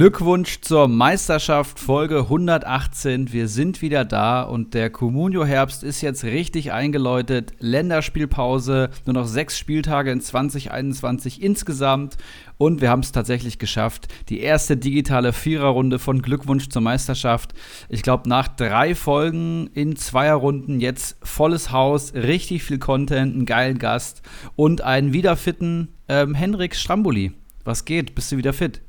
[0.00, 3.34] Glückwunsch zur Meisterschaft Folge 118.
[3.34, 7.52] Wir sind wieder da und der Comunio-Herbst ist jetzt richtig eingeläutet.
[7.58, 12.16] Länderspielpause, nur noch sechs Spieltage in 2021 insgesamt.
[12.56, 14.08] Und wir haben es tatsächlich geschafft.
[14.30, 17.52] Die erste digitale Viererrunde von Glückwunsch zur Meisterschaft.
[17.90, 23.78] Ich glaube, nach drei Folgen in Zweierrunden jetzt volles Haus, richtig viel Content, einen geilen
[23.78, 24.22] Gast
[24.56, 27.32] und einen wiederfitten ähm, Henrik Stramboli.
[27.64, 28.14] Was geht?
[28.14, 28.80] Bist du wieder fit?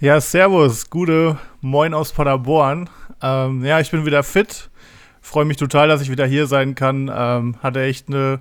[0.00, 2.88] Ja, servus, gute Moin aus Paderborn.
[3.20, 4.70] Ähm, ja, ich bin wieder fit.
[5.20, 7.10] Freue mich total, dass ich wieder hier sein kann.
[7.12, 8.38] Ähm, hatte echt eine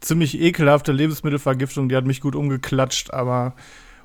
[0.00, 3.54] ziemlich ekelhafte Lebensmittelvergiftung, die hat mich gut umgeklatscht, aber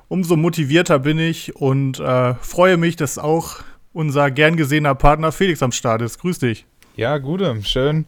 [0.08, 3.56] umso motivierter bin ich und äh, freue mich, dass auch
[3.92, 6.18] unser gern gesehener Partner Felix am Start ist.
[6.18, 6.64] Grüß dich.
[6.96, 8.06] Ja, gute, schön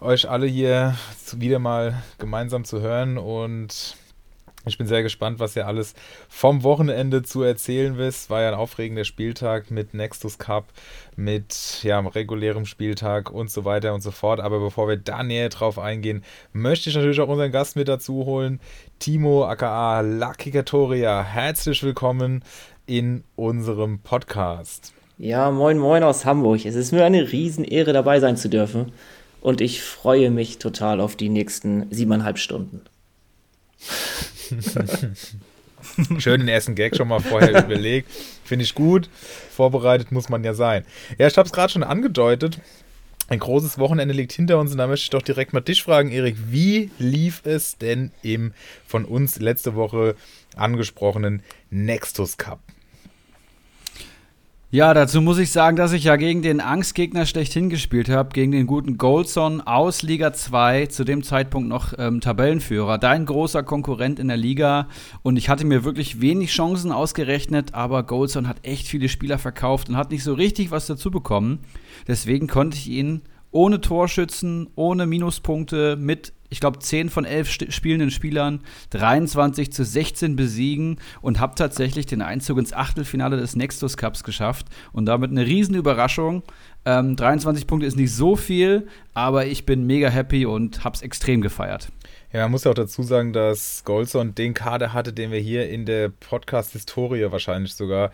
[0.00, 0.96] euch alle hier
[1.36, 3.96] wieder mal gemeinsam zu hören und
[4.66, 5.94] ich bin sehr gespannt, was ihr alles
[6.28, 8.30] vom Wochenende zu erzählen wisst.
[8.30, 10.66] War ja ein aufregender Spieltag mit Nextus Cup,
[11.16, 14.40] mit ja, regulärem Spieltag und so weiter und so fort.
[14.40, 18.24] Aber bevor wir da näher drauf eingehen, möchte ich natürlich auch unseren Gast mit dazu
[18.24, 18.60] holen.
[18.98, 22.42] Timo aka Lucky Katoria, herzlich willkommen
[22.86, 24.92] in unserem Podcast.
[25.18, 26.64] Ja, moin moin aus Hamburg.
[26.64, 28.92] Es ist mir eine Riesenehre dabei sein zu dürfen.
[29.40, 32.80] Und ich freue mich total auf die nächsten siebeneinhalb Stunden.
[36.18, 38.10] Schön den ersten Gag schon mal vorher überlegt.
[38.44, 39.08] Finde ich gut.
[39.50, 40.84] Vorbereitet muss man ja sein.
[41.18, 42.58] Ja, ich habe es gerade schon angedeutet.
[43.28, 46.10] Ein großes Wochenende liegt hinter uns und da möchte ich doch direkt mal dich fragen,
[46.10, 46.36] Erik.
[46.50, 48.52] Wie lief es denn im
[48.86, 50.14] von uns letzte Woche
[50.56, 52.60] angesprochenen Nextus Cup?
[54.74, 58.50] Ja, dazu muss ich sagen, dass ich ja gegen den Angstgegner schlechthin gespielt habe, gegen
[58.50, 62.98] den guten Goldson aus Liga 2, zu dem Zeitpunkt noch ähm, Tabellenführer.
[62.98, 64.88] Dein großer Konkurrent in der Liga.
[65.22, 69.90] Und ich hatte mir wirklich wenig Chancen ausgerechnet, aber Goldson hat echt viele Spieler verkauft
[69.90, 71.60] und hat nicht so richtig was dazu bekommen.
[72.08, 73.22] Deswegen konnte ich ihn
[73.52, 78.60] ohne Torschützen, ohne Minuspunkte, mit ich glaube, 10 von 11 spielenden Spielern
[78.90, 84.66] 23 zu 16 besiegen und habe tatsächlich den Einzug ins Achtelfinale des Nextus Cups geschafft
[84.92, 86.42] und damit eine Riesenüberraschung.
[86.84, 91.02] Ähm, 23 Punkte ist nicht so viel, aber ich bin mega happy und habe es
[91.02, 91.88] extrem gefeiert.
[92.34, 95.70] Ja, man muss ja auch dazu sagen, dass Goldson den Kader hatte, den wir hier
[95.70, 98.10] in der Podcast-Historie wahrscheinlich sogar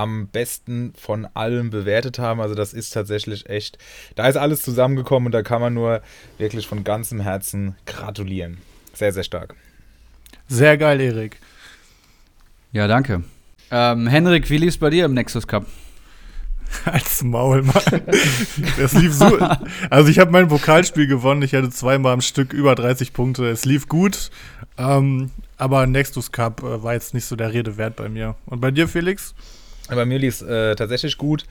[0.00, 2.40] am besten von allen bewertet haben.
[2.40, 3.76] Also das ist tatsächlich echt,
[4.14, 6.00] da ist alles zusammengekommen und da kann man nur
[6.38, 8.58] wirklich von ganzem Herzen gratulieren.
[8.94, 9.54] Sehr, sehr stark.
[10.48, 11.38] Sehr geil, Erik.
[12.72, 13.24] Ja, danke.
[13.70, 15.66] Ähm, Henrik, wie lief es bei dir im Nexus Cup?
[16.86, 18.02] Als Maul, Mann.
[18.78, 19.38] Das lief so.
[19.90, 21.42] Also ich habe mein Pokalspiel gewonnen.
[21.42, 23.48] Ich hatte zweimal am Stück über 30 Punkte.
[23.50, 24.30] Es lief gut.
[24.78, 28.36] Ähm, aber Nexus Cup äh, war jetzt nicht so der Rede wert bei mir.
[28.46, 29.34] Und bei dir, Felix?
[29.94, 31.44] Bei mir lief es äh, tatsächlich gut.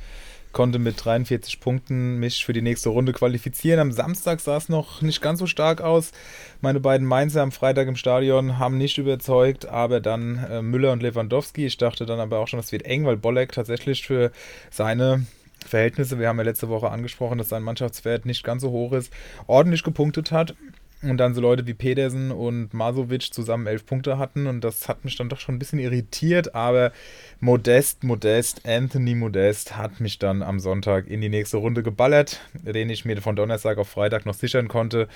[0.51, 3.79] Konnte mit 43 Punkten mich für die nächste Runde qualifizieren.
[3.79, 6.11] Am Samstag sah es noch nicht ganz so stark aus.
[6.59, 11.03] Meine beiden Mainzer am Freitag im Stadion haben nicht überzeugt, aber dann äh, Müller und
[11.03, 11.65] Lewandowski.
[11.65, 14.31] Ich dachte dann aber auch schon, es wird eng, weil Bolek tatsächlich für
[14.71, 15.27] seine
[15.65, 19.11] Verhältnisse, wir haben ja letzte Woche angesprochen, dass sein Mannschaftswert nicht ganz so hoch ist,
[19.45, 20.55] ordentlich gepunktet hat.
[21.01, 24.47] Und dann so Leute wie Pedersen und Masovic zusammen elf Punkte hatten.
[24.47, 26.55] Und das hat mich dann doch schon ein bisschen irritiert.
[26.55, 26.91] Aber
[27.39, 32.89] Modest, Modest, Anthony Modest hat mich dann am Sonntag in die nächste Runde geballert, den
[32.89, 35.07] ich mir von Donnerstag auf Freitag noch sichern konnte.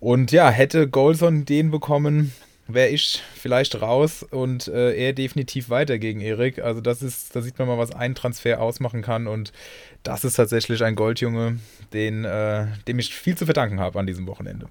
[0.00, 2.32] Und ja, hätte Golson den bekommen,
[2.68, 6.60] wäre ich vielleicht raus und äh, er definitiv weiter gegen Erik.
[6.60, 9.52] Also das ist, da sieht man mal, was ein Transfer ausmachen kann und
[10.02, 11.58] das ist tatsächlich ein Goldjunge,
[11.92, 14.68] den, äh, dem ich viel zu verdanken habe an diesem Wochenende.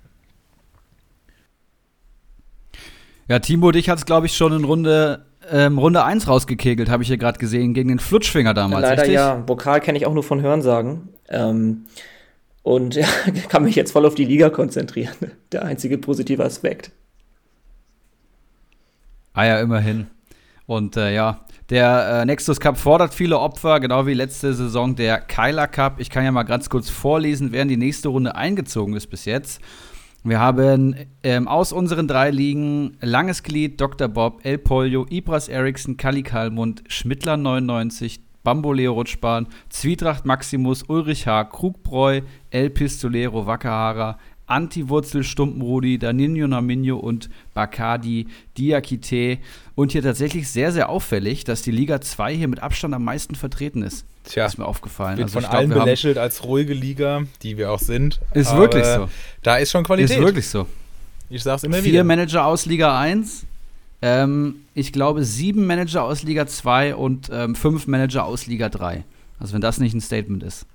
[3.28, 7.04] Ja, Timo, dich hat es, glaube ich, schon in Runde, ähm, Runde 1 rausgekegelt, habe
[7.04, 8.84] ich hier gerade gesehen, gegen den Flutschfinger damals.
[8.84, 9.16] Leider richtig?
[9.16, 9.36] ja.
[9.36, 11.10] Pokal kenne ich auch nur von Hörensagen.
[11.30, 11.86] Ähm,
[12.64, 13.08] und ja,
[13.50, 15.16] kann mich jetzt voll auf die Liga konzentrieren.
[15.52, 16.92] Der einzige positive Aspekt.
[19.34, 20.08] Ah ja, immerhin.
[20.66, 25.20] Und äh, ja, der äh, Nexus Cup fordert viele Opfer, genau wie letzte Saison der
[25.22, 26.00] Kyler Cup.
[26.00, 29.26] Ich kann ja mal ganz kurz vorlesen, wer in die nächste Runde eingezogen ist bis
[29.26, 29.62] jetzt.
[30.24, 34.08] Wir haben ähm, aus unseren drei Ligen Langes Glied, Dr.
[34.08, 41.46] Bob, El Polio, Ibras Eriksson, Kali Kalmund, Schmittler 99, Bamboleo Rutschbahn, Zwietracht Maximus, Ulrich H.,
[41.46, 44.18] Krugbräu, El Pistolero Wakahara,
[44.48, 48.28] Anti-Wurzel Stumpenrudi, Danino Naminho und Bacardi
[48.58, 49.40] Diakite.
[49.76, 53.36] Und hier tatsächlich sehr, sehr auffällig, dass die Liga 2 hier mit Abstand am meisten
[53.36, 54.06] vertreten ist.
[54.28, 55.18] Tja, ist mir aufgefallen.
[55.18, 58.20] Wird also von allen belächelt als ruhige Liga, die wir auch sind.
[58.34, 59.10] Ist wirklich so.
[59.42, 60.18] Da ist schon Qualität.
[60.18, 60.68] Ist wirklich so.
[61.30, 62.04] Ich sag's immer Vier wieder.
[62.04, 63.46] Manager aus Liga 1,
[64.02, 69.04] ähm, ich glaube, sieben Manager aus Liga 2 und ähm, fünf Manager aus Liga 3.
[69.40, 70.66] Also wenn das nicht ein Statement ist.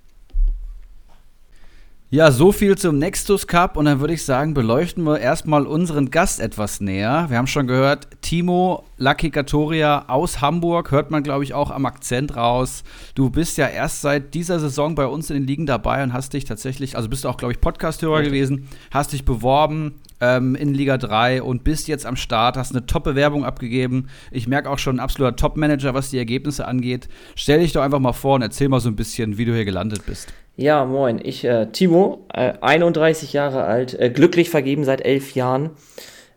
[2.14, 6.10] Ja, so viel zum Nextus Cup und dann würde ich sagen, beleuchten wir erstmal unseren
[6.10, 7.24] Gast etwas näher.
[7.30, 11.86] Wir haben schon gehört, Timo Lucky Katoria aus Hamburg, hört man glaube ich auch am
[11.86, 12.84] Akzent raus.
[13.14, 16.34] Du bist ja erst seit dieser Saison bei uns in den Ligen dabei und hast
[16.34, 18.26] dich tatsächlich, also bist du auch glaube ich Podcast-Hörer okay.
[18.26, 22.84] gewesen, hast dich beworben ähm, in Liga 3 und bist jetzt am Start, hast eine
[22.84, 24.08] Top-Bewerbung abgegeben.
[24.30, 27.08] Ich merke auch schon ein absoluter Top-Manager, was die Ergebnisse angeht.
[27.36, 29.64] Stell dich doch einfach mal vor und erzähl mal so ein bisschen, wie du hier
[29.64, 30.30] gelandet bist.
[30.56, 31.20] Ja, moin.
[31.22, 35.70] Ich, äh, Timo, äh, 31 Jahre alt, äh, glücklich vergeben seit elf Jahren.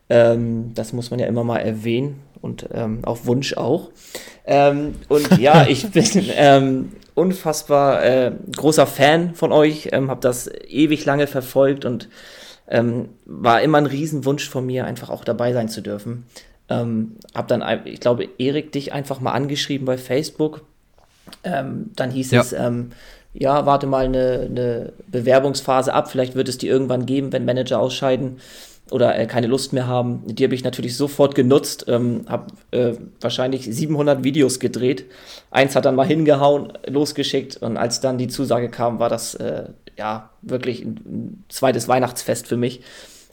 [0.09, 3.91] Ähm, das muss man ja immer mal erwähnen und ähm, auf Wunsch auch.
[4.45, 10.50] Ähm, und ja, ich bin ähm, unfassbar äh, großer Fan von euch, ähm, habe das
[10.67, 12.07] ewig lange verfolgt und
[12.69, 16.25] ähm, war immer ein Riesenwunsch von mir, einfach auch dabei sein zu dürfen.
[16.67, 20.62] Hab dann, ich glaube, Erik dich einfach mal angeschrieben bei Facebook.
[21.44, 22.41] Dann hieß ja.
[22.41, 22.56] es,
[23.37, 27.79] ja, warte mal eine, eine, Bewerbungsphase ab, vielleicht wird es die irgendwann geben, wenn Manager
[27.79, 28.37] ausscheiden
[28.91, 30.23] oder äh, keine Lust mehr haben.
[30.25, 35.05] Die habe ich natürlich sofort genutzt, ähm, habe äh, wahrscheinlich 700 Videos gedreht.
[35.51, 39.65] Eins hat dann mal hingehauen, losgeschickt und als dann die Zusage kam, war das äh,
[39.97, 42.81] ja wirklich ein, zweites Weihnachtsfest für mich,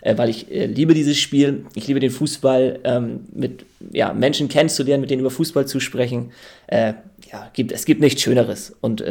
[0.00, 4.48] äh, weil ich äh, liebe dieses Spiel, ich liebe den Fußball, ähm, mit ja, Menschen
[4.48, 6.32] kennenzulernen, mit denen über Fußball zu sprechen.
[6.66, 6.94] Äh,
[7.30, 9.02] ja, gibt, es gibt nichts Schöneres und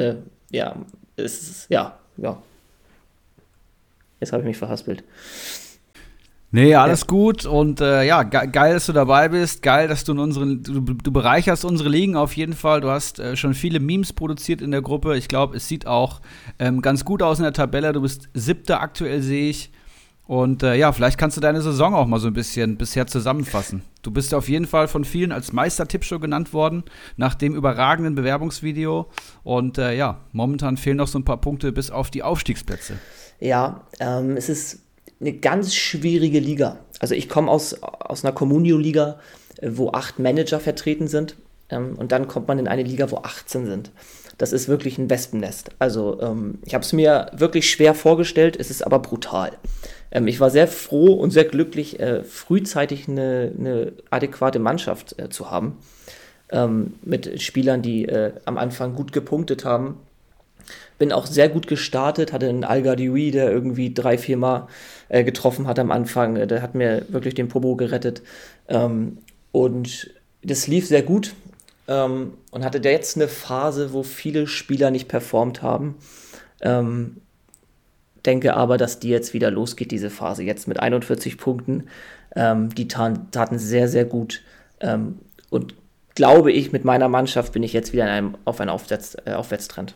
[0.51, 0.75] ja,
[1.15, 2.37] es ist, ja, ja.
[4.19, 5.03] Jetzt habe ich mich verhaspelt.
[6.53, 7.07] Nee, alles ja.
[7.07, 9.61] gut und äh, ja, ge geil, dass du dabei bist.
[9.61, 12.81] Geil, dass du in unseren, du, du bereicherst unsere Ligen auf jeden Fall.
[12.81, 15.17] Du hast äh, schon viele Memes produziert in der Gruppe.
[15.17, 16.19] Ich glaube, es sieht auch
[16.59, 17.93] ähm, ganz gut aus in der Tabelle.
[17.93, 19.71] Du bist siebter aktuell, sehe ich.
[20.31, 23.83] Und äh, ja, vielleicht kannst du deine Saison auch mal so ein bisschen bisher zusammenfassen.
[24.01, 26.85] Du bist auf jeden Fall von vielen als Meister-Tippshow genannt worden,
[27.17, 29.07] nach dem überragenden Bewerbungsvideo.
[29.43, 32.93] Und äh, ja, momentan fehlen noch so ein paar Punkte bis auf die Aufstiegsplätze.
[33.41, 34.79] Ja, ähm, es ist
[35.19, 36.77] eine ganz schwierige Liga.
[37.01, 39.19] Also ich komme aus, aus einer Communio-Liga,
[39.57, 41.35] äh, wo acht Manager vertreten sind.
[41.67, 43.91] Ähm, und dann kommt man in eine Liga, wo 18 sind.
[44.41, 45.69] Das ist wirklich ein Wespennest.
[45.77, 49.51] Also ähm, ich habe es mir wirklich schwer vorgestellt, es ist aber brutal.
[50.09, 55.29] Ähm, ich war sehr froh und sehr glücklich, äh, frühzeitig eine, eine, adäquate Mannschaft äh,
[55.29, 55.77] zu haben.
[56.51, 59.99] Ähm, mit Spielern, die äh, am Anfang gut gepunktet haben.
[60.97, 64.67] Bin auch sehr gut gestartet, hatte einen Al Gadioui, der irgendwie drei, vier Mal
[65.09, 66.35] äh, getroffen hat am Anfang.
[66.35, 68.23] Äh, der hat mir wirklich den Popo gerettet.
[68.67, 69.19] Ähm,
[69.51, 70.09] und
[70.41, 71.35] das lief sehr gut.
[71.91, 75.95] Ähm, und hatte jetzt eine Phase, wo viele Spieler nicht performt haben.
[76.61, 77.17] Ähm,
[78.25, 80.43] denke aber, dass die jetzt wieder losgeht, diese Phase.
[80.43, 81.89] Jetzt mit 41 Punkten.
[82.33, 84.41] Ähm, die taten sehr, sehr gut.
[84.79, 85.75] Ähm, und
[86.15, 89.33] glaube ich, mit meiner Mannschaft bin ich jetzt wieder in einem, auf einem Aufwärts, äh,
[89.33, 89.93] Aufwärtstrend.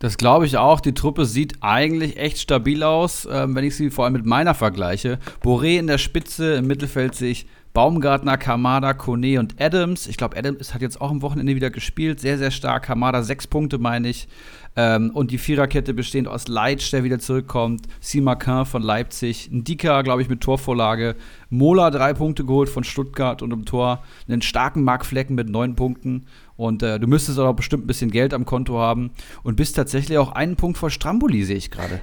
[0.00, 0.80] Das glaube ich auch.
[0.80, 4.54] Die Truppe sieht eigentlich echt stabil aus, äh, wenn ich sie vor allem mit meiner
[4.54, 5.20] vergleiche.
[5.44, 10.06] Boré in der Spitze, im Mittelfeld sehe ich Baumgartner, Kamada, Kone und Adams.
[10.06, 12.20] Ich glaube, Adams hat jetzt auch am Wochenende wieder gespielt.
[12.20, 12.84] Sehr, sehr stark.
[12.84, 14.28] Kamada sechs Punkte, meine ich.
[14.76, 17.86] Ähm, und die Viererkette bestehend aus Leitsch, der wieder zurückkommt.
[18.00, 19.50] Simakin von Leipzig.
[19.50, 21.16] Ndika, glaube ich, mit Torvorlage.
[21.50, 24.02] Mola drei Punkte geholt von Stuttgart und im Tor.
[24.28, 26.26] Einen starken Mark Flecken mit neun Punkten.
[26.56, 29.10] Und äh, du müsstest auch bestimmt ein bisschen Geld am Konto haben.
[29.42, 32.00] Und bist tatsächlich auch einen Punkt vor Stramboli, sehe ich gerade.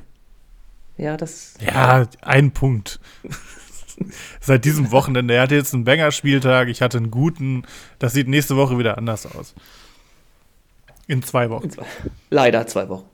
[0.98, 1.56] Ja, das.
[1.66, 3.00] Ja, ein Punkt.
[4.40, 5.34] Seit diesem Wochenende.
[5.34, 7.64] Er hatte jetzt einen Banger-Spieltag, ich hatte einen guten.
[8.00, 9.54] Das sieht nächste Woche wieder anders aus.
[11.08, 11.66] In zwei Wochen.
[11.66, 11.86] In zwei.
[12.30, 13.06] Leider zwei Wochen.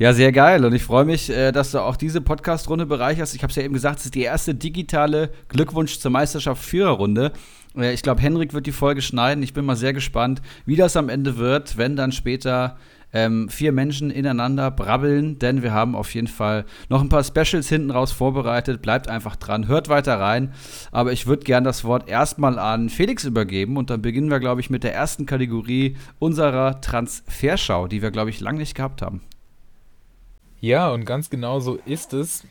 [0.00, 0.64] Ja, sehr geil.
[0.64, 3.34] Und ich freue mich, äh, dass du auch diese Podcast-Runde bereicherst.
[3.34, 7.32] Ich habe es ja eben gesagt, es ist die erste digitale Glückwunsch zur Meisterschaft Führerrunde.
[7.76, 9.42] Äh, ich glaube, Henrik wird die Folge schneiden.
[9.42, 12.76] Ich bin mal sehr gespannt, wie das am Ende wird, wenn dann später
[13.12, 17.68] ähm, vier Menschen ineinander brabbeln, denn wir haben auf jeden Fall noch ein paar Specials
[17.68, 18.82] hinten raus vorbereitet.
[18.82, 20.52] Bleibt einfach dran, hört weiter rein.
[20.92, 24.60] Aber ich würde gern das Wort erstmal an Felix übergeben und dann beginnen wir, glaube
[24.60, 29.22] ich, mit der ersten Kategorie unserer Transferschau, die wir, glaube ich, lange nicht gehabt haben.
[30.60, 32.44] Ja, und ganz genau so ist es.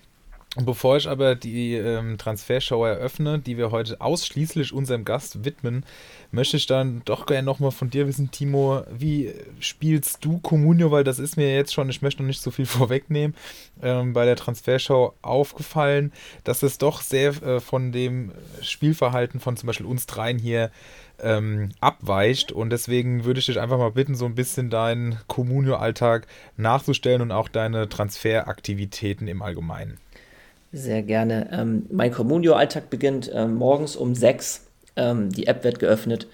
[0.56, 5.86] Bevor ich aber die ähm, Transfershow eröffne, die wir heute ausschließlich unserem Gast widmen,
[6.32, 10.89] möchte ich dann doch gerne nochmal von dir wissen, Timo, wie spielst du Comunio?
[10.89, 13.36] Weil das ist mir jetzt schon, ich möchte noch nicht so viel vorwegnehmen,
[13.84, 16.12] ähm, bei der Transfershow aufgefallen,
[16.44, 20.72] dass es doch sehr äh, von dem Spielverhalten von zum Beispiel uns dreien hier
[21.22, 22.51] ähm, abweicht.
[22.51, 26.25] Und deswegen würde ich dich einfach mal bitten, so ein bisschen deinen Comunio-Alltag
[26.56, 30.00] nachzustellen und auch deine Transferaktivitäten im Allgemeinen.
[30.77, 31.50] Sehr gerne.
[31.51, 34.67] Ähm, mein Communio-Alltag beginnt ähm, morgens um sechs.
[34.96, 36.27] Ähm, die App wird geöffnet.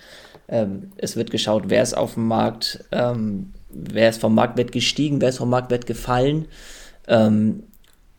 [0.49, 5.21] Ähm, es wird geschaut, wer ist auf dem Markt, ähm, wer ist vom Marktwert gestiegen,
[5.21, 6.49] wer ist vom Marktwert gefallen.
[7.07, 7.63] Ähm,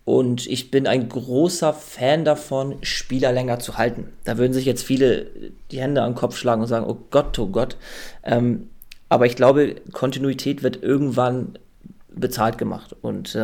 [0.06, 4.08] und ich bin ein großer Fan davon, Spieler länger zu halten.
[4.24, 5.26] Da würden sich jetzt viele
[5.70, 7.76] die Hände am Kopf schlagen und sagen, oh Gott, oh Gott.
[9.08, 11.58] aber ich glaube, Kontinuität wird irgendwann
[12.14, 12.94] bezahlt gemacht.
[13.00, 13.34] Und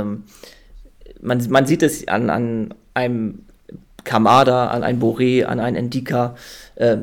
[1.20, 3.44] man, man sieht es an, an einem
[4.04, 6.36] Kamada, an einem Boré, an einem Endika.
[6.76, 6.98] Äh,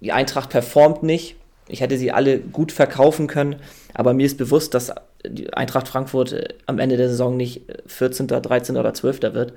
[0.00, 1.36] die Eintracht performt nicht.
[1.68, 3.56] Ich hätte sie alle gut verkaufen können,
[3.94, 4.92] aber mir ist bewusst, dass
[5.26, 8.76] die Eintracht Frankfurt äh, am Ende der Saison nicht 14., 13.
[8.76, 9.22] oder 12.
[9.34, 9.52] wird,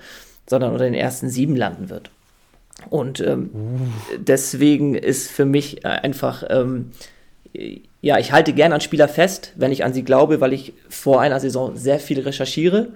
[0.47, 2.09] sondern unter den ersten sieben landen wird.
[2.89, 3.51] Und ähm,
[4.17, 6.91] deswegen ist für mich einfach, ähm,
[8.01, 11.21] ja, ich halte gerne an Spieler fest, wenn ich an sie glaube, weil ich vor
[11.21, 12.87] einer Saison sehr viel recherchiere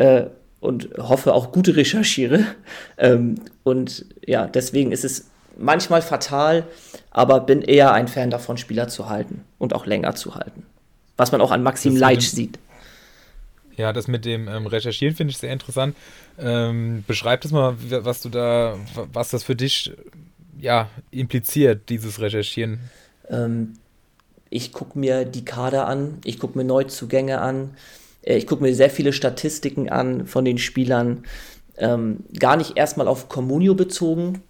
[0.00, 0.30] äh,
[0.60, 2.44] und hoffe auch gute recherchiere.
[3.02, 6.64] Ähm, und ja, deswegen ist es manchmal fatal,
[7.10, 10.66] aber bin eher ein Fan davon, Spieler zu halten und auch länger zu halten.
[11.16, 12.58] Was man auch an Maxim Leitsch sieht.
[13.78, 15.96] Ja, das mit dem ähm, Recherchieren finde ich sehr interessant.
[16.38, 18.76] Ähm, beschreib das mal, was du da,
[19.14, 19.92] was das für dich
[20.58, 22.80] ja, impliziert, dieses Recherchieren.
[23.30, 23.78] Ähm,
[24.50, 27.70] ich gucke mir die Kader an, ich gucke mir Neuzugänge an,
[28.22, 31.24] ich gucke mir sehr viele Statistiken an von den Spielern.
[31.78, 34.42] Ähm, gar nicht erstmal auf Communio bezogen.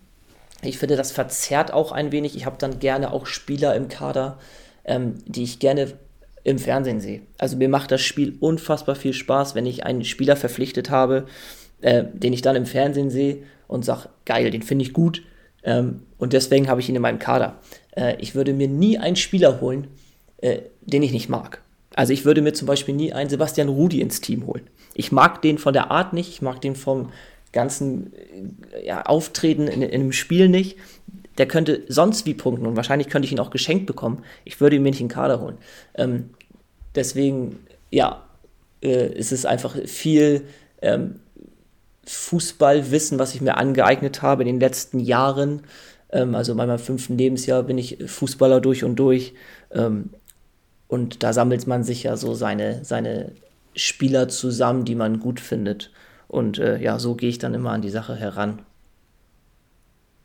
[0.62, 2.36] Ich finde, das verzerrt auch ein wenig.
[2.36, 4.38] Ich habe dann gerne auch Spieler im Kader,
[4.84, 5.92] ähm, die ich gerne
[6.42, 7.22] im Fernsehen sehe.
[7.38, 11.26] Also mir macht das Spiel unfassbar viel Spaß, wenn ich einen Spieler verpflichtet habe,
[11.80, 15.22] äh, den ich dann im Fernsehen sehe und sage, geil, den finde ich gut.
[15.62, 17.58] Ähm, und deswegen habe ich ihn in meinem Kader.
[17.92, 19.88] Äh, ich würde mir nie einen Spieler holen,
[20.38, 21.62] äh, den ich nicht mag.
[21.94, 24.62] Also ich würde mir zum Beispiel nie einen Sebastian Rudi ins Team holen.
[24.94, 27.10] Ich mag den von der Art nicht, ich mag den vom
[27.52, 28.12] ganzen
[28.72, 30.76] äh, ja, Auftreten in, in einem Spiel nicht.
[31.38, 34.24] Der könnte sonst wie punkten und wahrscheinlich könnte ich ihn auch geschenkt bekommen.
[34.44, 35.58] Ich würde ihn mir nicht in Kader holen.
[35.94, 36.30] Ähm,
[36.94, 38.22] deswegen, ja,
[38.82, 40.42] äh, ist einfach viel
[40.82, 41.20] ähm,
[42.06, 45.62] Fußballwissen, was ich mir angeeignet habe in den letzten Jahren.
[46.10, 49.34] Ähm, also in meinem fünften Lebensjahr bin ich Fußballer durch und durch.
[49.72, 50.10] Ähm,
[50.90, 53.30] und da sammelt man sich ja so seine, seine
[53.76, 55.92] Spieler zusammen, die man gut findet.
[56.26, 58.58] Und äh, ja, so gehe ich dann immer an die Sache heran.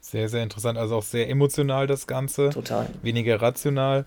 [0.01, 0.79] Sehr, sehr interessant.
[0.79, 2.49] Also auch sehr emotional das Ganze.
[2.49, 2.87] Total.
[3.03, 4.05] Weniger rational.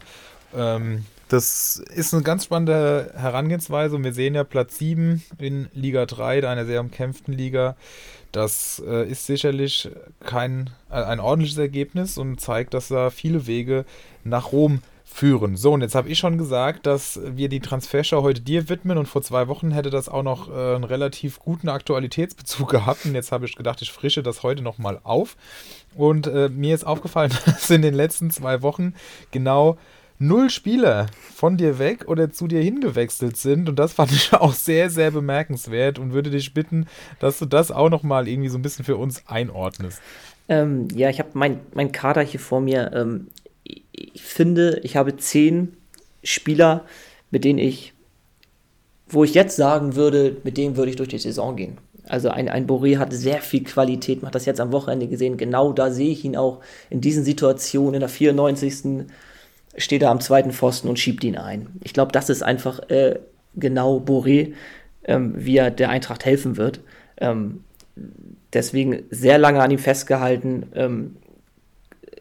[0.53, 3.95] Ähm, das ist eine ganz spannende Herangehensweise.
[3.95, 7.77] Und wir sehen ja Platz 7 in Liga 3, einer sehr umkämpften Liga.
[8.33, 9.91] Das äh, ist sicherlich
[10.25, 13.85] kein, äh, ein ordentliches Ergebnis und zeigt, dass da viele Wege
[14.25, 14.83] nach Rom
[15.19, 15.57] führen.
[15.57, 19.07] So, und jetzt habe ich schon gesagt, dass wir die Transfershow heute dir widmen und
[19.07, 23.33] vor zwei Wochen hätte das auch noch äh, einen relativ guten Aktualitätsbezug gehabt und jetzt
[23.33, 25.37] habe ich gedacht, ich frische das heute nochmal auf
[25.97, 28.95] und äh, mir ist aufgefallen, dass in den letzten zwei Wochen
[29.33, 29.77] genau
[30.21, 33.69] null Spieler von dir weg oder zu dir hingewechselt sind.
[33.69, 36.87] Und das fand ich auch sehr, sehr bemerkenswert und würde dich bitten,
[37.19, 40.01] dass du das auch nochmal irgendwie so ein bisschen für uns einordnest.
[40.49, 42.93] Ähm, ja, ich habe mein, mein Kader hier vor mir.
[42.95, 43.29] Ähm,
[43.93, 45.77] ich finde, ich habe zehn
[46.23, 46.85] Spieler,
[47.31, 47.93] mit denen ich,
[49.09, 51.79] wo ich jetzt sagen würde, mit denen würde ich durch die Saison gehen.
[52.09, 55.37] Also ein, ein Boré hat sehr viel Qualität, man hat das jetzt am Wochenende gesehen.
[55.37, 57.95] Genau da sehe ich ihn auch in diesen Situationen.
[57.95, 59.07] In der 94.
[59.77, 61.69] steht er am zweiten Pfosten und schiebt ihn ein.
[61.85, 63.19] Ich glaube, das ist einfach äh,
[63.55, 64.55] genau Boré,
[65.05, 66.81] ähm, wie er der Eintracht helfen wird.
[67.19, 67.65] Ähm,
[68.53, 70.67] deswegen sehr lange an ihm festgehalten.
[70.75, 71.17] Ähm,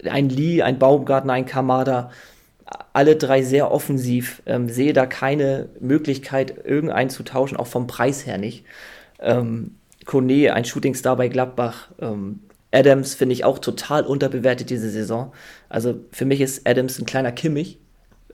[0.06, 2.12] ein Lee, ein Baumgartner, ein Kamada,
[2.94, 4.42] alle drei sehr offensiv.
[4.46, 8.66] Ähm, sehe da keine Möglichkeit, irgendeinen zu tauschen, auch vom Preis her nicht.
[9.20, 9.76] Ähm,
[10.06, 11.90] Kone, ein Shootingstar bei Gladbach.
[12.00, 12.40] Ähm,
[12.72, 15.34] Adams finde ich auch total unterbewertet diese Saison.
[15.70, 17.80] Also für mich ist Adams ein kleiner Kimmich.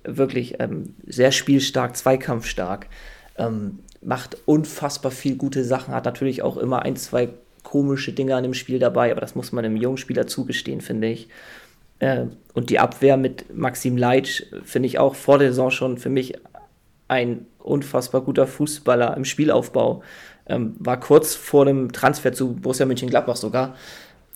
[0.03, 2.87] Wirklich ähm, sehr spielstark, zweikampfstark.
[3.37, 7.29] Ähm, macht unfassbar viel gute Sachen, hat natürlich auch immer ein, zwei
[7.63, 11.07] komische Dinge an dem Spiel dabei, aber das muss man einem jungen Spieler zugestehen, finde
[11.07, 11.27] ich.
[11.99, 16.09] Äh, und die Abwehr mit Maxim Leitsch finde ich auch vor der Saison schon für
[16.09, 16.35] mich
[17.07, 20.03] ein unfassbar guter Fußballer im Spielaufbau.
[20.45, 23.75] Ähm, war kurz vor dem Transfer zu Borussia Mönchengladbach sogar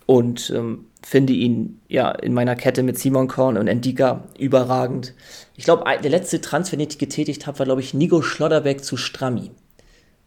[0.06, 5.14] und ähm, finde ihn ja in meiner Kette mit Simon Korn und Endika überragend.
[5.56, 8.96] Ich glaube, der letzte Transfer, den ich getätigt habe, war, glaube ich, Nico Schlotterbeck zu
[8.96, 9.52] Strammi.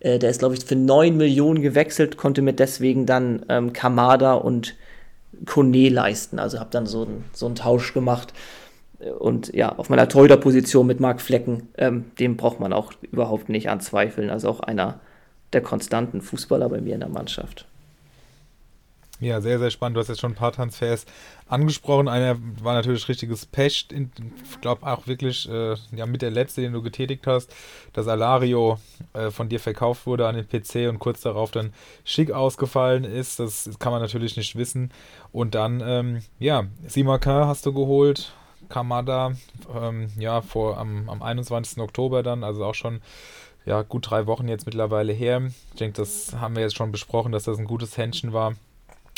[0.00, 4.34] Äh, der ist, glaube ich, für 9 Millionen gewechselt, konnte mir deswegen dann ähm, Kamada
[4.34, 4.74] und
[5.46, 6.38] Kone leisten.
[6.38, 8.32] Also habe dann so, ein, so einen Tausch gemacht.
[9.18, 13.70] Und ja, auf meiner Torhüter-Position mit Marc Flecken, ähm, dem braucht man auch überhaupt nicht
[13.70, 14.28] anzweifeln.
[14.28, 15.00] Also auch einer
[15.52, 17.66] der konstanten Fußballer bei mir in der Mannschaft.
[19.20, 19.96] Ja, sehr, sehr spannend.
[19.96, 21.04] Du hast jetzt schon ein paar Transfers
[21.46, 22.08] angesprochen.
[22.08, 23.88] Einer war natürlich richtiges Pech.
[23.90, 27.54] Ich glaube auch wirklich äh, ja, mit der letzte, den du getätigt hast,
[27.92, 28.78] dass Alario
[29.12, 33.38] äh, von dir verkauft wurde an den PC und kurz darauf dann schick ausgefallen ist.
[33.40, 34.90] Das kann man natürlich nicht wissen.
[35.32, 38.32] Und dann, ähm, ja, Simaka hast du geholt.
[38.70, 39.32] Kamada,
[39.74, 41.78] ähm, ja, vor am, am 21.
[41.82, 43.02] Oktober dann, also auch schon
[43.66, 45.42] ja, gut drei Wochen jetzt mittlerweile her.
[45.72, 48.54] Ich denke, das haben wir jetzt schon besprochen, dass das ein gutes Händchen war.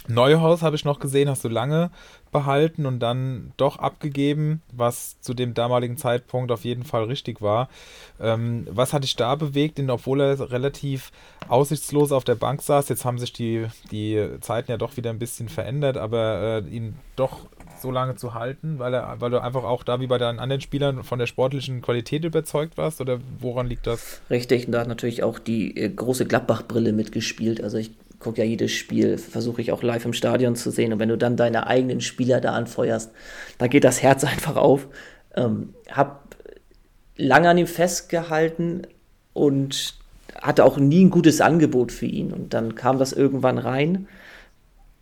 [0.09, 1.91] Neuhaus habe ich noch gesehen, hast du lange
[2.33, 7.69] behalten und dann doch abgegeben, was zu dem damaligen Zeitpunkt auf jeden Fall richtig war.
[8.21, 11.13] Ähm, was hat dich da bewegt, denn obwohl er relativ
[11.49, 15.19] aussichtslos auf der Bank saß, jetzt haben sich die, die Zeiten ja doch wieder ein
[15.19, 17.41] bisschen verändert, aber äh, ihn doch
[17.81, 20.61] so lange zu halten, weil er, weil du einfach auch da wie bei deinen anderen
[20.63, 24.23] Spielern von der sportlichen Qualität überzeugt warst oder woran liegt das?
[24.31, 27.63] Richtig, und da hat natürlich auch die äh, große Gladbach-Brille mitgespielt.
[27.63, 27.91] Also ich
[28.23, 30.93] gucke ja jedes Spiel, versuche ich auch live im Stadion zu sehen.
[30.93, 33.11] Und wenn du dann deine eigenen Spieler da anfeuerst,
[33.59, 34.89] da geht das Herz einfach auf.
[35.35, 36.37] Ähm, hab
[37.17, 38.87] lange an ihm festgehalten
[39.33, 39.95] und
[40.41, 42.33] hatte auch nie ein gutes Angebot für ihn.
[42.33, 44.09] Und dann kam das irgendwann rein.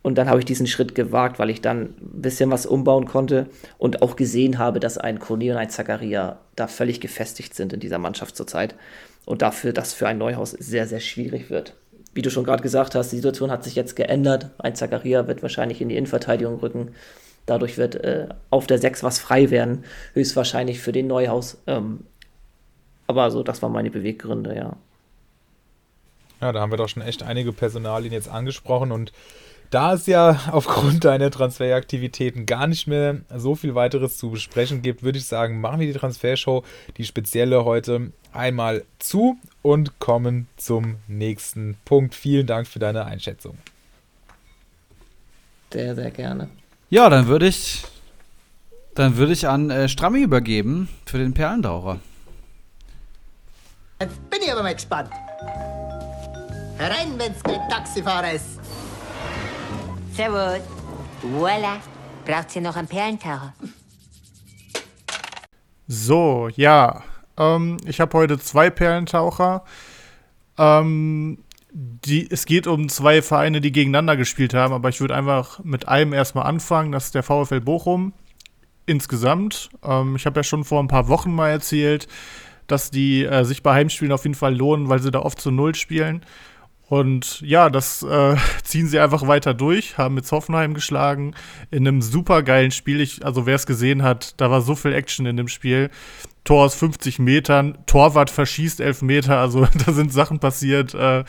[0.01, 3.47] Und dann habe ich diesen Schritt gewagt, weil ich dann ein bisschen was umbauen konnte
[3.77, 7.79] und auch gesehen habe, dass ein Kone und ein Zakaria da völlig gefestigt sind in
[7.79, 8.73] dieser Mannschaft zurzeit.
[9.25, 11.75] Und dafür, dass für ein Neuhaus sehr, sehr schwierig wird
[12.13, 14.49] wie du schon gerade gesagt hast, die Situation hat sich jetzt geändert.
[14.57, 16.93] Ein Zakaria wird wahrscheinlich in die Innenverteidigung rücken.
[17.45, 21.57] Dadurch wird äh, auf der 6 was frei werden, höchstwahrscheinlich für den Neuhaus.
[21.67, 22.01] Ähm,
[23.07, 24.77] aber so, das waren meine Beweggründe, ja.
[26.39, 29.11] Ja, da haben wir doch schon echt einige Personalien jetzt angesprochen und
[29.71, 35.01] da es ja aufgrund deiner Transferaktivitäten gar nicht mehr so viel weiteres zu besprechen gibt,
[35.01, 36.63] würde ich sagen, machen wir die Transfershow,
[36.97, 42.13] die spezielle heute einmal zu und kommen zum nächsten Punkt.
[42.15, 43.57] Vielen Dank für deine Einschätzung.
[45.71, 46.49] Sehr, sehr gerne.
[46.89, 47.85] Ja, dann würde ich,
[48.93, 51.99] dann würde ich an äh, Strammi übergeben für den Perlendaucher.
[54.01, 55.11] Jetzt bin ich aber mal gespannt.
[56.77, 58.60] Herein, wenn's kein Taxifahrer ist.
[60.13, 60.61] Servus.
[61.21, 61.77] Voila.
[62.25, 63.53] Braucht ihr noch einen Perlentaucher?
[65.87, 67.03] So, ja.
[67.37, 69.63] Ähm, ich habe heute zwei Perlentaucher.
[70.57, 71.39] Ähm,
[71.71, 75.87] die, es geht um zwei Vereine, die gegeneinander gespielt haben, aber ich würde einfach mit
[75.87, 76.91] einem erstmal anfangen.
[76.91, 78.13] Das ist der VfL Bochum
[78.85, 79.69] insgesamt.
[79.83, 82.07] Ähm, ich habe ja schon vor ein paar Wochen mal erzählt,
[82.67, 85.51] dass die äh, sich bei Heimspielen auf jeden Fall lohnen, weil sie da oft zu
[85.51, 86.25] Null spielen.
[86.91, 91.33] Und ja, das äh, ziehen sie einfach weiter durch, haben mit Hoffenheim geschlagen
[91.69, 92.99] in einem super geilen Spiel.
[92.99, 95.89] Ich, also wer es gesehen hat, da war so viel Action in dem Spiel.
[96.43, 100.93] Tor aus 50 Metern, Torwart verschießt 11 Meter, also da sind Sachen passiert.
[100.93, 101.23] Äh,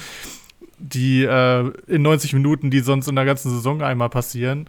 [0.83, 4.69] die äh, in 90 Minuten, die sonst in der ganzen Saison einmal passieren.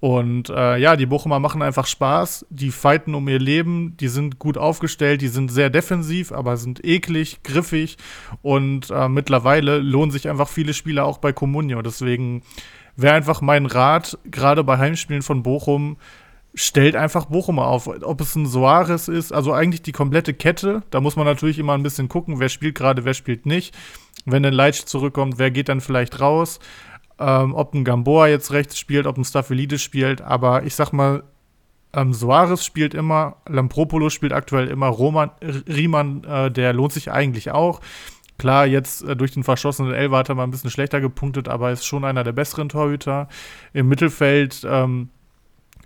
[0.00, 2.46] Und äh, ja, die Bochumer machen einfach Spaß.
[2.48, 6.84] Die fighten um ihr Leben, die sind gut aufgestellt, die sind sehr defensiv, aber sind
[6.84, 7.98] eklig, griffig.
[8.40, 11.82] Und äh, mittlerweile lohnen sich einfach viele Spieler auch bei Comunio.
[11.82, 12.42] Deswegen
[12.96, 15.98] wäre einfach mein Rat, gerade bei Heimspielen von Bochum,
[16.54, 17.86] stellt einfach Bochumer auf.
[17.86, 20.82] Ob es ein Soares ist, also eigentlich die komplette Kette.
[20.90, 23.76] Da muss man natürlich immer ein bisschen gucken, wer spielt gerade, wer spielt nicht.
[24.26, 26.60] Wenn ein Leitsch zurückkommt, wer geht dann vielleicht raus?
[27.18, 30.20] Ähm, ob ein Gamboa jetzt rechts spielt, ob ein Staphylidis spielt.
[30.20, 31.22] Aber ich sag mal,
[31.92, 35.30] ähm, Soares spielt immer, Lampropoulos spielt aktuell immer, Roman,
[35.68, 37.80] Riemann, äh, der lohnt sich eigentlich auch.
[38.38, 41.72] Klar, jetzt äh, durch den verschossenen Elfer hat er mal ein bisschen schlechter gepunktet, aber
[41.72, 43.28] ist schon einer der besseren Torhüter.
[43.72, 45.10] Im Mittelfeld ähm,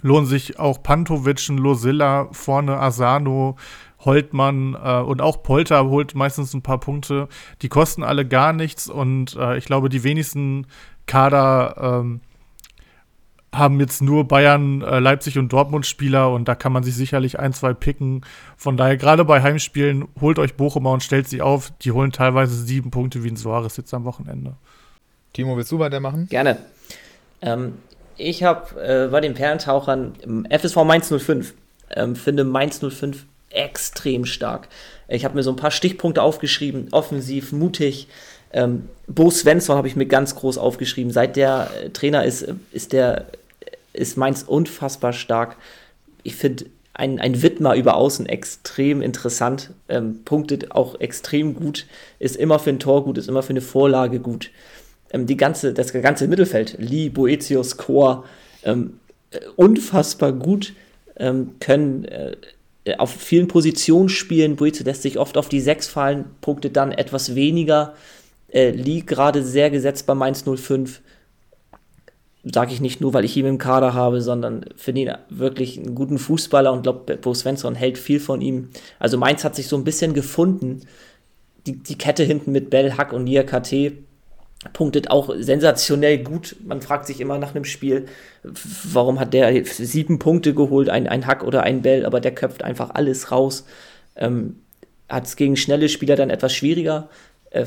[0.03, 3.57] lohnen sich auch Pantovic, Losilla, vorne Asano,
[4.05, 7.29] Holtmann äh, und auch Polter holt meistens ein paar Punkte.
[7.63, 10.67] Die kosten alle gar nichts und äh, ich glaube, die wenigsten
[11.07, 12.21] Kader ähm,
[13.53, 17.39] haben jetzt nur Bayern, äh, Leipzig und Dortmund Spieler und da kann man sich sicherlich
[17.39, 18.23] ein, zwei picken.
[18.57, 21.73] Von daher, gerade bei Heimspielen, holt euch Bochumer und stellt sie auf.
[21.83, 24.57] Die holen teilweise sieben Punkte wie ein Soares jetzt am Wochenende.
[25.33, 26.29] Timo, willst du weitermachen?
[26.29, 26.59] Gerne.
[27.43, 27.75] Ähm,
[28.17, 30.15] ich habe äh, bei den Perlentauchern
[30.51, 31.55] FSV Mainz 05.
[31.91, 34.69] Ähm, finde Mainz 05 extrem stark.
[35.09, 36.89] Ich habe mir so ein paar Stichpunkte aufgeschrieben.
[36.93, 38.09] Offensiv, mutig,
[38.55, 41.13] Ähm, Bo Svensson habe ich mir ganz groß aufgeschrieben.
[41.13, 43.27] Seit der äh, Trainer ist, ist der
[43.93, 45.57] ist Mainz unfassbar stark.
[46.23, 51.87] Ich finde ein, ein Widmer über Außen extrem interessant, ähm, punktet auch extrem gut,
[52.21, 54.51] ist immer für ein Tor gut, ist immer für eine Vorlage gut.
[55.11, 58.25] Ähm, die ganze, das ganze Mittelfeld, Lee, Boetius, Chor,
[58.63, 59.01] ähm,
[59.33, 60.75] äh, unfassbar gut,
[61.17, 62.37] ähm, können äh,
[62.99, 64.57] auf vielen Positionen spielen.
[64.57, 67.95] Boetius lässt sich oft auf die 6 fallen, punktet dann etwas weniger.
[68.49, 71.01] Äh, Lee gerade sehr gesetzt bei Mainz 05
[72.53, 75.95] sage ich nicht nur, weil ich ihn im Kader habe, sondern finde ihn wirklich einen
[75.95, 78.69] guten Fußballer und glaube, Bo Svensson hält viel von ihm.
[78.99, 80.83] Also Mainz hat sich so ein bisschen gefunden.
[81.67, 83.93] Die, die Kette hinten mit Bell, Hack und Nia KT
[84.73, 86.57] punktet auch sensationell gut.
[86.65, 88.07] Man fragt sich immer nach einem Spiel,
[88.43, 92.65] warum hat der sieben Punkte geholt, ein, ein Hack oder ein Bell, aber der köpft
[92.65, 93.65] einfach alles raus.
[94.17, 94.57] Ähm,
[95.09, 97.09] hat es gegen schnelle Spieler dann etwas schwieriger.
[97.51, 97.67] Äh,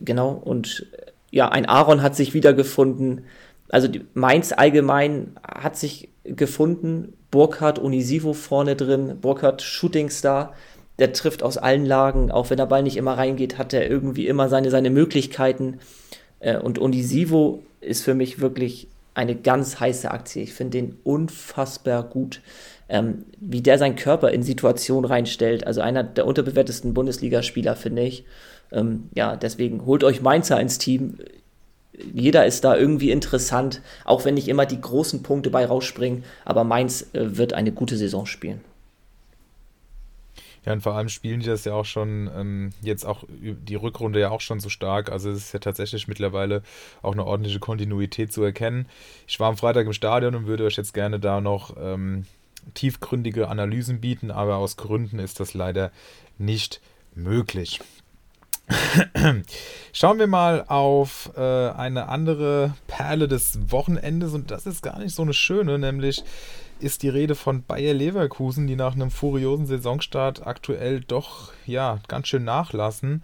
[0.00, 0.86] genau, und
[1.30, 3.24] ja, ein Aaron hat sich wiedergefunden
[3.68, 7.14] also die, Mainz allgemein hat sich gefunden.
[7.30, 10.54] Burkhardt, Unisivo vorne drin, Burkhardt Shootingstar,
[10.98, 14.26] der trifft aus allen Lagen, auch wenn der Ball nicht immer reingeht, hat er irgendwie
[14.26, 15.78] immer seine, seine Möglichkeiten.
[16.40, 20.42] Äh, und Unisivo ist für mich wirklich eine ganz heiße Aktie.
[20.42, 22.42] Ich finde den unfassbar gut,
[22.88, 25.66] ähm, wie der seinen Körper in Situationen reinstellt.
[25.66, 28.24] Also einer der unterbewertesten Bundesligaspieler, finde ich.
[28.72, 31.18] Ähm, ja, deswegen holt euch Mainzer ins Team
[32.12, 36.24] jeder ist da irgendwie interessant, auch wenn nicht immer die großen Punkte bei rausspringen.
[36.44, 38.60] Aber Mainz äh, wird eine gute Saison spielen.
[40.66, 44.18] Ja, und vor allem spielen die das ja auch schon ähm, jetzt auch die Rückrunde
[44.18, 45.12] ja auch schon so stark.
[45.12, 46.62] Also es ist ja tatsächlich mittlerweile
[47.02, 48.86] auch eine ordentliche Kontinuität zu erkennen.
[49.28, 52.26] Ich war am Freitag im Stadion und würde euch jetzt gerne da noch ähm,
[52.74, 55.92] tiefgründige Analysen bieten, aber aus Gründen ist das leider
[56.36, 56.80] nicht
[57.14, 57.80] möglich.
[59.92, 65.14] Schauen wir mal auf äh, eine andere Perle des Wochenendes und das ist gar nicht
[65.14, 66.24] so eine schöne, nämlich
[66.78, 72.28] ist die Rede von Bayer Leverkusen, die nach einem furiosen Saisonstart aktuell doch ja ganz
[72.28, 73.22] schön nachlassen.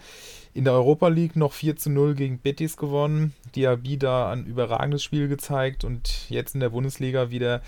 [0.55, 5.03] In der Europa League noch 4 zu 0 gegen Betis gewonnen, Diaby da ein überragendes
[5.03, 7.63] Spiel gezeigt und jetzt in der Bundesliga wieder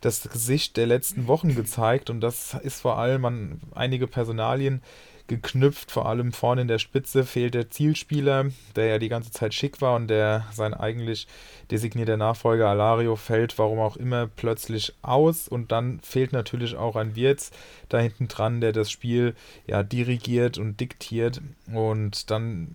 [0.00, 4.82] das Gesicht der letzten Wochen gezeigt und das ist vor allem an einige Personalien
[5.30, 5.92] geknüpft.
[5.92, 9.80] Vor allem vorne in der Spitze fehlt der Zielspieler, der ja die ganze Zeit schick
[9.80, 11.28] war und der sein eigentlich
[11.70, 15.48] designierter Nachfolger Alario fällt, warum auch immer, plötzlich aus.
[15.48, 17.52] Und dann fehlt natürlich auch ein Wirtz
[17.88, 19.34] da hinten dran, der das Spiel
[19.66, 21.40] ja dirigiert und diktiert.
[21.72, 22.74] Und dann,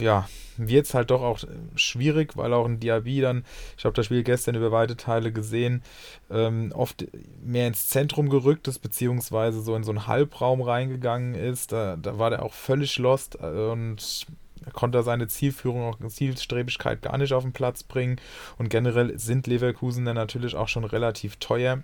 [0.00, 1.40] ja, wird es halt doch auch
[1.74, 3.44] schwierig, weil auch ein Diaby dann,
[3.76, 5.82] ich habe das Spiel gestern über weite Teile gesehen,
[6.30, 7.06] ähm, oft
[7.44, 11.72] mehr ins Zentrum gerückt ist, beziehungsweise so in so einen Halbraum reingegangen ist.
[11.72, 14.26] Da, da war der auch völlig lost und
[14.72, 18.20] konnte seine Zielführung, auch Zielstrebigkeit gar nicht auf den Platz bringen.
[18.58, 21.82] Und generell sind Leverkusen dann natürlich auch schon relativ teuer.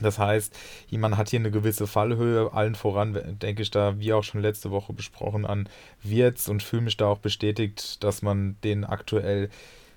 [0.00, 0.56] Das heißt,
[0.90, 4.70] man hat hier eine gewisse Fallhöhe, allen voran denke ich da, wie auch schon letzte
[4.70, 5.68] Woche besprochen, an
[6.02, 9.50] Wirtz und fühle mich da auch bestätigt, dass man den aktuell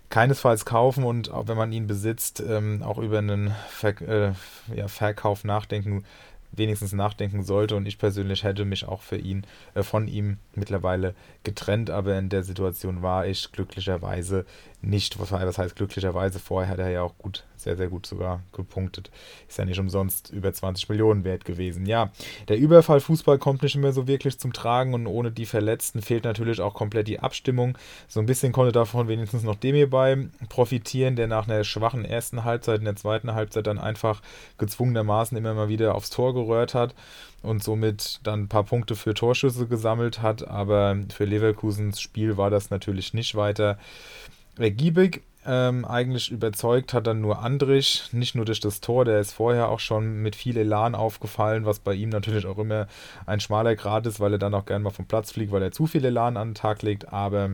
[0.09, 4.33] keinesfalls kaufen und auch wenn man ihn besitzt, ähm, auch über einen Ver äh,
[4.73, 6.05] ja, Verkauf nachdenken
[6.51, 7.75] wenigstens nachdenken sollte.
[7.75, 12.29] Und ich persönlich hätte mich auch für ihn, äh, von ihm mittlerweile getrennt, aber in
[12.29, 14.45] der Situation war ich glücklicherweise
[14.81, 15.19] nicht.
[15.19, 16.39] Was heißt glücklicherweise?
[16.39, 19.11] Vorher hat er ja auch gut, sehr, sehr gut sogar gepunktet.
[19.47, 21.85] Ist ja nicht umsonst über 20 Millionen wert gewesen.
[21.85, 22.11] Ja,
[22.47, 26.61] der Überfallfußball kommt nicht mehr so wirklich zum Tragen und ohne die Verletzten fehlt natürlich
[26.61, 27.77] auch komplett die Abstimmung.
[28.07, 32.43] So ein bisschen konnte davon wenigstens noch Demir bei profitieren, der nach einer schwachen ersten
[32.43, 34.21] Halbzeit in der zweiten Halbzeit dann einfach
[34.57, 36.95] gezwungenermaßen immer mal wieder aufs Tor gerührt hat
[37.41, 40.47] und somit dann ein paar Punkte für Torschüsse gesammelt hat.
[40.47, 43.77] Aber für Leverkusens Spiel war das natürlich nicht weiter
[44.57, 45.23] ergiebig.
[45.49, 49.69] Ähm, eigentlich überzeugt hat dann nur Andrich, nicht nur durch das Tor, der ist vorher
[49.69, 52.87] auch schon mit viel Elan aufgefallen, was bei ihm natürlich auch immer
[53.25, 55.71] ein schmaler Grad ist, weil er dann auch gerne mal vom Platz fliegt, weil er
[55.71, 57.51] zu viel Elan an den Tag legt, aber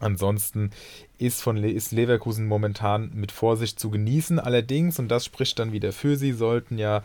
[0.00, 0.70] Ansonsten
[1.18, 4.38] ist, von Le ist Leverkusen momentan mit Vorsicht zu genießen.
[4.38, 7.02] Allerdings, und das spricht dann wieder für sie, sollten ja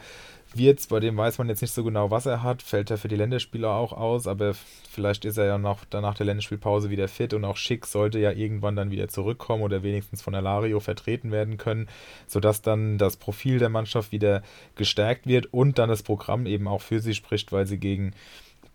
[0.57, 3.07] Wirtz, bei dem weiß man jetzt nicht so genau, was er hat, fällt er für
[3.07, 4.53] die Länderspieler auch aus, aber
[4.89, 8.31] vielleicht ist er ja noch danach der Länderspielpause wieder fit und auch Schick sollte ja
[8.31, 11.87] irgendwann dann wieder zurückkommen oder wenigstens von Alario vertreten werden können,
[12.27, 14.43] sodass dann das Profil der Mannschaft wieder
[14.75, 18.13] gestärkt wird und dann das Programm eben auch für sie spricht, weil sie gegen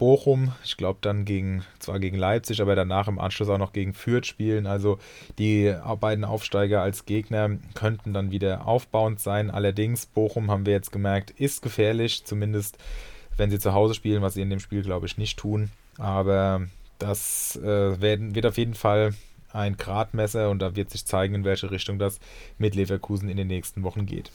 [0.01, 3.93] Bochum, ich glaube dann gegen, zwar gegen Leipzig, aber danach im Anschluss auch noch gegen
[3.93, 4.67] Fürth spielen.
[4.67, 4.99] Also
[5.39, 9.51] die beiden Aufsteiger als Gegner könnten dann wieder aufbauend sein.
[9.51, 12.79] Allerdings, Bochum haben wir jetzt gemerkt, ist gefährlich, zumindest
[13.37, 15.71] wenn sie zu Hause spielen, was sie in dem Spiel, glaube ich, nicht tun.
[15.99, 16.63] Aber
[16.99, 19.13] das äh, werden, wird auf jeden Fall
[19.53, 22.21] ein Gradmesser und da wird sich zeigen, in welche Richtung das
[22.57, 24.33] mit Leverkusen in den nächsten Wochen geht.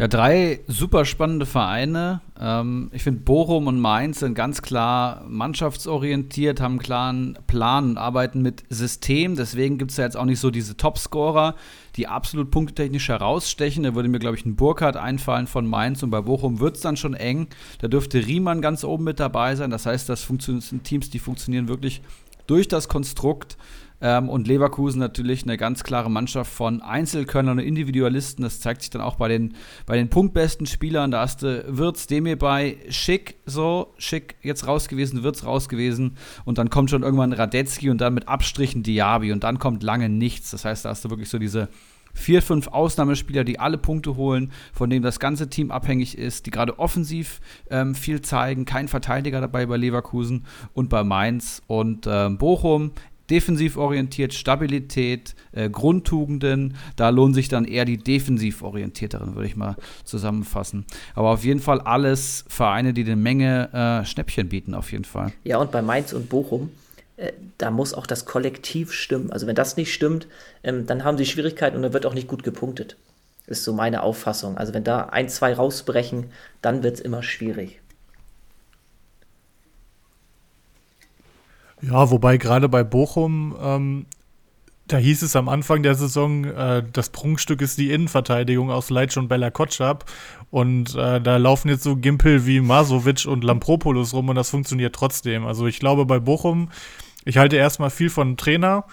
[0.00, 2.22] Ja, drei super spannende Vereine.
[2.40, 7.98] Ähm, ich finde, Bochum und Mainz sind ganz klar mannschaftsorientiert, haben einen klaren Plan und
[7.98, 9.36] arbeiten mit System.
[9.36, 11.54] Deswegen gibt es ja jetzt auch nicht so diese Topscorer,
[11.96, 13.82] die absolut punktetechnisch herausstechen.
[13.82, 16.80] Da würde mir, glaube ich, ein Burkhardt einfallen von Mainz und bei Bochum wird es
[16.80, 17.48] dann schon eng.
[17.82, 19.70] Da dürfte Riemann ganz oben mit dabei sein.
[19.70, 22.00] Das heißt, das sind Teams, die funktionieren wirklich
[22.46, 23.58] durch das Konstrukt
[24.00, 28.42] ähm, und Leverkusen natürlich eine ganz klare Mannschaft von Einzelkönnern und Individualisten.
[28.42, 29.54] Das zeigt sich dann auch bei den,
[29.86, 31.10] bei den punktbesten Spielern.
[31.10, 36.16] Da hast du Wirtz, Demir bei Schick, so, Schick jetzt raus gewesen, Wirtz raus gewesen.
[36.44, 39.32] Und dann kommt schon irgendwann Radetzky und dann mit Abstrichen Diaby.
[39.32, 40.50] Und dann kommt lange nichts.
[40.50, 41.68] Das heißt, da hast du wirklich so diese
[42.14, 46.50] vier, fünf Ausnahmespieler, die alle Punkte holen, von denen das ganze Team abhängig ist, die
[46.50, 48.64] gerade offensiv ähm, viel zeigen.
[48.64, 52.92] Kein Verteidiger dabei bei Leverkusen und bei Mainz und ähm, Bochum
[53.30, 56.76] defensiv orientiert, Stabilität, äh, Grundtugenden.
[56.96, 60.84] Da lohnen sich dann eher die defensiv orientierteren, würde ich mal zusammenfassen.
[61.14, 65.32] Aber auf jeden Fall alles Vereine, die eine Menge äh, Schnäppchen bieten, auf jeden Fall.
[65.44, 66.70] Ja, und bei Mainz und Bochum,
[67.16, 69.30] äh, da muss auch das Kollektiv stimmen.
[69.30, 70.26] Also wenn das nicht stimmt,
[70.62, 72.96] ähm, dann haben sie Schwierigkeiten und dann wird auch nicht gut gepunktet.
[73.46, 74.56] Ist so meine Auffassung.
[74.56, 76.26] Also wenn da ein, zwei rausbrechen,
[76.62, 77.79] dann wird es immer schwierig.
[81.82, 84.06] Ja, wobei gerade bei Bochum, ähm,
[84.86, 89.16] da hieß es am Anfang der Saison, äh, das Prunkstück ist die Innenverteidigung aus Leitsch
[89.16, 90.04] und Bella Kotschap.
[90.50, 94.94] Und äh, da laufen jetzt so Gimpel wie Masovic und Lampropoulos rum und das funktioniert
[94.94, 95.46] trotzdem.
[95.46, 96.70] Also ich glaube bei Bochum,
[97.24, 98.84] ich halte erstmal viel von Trainer.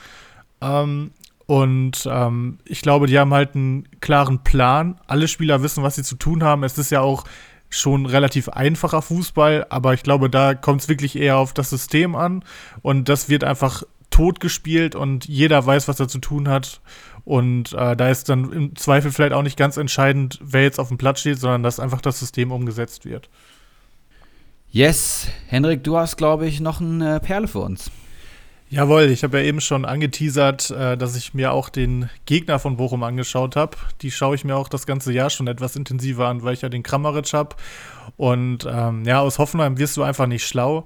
[0.62, 1.12] Ähm,
[1.48, 5.00] und ähm, ich glaube, die haben halt einen klaren Plan.
[5.08, 6.64] Alle Spieler wissen, was sie zu tun haben.
[6.64, 7.24] Es ist ja auch
[7.70, 12.16] schon relativ einfacher Fußball, aber ich glaube, da kommt es wirklich eher auf das System
[12.16, 12.44] an
[12.82, 16.82] und das wird einfach tot gespielt und jeder weiß, was er zu tun hat.
[17.26, 20.88] Und äh, da ist dann im Zweifel vielleicht auch nicht ganz entscheidend, wer jetzt auf
[20.88, 23.30] dem Platz steht, sondern dass einfach das System umgesetzt wird.
[24.70, 27.92] Yes, Henrik, du hast, glaube ich, noch eine Perle für uns.
[28.70, 32.76] Jawohl, ich habe ja eben schon angeteasert, äh, dass ich mir auch den Gegner von
[32.76, 33.78] Bochum angeschaut habe.
[34.02, 36.70] Die schaue ich mir auch das ganze Jahr schon etwas intensiver an, weil ich ja
[36.70, 37.56] den Kramaric habe.
[38.18, 40.86] Und ähm, ja, aus Hoffenheim wirst du einfach nicht schlau.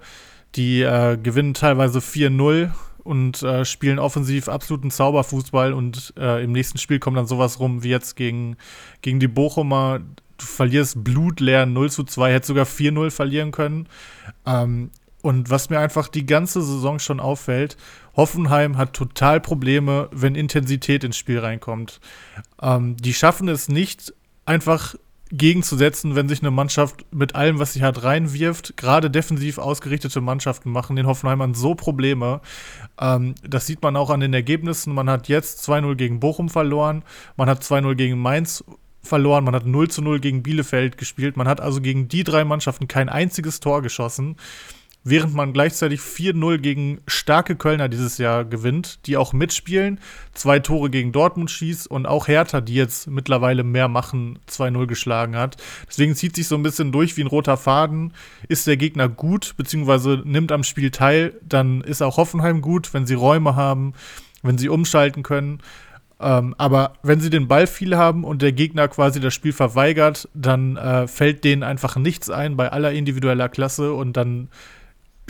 [0.54, 2.70] Die äh, gewinnen teilweise 4-0
[3.04, 5.74] und äh, spielen offensiv absoluten Zauberfußball.
[5.74, 8.58] Und äh, im nächsten Spiel kommt dann sowas rum wie jetzt gegen,
[9.02, 10.02] gegen die Bochumer.
[10.38, 13.88] Du verlierst blutleer 0 zu 2, hättest sogar 4-0 verlieren können.
[14.46, 14.92] Ähm,
[15.22, 17.78] und was mir einfach die ganze Saison schon auffällt,
[18.16, 22.00] Hoffenheim hat total Probleme, wenn Intensität ins Spiel reinkommt.
[22.62, 24.14] Ähm, die schaffen es nicht,
[24.46, 24.96] einfach
[25.32, 28.76] gegenzusetzen, wenn sich eine Mannschaft mit allem, was sie hat, reinwirft.
[28.76, 32.42] Gerade defensiv ausgerichtete Mannschaften machen den Hoffenheimern so Probleme.
[33.00, 34.94] Ähm, das sieht man auch an den Ergebnissen.
[34.94, 37.04] Man hat jetzt 2-0 gegen Bochum verloren,
[37.38, 38.64] man hat 2-0 gegen Mainz
[39.04, 42.88] verloren, man hat 0 0 gegen Bielefeld gespielt, man hat also gegen die drei Mannschaften
[42.88, 44.36] kein einziges Tor geschossen
[45.04, 50.00] während man gleichzeitig 4-0 gegen starke Kölner dieses Jahr gewinnt, die auch mitspielen,
[50.34, 55.36] zwei Tore gegen Dortmund schießt und auch Hertha, die jetzt mittlerweile mehr machen, 2-0 geschlagen
[55.36, 55.58] hat.
[55.88, 58.14] Deswegen zieht sich so ein bisschen durch wie ein roter Faden.
[58.48, 63.06] Ist der Gegner gut, beziehungsweise nimmt am Spiel teil, dann ist auch Hoffenheim gut, wenn
[63.06, 63.94] sie Räume haben,
[64.44, 65.62] wenn sie umschalten können.
[66.20, 70.30] Ähm, aber wenn sie den Ball viel haben und der Gegner quasi das Spiel verweigert,
[70.36, 74.50] dann äh, fällt denen einfach nichts ein bei aller individueller Klasse und dann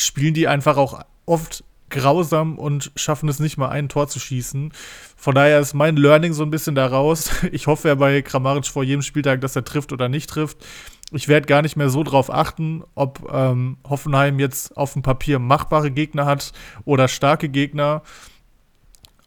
[0.01, 4.71] spielen die einfach auch oft grausam und schaffen es nicht mal ein Tor zu schießen.
[5.15, 7.29] Von daher ist mein Learning so ein bisschen daraus.
[7.51, 10.65] Ich hoffe ja bei Kramaric vor jedem Spieltag, dass er trifft oder nicht trifft.
[11.11, 15.39] Ich werde gar nicht mehr so drauf achten, ob ähm, Hoffenheim jetzt auf dem Papier
[15.39, 16.53] machbare Gegner hat
[16.85, 18.01] oder starke Gegner.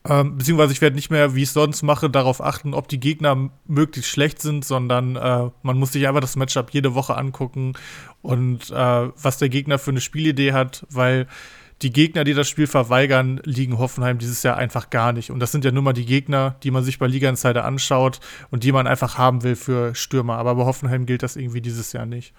[0.07, 3.01] Ähm, beziehungsweise ich werde nicht mehr, wie ich es sonst mache, darauf achten, ob die
[3.01, 7.73] Gegner möglichst schlecht sind, sondern äh, man muss sich einfach das Matchup jede Woche angucken
[8.21, 11.27] und äh, was der Gegner für eine Spielidee hat, weil
[11.81, 15.31] die Gegner, die das Spiel verweigern, liegen Hoffenheim dieses Jahr einfach gar nicht.
[15.31, 18.21] Und das sind ja nur mal die Gegner, die man sich bei Liga Insider anschaut
[18.51, 20.37] und die man einfach haben will für Stürmer.
[20.37, 22.33] Aber bei Hoffenheim gilt das irgendwie dieses Jahr nicht.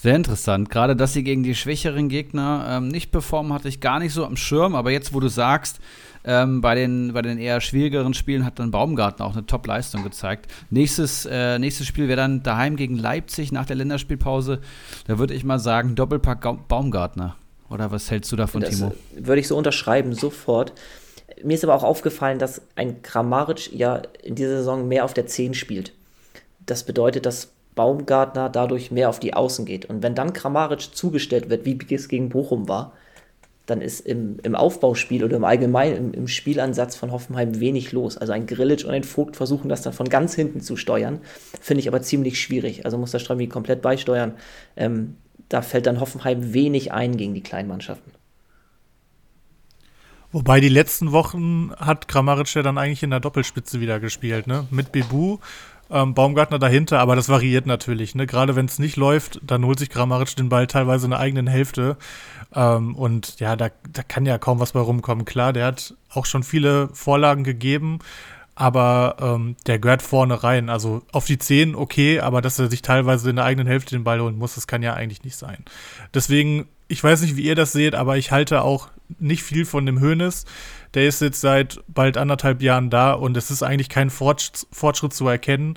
[0.00, 0.70] Sehr interessant.
[0.70, 4.24] Gerade, dass sie gegen die schwächeren Gegner ähm, nicht performen, hatte ich gar nicht so
[4.24, 4.76] am Schirm.
[4.76, 5.80] Aber jetzt, wo du sagst,
[6.24, 10.46] ähm, bei, den, bei den eher schwierigeren Spielen hat dann Baumgarten auch eine Top-Leistung gezeigt.
[10.70, 14.60] Nächstes, äh, nächstes Spiel wäre dann daheim gegen Leipzig nach der Länderspielpause.
[15.08, 17.34] Da würde ich mal sagen, Doppelpack Baumgartner.
[17.68, 18.94] Oder was hältst du davon, das, Timo?
[19.16, 20.74] Würde ich so unterschreiben, sofort.
[21.42, 25.26] Mir ist aber auch aufgefallen, dass ein Grammaric ja in dieser Saison mehr auf der
[25.26, 25.92] 10 spielt.
[26.66, 29.86] Das bedeutet, dass Baumgartner dadurch mehr auf die Außen geht.
[29.86, 32.92] Und wenn dann Kramaric zugestellt wird, wie es gegen Bochum war,
[33.66, 38.18] dann ist im, im Aufbauspiel oder im Allgemeinen im, im, Spielansatz von Hoffenheim wenig los.
[38.18, 41.20] Also ein Grillitsch und ein Vogt versuchen das dann von ganz hinten zu steuern,
[41.60, 42.84] finde ich aber ziemlich schwierig.
[42.84, 44.32] Also muss der Strömi komplett beisteuern.
[44.76, 45.16] Ähm,
[45.48, 48.10] da fällt dann Hoffenheim wenig ein gegen die kleinen Mannschaften.
[50.30, 54.66] Wobei die letzten Wochen hat Kramaric ja dann eigentlich in der Doppelspitze wieder gespielt, ne?
[54.70, 55.38] Mit Bebu,
[55.90, 58.26] ähm, Baumgartner dahinter, aber das variiert natürlich, ne?
[58.26, 61.46] Gerade wenn es nicht läuft, dann holt sich Kramaric den Ball teilweise in der eigenen
[61.46, 61.96] Hälfte.
[62.54, 65.24] Ähm, und ja, da, da kann ja kaum was bei rumkommen.
[65.24, 68.00] Klar, der hat auch schon viele Vorlagen gegeben,
[68.54, 70.68] aber ähm, der gehört vorne rein.
[70.68, 74.04] Also auf die 10 okay, aber dass er sich teilweise in der eigenen Hälfte den
[74.04, 75.64] Ball holen muss, das kann ja eigentlich nicht sein.
[76.12, 79.86] Deswegen, ich weiß nicht, wie ihr das seht, aber ich halte auch nicht viel von
[79.86, 80.44] dem Hönes.
[80.94, 85.28] Der ist jetzt seit bald anderthalb Jahren da und es ist eigentlich kein Fortschritt, zu
[85.28, 85.74] erkennen,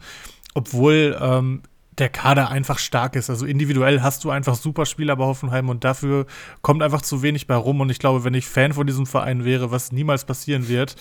[0.54, 1.62] obwohl ähm,
[1.98, 3.30] der Kader einfach stark ist.
[3.30, 6.26] Also individuell hast du einfach Superspieler bei Hoffenheim und dafür
[6.62, 7.82] kommt einfach zu wenig bei rum.
[7.82, 10.96] Und ich glaube, wenn ich Fan von diesem Verein wäre, was niemals passieren wird,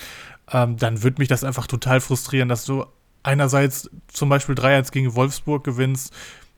[0.53, 2.85] ähm, dann würde mich das einfach total frustrieren, dass du
[3.23, 6.13] einerseits zum Beispiel 3-1 gegen Wolfsburg gewinnst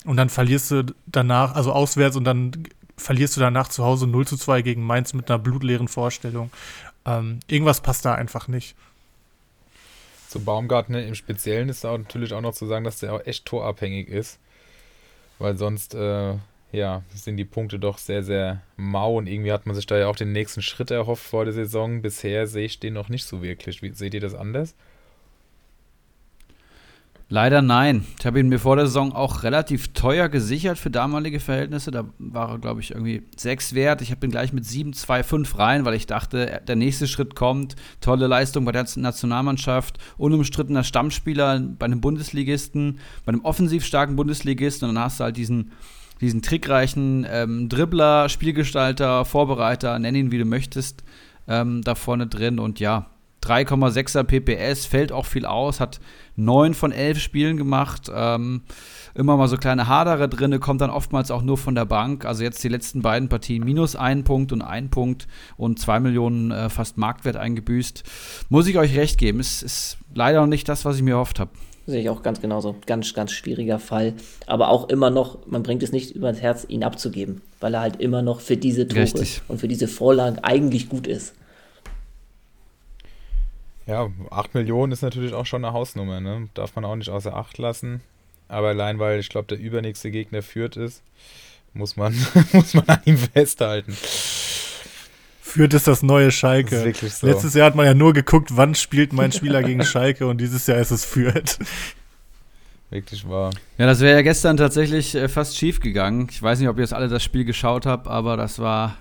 [0.05, 2.53] und dann verlierst du danach, also auswärts und dann
[3.03, 6.51] verlierst du danach zu Hause 0 zu 2 gegen Mainz mit einer blutleeren Vorstellung.
[7.05, 8.77] Ähm, irgendwas passt da einfach nicht.
[10.29, 13.45] Zu Baumgartner im Speziellen ist da natürlich auch noch zu sagen, dass der auch echt
[13.45, 14.38] torabhängig ist.
[15.38, 16.35] Weil sonst, äh,
[16.73, 20.07] ja, sind die Punkte doch sehr, sehr mau und irgendwie hat man sich da ja
[20.07, 22.01] auch den nächsten Schritt erhofft vor der Saison.
[22.01, 23.83] Bisher sehe ich den noch nicht so wirklich.
[23.83, 24.75] Wie, seht ihr das anders?
[27.33, 28.05] Leider nein.
[28.18, 31.90] Ich habe ihn mir vor der Saison auch relativ teuer gesichert für damalige Verhältnisse.
[31.90, 34.03] Da war er, glaube ich, irgendwie sechs wert.
[34.03, 37.35] Ich habe ihn gleich mit 7, 2, 5 rein, weil ich dachte, der nächste Schritt
[37.35, 37.75] kommt.
[38.03, 44.90] Tolle Leistung bei der Nationalmannschaft, unumstrittener Stammspieler bei einem Bundesligisten, bei einem offensiv starken Bundesligisten.
[44.90, 45.73] Und dann hast du halt diesen,
[46.21, 51.03] diesen trickreichen ähm, Dribbler, Spielgestalter, Vorbereiter, nenn ihn wie du möchtest,
[51.49, 52.59] ähm, da vorne drin.
[52.59, 53.07] Und ja,
[53.42, 56.00] 3,6er PPS, fällt auch viel aus, hat
[56.37, 58.11] neun von elf Spielen gemacht.
[58.14, 58.62] Ähm,
[59.14, 62.24] immer mal so kleine Hadere drin, kommt dann oftmals auch nur von der Bank.
[62.24, 65.26] Also jetzt die letzten beiden Partien minus ein Punkt und ein Punkt
[65.57, 68.05] und zwei Millionen äh, fast Marktwert eingebüßt.
[68.48, 71.40] Muss ich euch recht geben, ist, ist leider noch nicht das, was ich mir erhofft
[71.40, 71.50] habe.
[71.85, 72.76] Sehe ich auch ganz genauso.
[72.87, 74.14] Ganz, ganz schwieriger Fall.
[74.46, 77.81] Aber auch immer noch, man bringt es nicht über das Herz, ihn abzugeben, weil er
[77.81, 79.42] halt immer noch für diese Tore Richtig.
[79.48, 81.35] und für diese Vorlagen eigentlich gut ist.
[83.92, 86.48] Ja, 8 Millionen ist natürlich auch schon eine Hausnummer, ne?
[86.55, 88.00] Darf man auch nicht außer Acht lassen.
[88.48, 91.02] Aber allein, weil ich glaube, der übernächste Gegner führt ist,
[91.74, 92.14] muss man,
[92.55, 93.94] muss man an ihm festhalten.
[95.42, 96.70] Führt ist das neue Schalke.
[96.70, 97.26] Das ist wirklich so.
[97.26, 100.66] Letztes Jahr hat man ja nur geguckt, wann spielt mein Spieler gegen Schalke und dieses
[100.66, 101.59] Jahr ist es führt.
[102.88, 103.50] Wirklich wahr.
[103.76, 106.28] Ja, das wäre ja gestern tatsächlich äh, fast schief gegangen.
[106.31, 108.96] Ich weiß nicht, ob ihr jetzt alle das Spiel geschaut habt, aber das war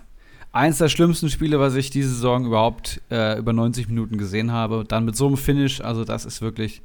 [0.52, 4.84] eins der schlimmsten Spiele, was ich diese Saison überhaupt äh, über 90 Minuten gesehen habe.
[4.88, 6.82] Dann mit so einem Finish, also das ist wirklich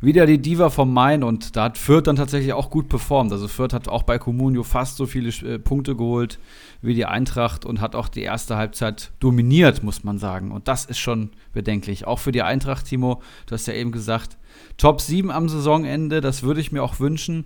[0.00, 3.32] wieder die Diva vom Main und da hat Fürth dann tatsächlich auch gut performt.
[3.32, 6.38] Also Fürth hat auch bei Comunio fast so viele äh, Punkte geholt
[6.80, 10.50] wie die Eintracht und hat auch die erste Halbzeit dominiert, muss man sagen.
[10.50, 12.06] Und das ist schon bedenklich.
[12.06, 14.38] Auch für die Eintracht, Timo, du hast ja eben gesagt,
[14.78, 17.44] Top 7 am Saisonende, das würde ich mir auch wünschen.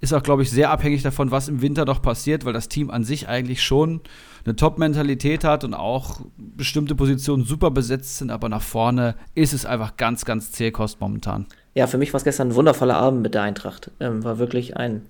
[0.00, 2.90] Ist auch, glaube ich, sehr abhängig davon, was im Winter noch passiert, weil das Team
[2.90, 4.00] an sich eigentlich schon
[4.44, 9.66] eine Top-Mentalität hat und auch bestimmte Positionen super besetzt sind, aber nach vorne ist es
[9.66, 11.46] einfach ganz, ganz zähkost momentan.
[11.74, 13.90] Ja, für mich war es gestern ein wundervoller Abend mit der Eintracht.
[14.00, 15.02] Ähm, war wirklich ein,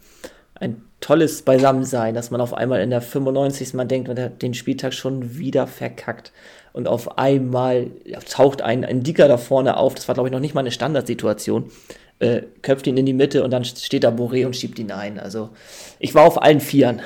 [0.54, 3.74] ein tolles Beisammensein, dass man auf einmal in der 95.
[3.74, 6.32] man denkt, man hat den Spieltag schon wieder verkackt.
[6.72, 7.90] Und auf einmal
[8.30, 9.94] taucht ein, ein Dicker da vorne auf.
[9.94, 11.70] Das war, glaube ich, noch nicht mal eine Standardsituation.
[12.18, 15.18] Äh, köpft ihn in die Mitte und dann steht da Boré und schiebt ihn ein.
[15.18, 15.50] Also
[15.98, 17.02] ich war auf allen Vieren.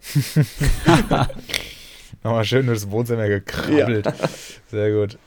[2.22, 4.06] Nochmal schön durchs Wohnzimmer gekrabbelt.
[4.06, 4.12] Ja.
[4.66, 5.18] Sehr gut.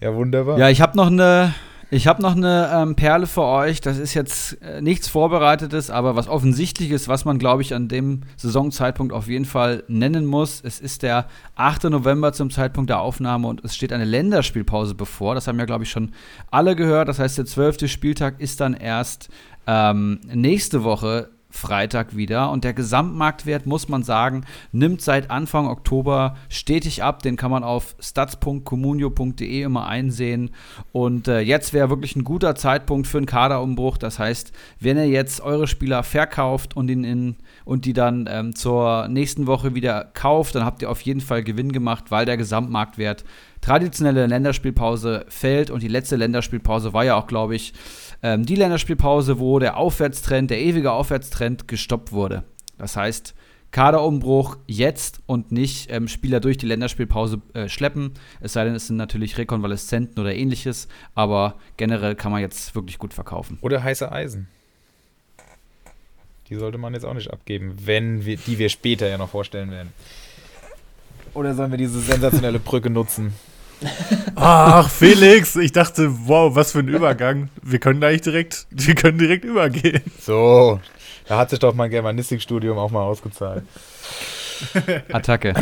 [0.00, 0.58] ja, wunderbar.
[0.58, 1.54] Ja, ich habe noch eine.
[1.90, 3.80] Ich habe noch eine ähm, Perle für euch.
[3.80, 8.24] Das ist jetzt äh, nichts Vorbereitetes, aber was Offensichtliches, was man, glaube ich, an dem
[8.36, 10.60] Saisonzeitpunkt auf jeden Fall nennen muss.
[10.62, 11.84] Es ist der 8.
[11.84, 15.34] November zum Zeitpunkt der Aufnahme und es steht eine Länderspielpause bevor.
[15.34, 16.12] Das haben ja, glaube ich, schon
[16.50, 17.08] alle gehört.
[17.08, 17.90] Das heißt, der 12.
[17.90, 19.30] Spieltag ist dann erst
[19.66, 22.50] ähm, nächste Woche Freitag wieder.
[22.50, 27.22] Und der Gesamtmarktwert, muss man sagen, nimmt seit Anfang Oktober stetig ab.
[27.22, 30.50] Den kann man auf stats.communio.de immer einsehen.
[30.92, 33.96] Und äh, jetzt wäre wirklich ein guter Zeitpunkt für einen Kaderumbruch.
[33.96, 38.54] Das heißt, wenn ihr jetzt eure Spieler verkauft und, ihn in, und die dann ähm,
[38.54, 42.36] zur nächsten Woche wieder kauft, dann habt ihr auf jeden Fall Gewinn gemacht, weil der
[42.36, 43.24] Gesamtmarktwert
[43.60, 45.70] traditionelle Länderspielpause fällt.
[45.70, 47.72] Und die letzte Länderspielpause war ja auch, glaube ich,
[48.22, 52.44] ähm, die Länderspielpause, wo der Aufwärtstrend, der ewige Aufwärtstrend gestoppt wurde.
[52.78, 53.34] Das heißt,
[53.70, 58.12] Kaderumbruch jetzt und nicht ähm, Spieler durch die Länderspielpause äh, schleppen.
[58.40, 62.98] Es sei denn, es sind natürlich Rekonvaleszenten oder ähnliches, aber generell kann man jetzt wirklich
[62.98, 63.58] gut verkaufen.
[63.60, 64.48] Oder heiße Eisen.
[66.48, 69.70] Die sollte man jetzt auch nicht abgeben, wenn wir, die wir später ja noch vorstellen
[69.70, 69.92] werden.
[71.34, 73.34] Oder sollen wir diese sensationelle Brücke nutzen?
[74.34, 77.48] Ach, Felix, ich dachte, wow, was für ein Übergang.
[77.62, 80.02] Wir können gleich direkt, wir können direkt übergehen.
[80.20, 80.80] So,
[81.26, 83.64] da hat sich doch mein Germanistikstudium auch mal ausgezahlt.
[85.12, 85.54] Attacke.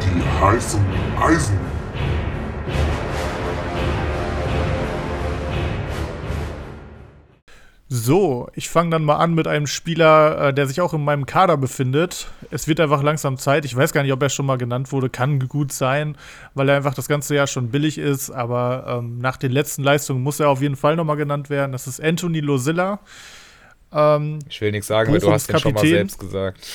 [0.00, 0.84] Die heißen
[1.20, 1.71] Eisen.
[7.94, 11.26] So, ich fange dann mal an mit einem Spieler, äh, der sich auch in meinem
[11.26, 12.26] Kader befindet.
[12.50, 13.66] Es wird einfach langsam Zeit.
[13.66, 15.10] Ich weiß gar nicht, ob er schon mal genannt wurde.
[15.10, 16.16] Kann gut sein,
[16.54, 18.30] weil er einfach das ganze Jahr schon billig ist.
[18.30, 21.72] Aber ähm, nach den letzten Leistungen muss er auf jeden Fall nochmal genannt werden.
[21.72, 22.98] Das ist Anthony Losilla.
[23.92, 26.66] Ähm, ich will nichts sagen, weil du hast ihn schon mal selbst gesagt.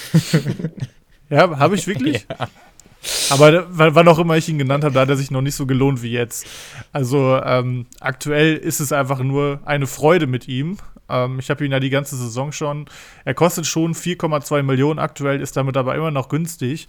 [1.31, 2.27] ja, habe ich wirklich?
[2.39, 2.47] ja.
[3.31, 5.65] Aber wann auch immer ich ihn genannt habe, da hat er sich noch nicht so
[5.65, 6.45] gelohnt wie jetzt.
[6.91, 10.77] Also ähm, aktuell ist es einfach nur eine Freude mit ihm.
[11.09, 12.85] Ähm, ich habe ihn ja die ganze Saison schon.
[13.25, 16.87] Er kostet schon 4,2 Millionen aktuell, ist damit aber immer noch günstig.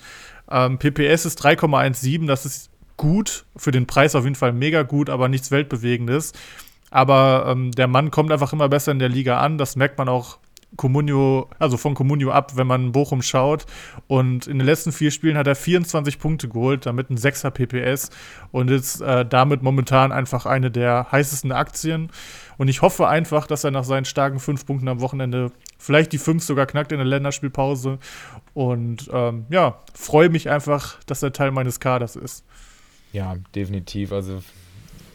[0.51, 3.45] Ähm, PPS ist 3,17, das ist gut.
[3.57, 6.33] Für den Preis auf jeden Fall mega gut, aber nichts Weltbewegendes.
[6.91, 9.59] Aber ähm, der Mann kommt einfach immer besser in der Liga an.
[9.59, 10.39] Das merkt man auch
[10.77, 13.65] Comunio, also von Comunio ab, wenn man Bochum schaut.
[14.07, 18.11] Und in den letzten vier Spielen hat er 24 Punkte geholt, damit ein 6er PPS
[18.53, 22.11] und ist äh, damit momentan einfach eine der heißesten Aktien.
[22.59, 26.19] Und ich hoffe einfach, dass er nach seinen starken fünf Punkten am Wochenende vielleicht die
[26.19, 27.99] fünf sogar knackt in der Länderspielpause.
[28.53, 32.45] Und ähm, ja, freue mich einfach, dass er Teil meines Kaders ist.
[33.13, 34.13] Ja, definitiv.
[34.13, 34.43] Also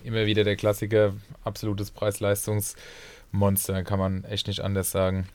[0.06, 1.14] immer wieder der Klassiker,
[1.44, 5.28] absolutes Preis-Leistungs-Monster, kann man echt nicht anders sagen.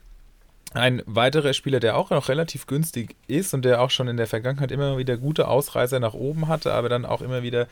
[0.75, 4.27] Ein weiterer Spieler, der auch noch relativ günstig ist und der auch schon in der
[4.27, 7.69] Vergangenheit immer wieder gute Ausreißer nach oben hatte, aber dann auch immer wieder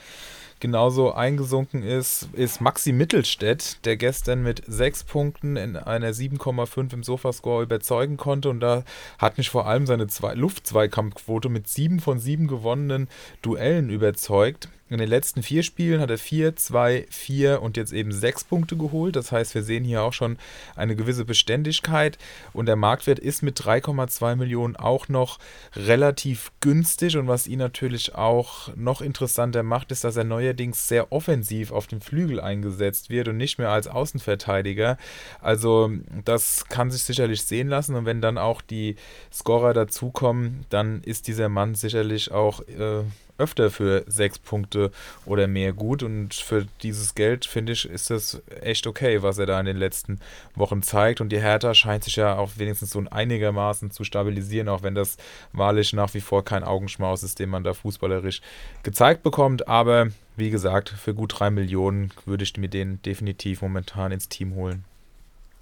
[0.60, 7.02] genauso eingesunken ist, ist Maxi Mittelstädt, der gestern mit sechs Punkten in einer 7,5 im
[7.02, 8.50] Sofascore überzeugen konnte.
[8.50, 8.84] Und da
[9.18, 13.08] hat mich vor allem seine Luft-Zweikampfquote mit sieben von sieben gewonnenen
[13.42, 14.68] Duellen überzeugt.
[14.88, 18.76] In den letzten vier Spielen hat er 4, 2, 4 und jetzt eben 6 Punkte
[18.76, 19.16] geholt.
[19.16, 20.38] Das heißt, wir sehen hier auch schon
[20.76, 22.18] eine gewisse Beständigkeit
[22.52, 25.40] und der Marktwert ist mit 3,2 Millionen auch noch
[25.74, 27.16] relativ günstig.
[27.16, 31.88] Und was ihn natürlich auch noch interessanter macht, ist, dass er neuerdings sehr offensiv auf
[31.88, 34.98] dem Flügel eingesetzt wird und nicht mehr als Außenverteidiger.
[35.40, 35.90] Also,
[36.24, 37.96] das kann sich sicherlich sehen lassen.
[37.96, 38.94] Und wenn dann auch die
[39.32, 42.60] Scorer dazukommen, dann ist dieser Mann sicherlich auch.
[42.68, 43.02] Äh,
[43.38, 44.90] öfter für sechs Punkte
[45.24, 46.02] oder mehr gut.
[46.02, 49.76] Und für dieses Geld, finde ich, ist das echt okay, was er da in den
[49.76, 50.20] letzten
[50.54, 51.20] Wochen zeigt.
[51.20, 55.16] Und die Hertha scheint sich ja auch wenigstens so einigermaßen zu stabilisieren, auch wenn das
[55.52, 58.40] wahrlich nach wie vor kein Augenschmaus ist, den man da fußballerisch
[58.82, 59.68] gezeigt bekommt.
[59.68, 64.54] Aber wie gesagt, für gut drei Millionen würde ich mir den definitiv momentan ins Team
[64.54, 64.84] holen.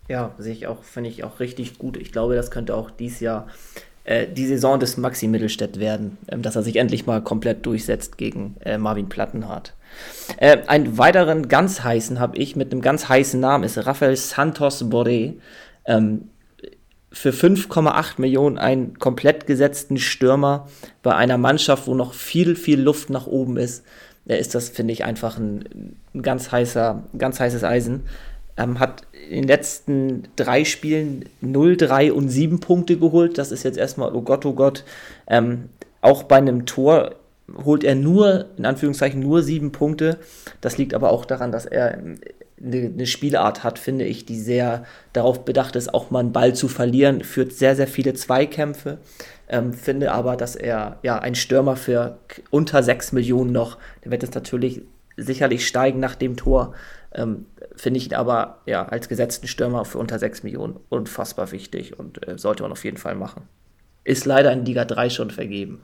[0.08, 1.96] Ja, sehe ich auch, finde ich auch richtig gut.
[1.96, 3.48] Ich glaube, das könnte auch dieses Jahr
[4.04, 8.18] äh, die Saison des Maxi Mittelstädt werden, ähm, dass er sich endlich mal komplett durchsetzt
[8.18, 9.74] gegen äh, Marvin Plattenhardt.
[10.36, 14.84] Äh, einen weiteren ganz heißen habe ich mit einem ganz heißen Namen, ist Rafael Santos
[14.84, 15.34] Boré.
[15.86, 16.28] Ähm,
[17.12, 20.68] für 5,8 Millionen einen komplett gesetzten Stürmer
[21.02, 23.84] bei einer Mannschaft, wo noch viel, viel Luft nach oben ist,
[24.26, 28.02] äh, ist das, finde ich, einfach ein, ein ganz heißer, ganz heißes Eisen.
[28.56, 33.38] Ähm, hat in den letzten drei Spielen 0, 3 und 7 Punkte geholt.
[33.38, 34.84] Das ist jetzt erstmal, oh Gott, oh Gott.
[35.26, 35.68] Ähm,
[36.00, 37.14] auch bei einem Tor
[37.64, 40.18] holt er nur, in Anführungszeichen, nur 7 Punkte.
[40.60, 41.98] Das liegt aber auch daran, dass er
[42.62, 46.54] eine, eine Spielart hat, finde ich, die sehr darauf bedacht ist, auch mal einen Ball
[46.54, 47.22] zu verlieren.
[47.22, 48.98] Führt sehr, sehr viele Zweikämpfe.
[49.48, 52.18] Ähm, finde aber, dass er ja ein Stürmer für
[52.50, 54.82] unter 6 Millionen noch, der wird jetzt natürlich
[55.16, 56.74] sicherlich steigen nach dem Tor.
[57.14, 57.46] Ähm,
[57.76, 62.26] Finde ich ihn aber ja, als gesetzten Stürmer für unter 6 Millionen unfassbar wichtig und
[62.26, 63.48] äh, sollte man auf jeden Fall machen.
[64.04, 65.82] Ist leider in Liga 3 schon vergeben.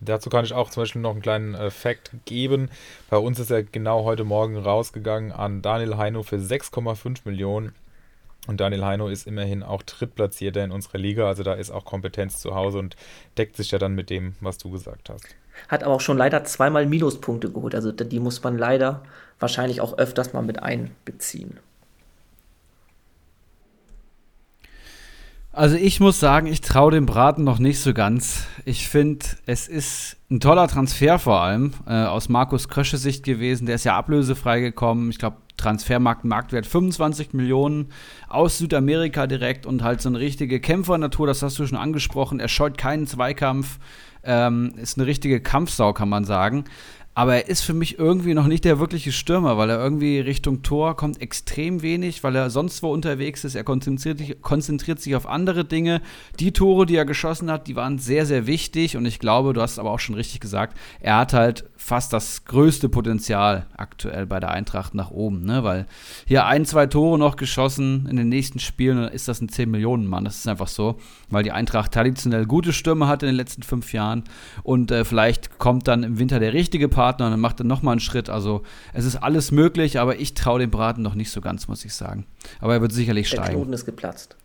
[0.00, 2.70] Dazu kann ich auch zum Beispiel noch einen kleinen äh, Fact geben.
[3.08, 7.72] Bei uns ist er genau heute Morgen rausgegangen an Daniel Heino für 6,5 Millionen.
[8.48, 12.40] Und Daniel Heino ist immerhin auch Drittplatzierter in unserer Liga, also da ist auch Kompetenz
[12.40, 12.96] zu Hause und
[13.38, 15.24] deckt sich ja dann mit dem, was du gesagt hast.
[15.68, 17.76] Hat aber auch schon leider zweimal Minuspunkte geholt.
[17.76, 19.02] Also die muss man leider
[19.42, 21.58] wahrscheinlich auch öfters mal mit einbeziehen.
[25.54, 28.46] Also ich muss sagen, ich traue dem Braten noch nicht so ganz.
[28.64, 33.66] Ich finde, es ist ein toller Transfer vor allem äh, aus Markus Krösche Sicht gewesen.
[33.66, 35.10] Der ist ja ablösefrei gekommen.
[35.10, 37.90] Ich glaube, Transfermarkt, Marktwert 25 Millionen
[38.28, 42.40] aus Südamerika direkt und halt so eine richtige Kämpfernatur, das hast du schon angesprochen.
[42.40, 43.78] Er scheut keinen Zweikampf,
[44.24, 46.64] ähm, ist eine richtige Kampfsau, kann man sagen.
[47.14, 50.62] Aber er ist für mich irgendwie noch nicht der wirkliche Stürmer, weil er irgendwie Richtung
[50.62, 53.54] Tor kommt extrem wenig, weil er sonst wo unterwegs ist.
[53.54, 56.00] Er konzentriert sich, konzentriert sich auf andere Dinge.
[56.40, 58.96] Die Tore, die er geschossen hat, die waren sehr, sehr wichtig.
[58.96, 62.12] Und ich glaube, du hast es aber auch schon richtig gesagt, er hat halt fast
[62.12, 65.44] das größte Potenzial aktuell bei der Eintracht nach oben.
[65.44, 65.64] Ne?
[65.64, 65.86] Weil
[66.26, 70.24] hier ein, zwei Tore noch geschossen in den nächsten Spielen, dann ist das ein 10-Millionen-Mann.
[70.24, 73.92] Das ist einfach so, weil die Eintracht traditionell gute Stürme hat in den letzten fünf
[73.92, 74.22] Jahren.
[74.62, 77.92] Und äh, vielleicht kommt dann im Winter der richtige Partner und dann macht er nochmal
[77.92, 78.30] einen Schritt.
[78.30, 78.62] Also
[78.92, 81.94] es ist alles möglich, aber ich traue dem Braten noch nicht so ganz, muss ich
[81.94, 82.26] sagen.
[82.60, 83.50] Aber er wird sicherlich Der steigen.
[83.50, 84.36] Der Knoten ist geplatzt.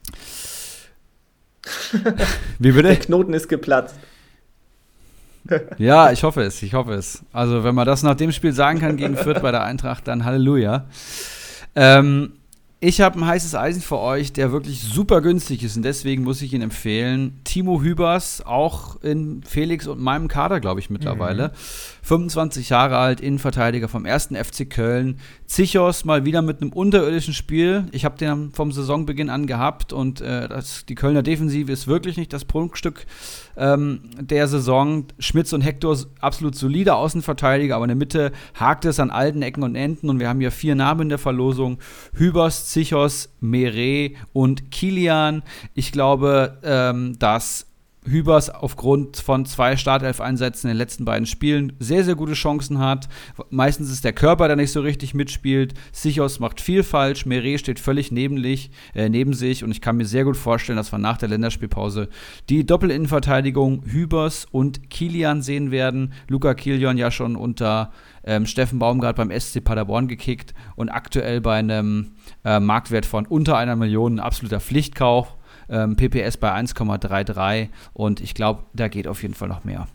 [2.58, 2.82] Wie bitte?
[2.88, 3.96] Der Knoten ist geplatzt.
[5.78, 7.24] Ja, ich hoffe es, ich hoffe es.
[7.32, 10.26] Also wenn man das nach dem Spiel sagen kann gegen Fürth bei der Eintracht, dann
[10.26, 10.86] Halleluja.
[11.76, 12.34] Ähm,
[12.80, 16.44] ich habe ein heißes Eisen für euch, der wirklich super günstig ist und deswegen muss
[16.44, 17.40] ich ihn empfehlen.
[17.44, 21.48] Timo Hübers, auch in Felix und meinem Kader, glaube ich, mittlerweile.
[21.48, 21.52] Mhm.
[22.04, 24.28] 25 Jahre alt, Innenverteidiger vom 1.
[24.28, 25.20] FC Köln.
[25.48, 27.86] Zichos mal wieder mit einem unterirdischen Spiel.
[27.94, 32.16] Ich habe den vom Saisonbeginn an gehabt und äh, das, die Kölner Defensive ist wirklich
[32.16, 33.08] nicht das Prunkstück
[33.58, 35.06] ähm, der Saison.
[35.20, 39.64] Schmitz und Hector absolut solide Außenverteidiger, aber in der Mitte hakt es an alten Ecken
[39.64, 41.78] und Enden und wir haben hier vier Namen in der Verlosung.
[42.14, 45.44] Hübers, Zichos, Mere und Kilian.
[45.74, 47.67] Ich glaube, ähm, dass
[48.08, 53.08] Hübers aufgrund von zwei Startelf-Einsätzen in den letzten beiden Spielen sehr, sehr gute Chancen hat.
[53.50, 55.74] Meistens ist der Körper, der nicht so richtig mitspielt.
[55.92, 57.26] Sichos macht viel falsch.
[57.26, 59.64] Meret steht völlig nebenlich, äh, neben sich.
[59.64, 62.10] Und ich kann mir sehr gut vorstellen, dass wir nach der Länderspielpause
[62.50, 66.14] die Doppelinnenverteidigung Hübers und Kilian sehen werden.
[66.28, 67.92] Luca Kilian ja schon unter
[68.24, 72.12] ähm, Steffen Baumgart beim SC Paderborn gekickt und aktuell bei einem
[72.44, 75.38] äh, Marktwert von unter einer Million ein absoluter Pflichtkauf
[75.70, 79.88] ähm, PPS bei 1,33 und ich glaube, da geht auf jeden Fall noch mehr.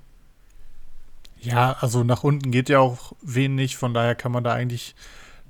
[1.40, 4.94] Ja, also nach unten geht ja auch wenig, von daher kann man da eigentlich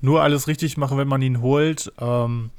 [0.01, 1.93] nur alles richtig machen, wenn man ihn holt.
[2.01, 2.51] Ähm,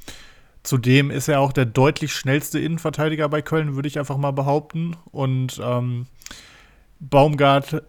[0.61, 4.95] zudem ist er auch der deutlich schnellste Innenverteidiger bei Köln, würde ich einfach mal behaupten.
[5.11, 6.05] Und ähm,
[6.99, 7.83] Baumgart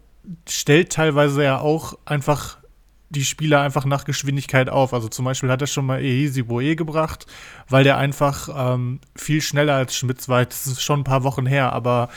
[0.48, 2.58] stellt teilweise ja auch einfach
[3.10, 4.92] die Spieler einfach nach Geschwindigkeit auf.
[4.92, 7.26] Also zum Beispiel hat er schon mal Ehisi Boe gebracht,
[7.68, 10.44] weil der einfach ähm, viel schneller als Schmitz war.
[10.44, 12.08] Das ist schon ein paar Wochen her, aber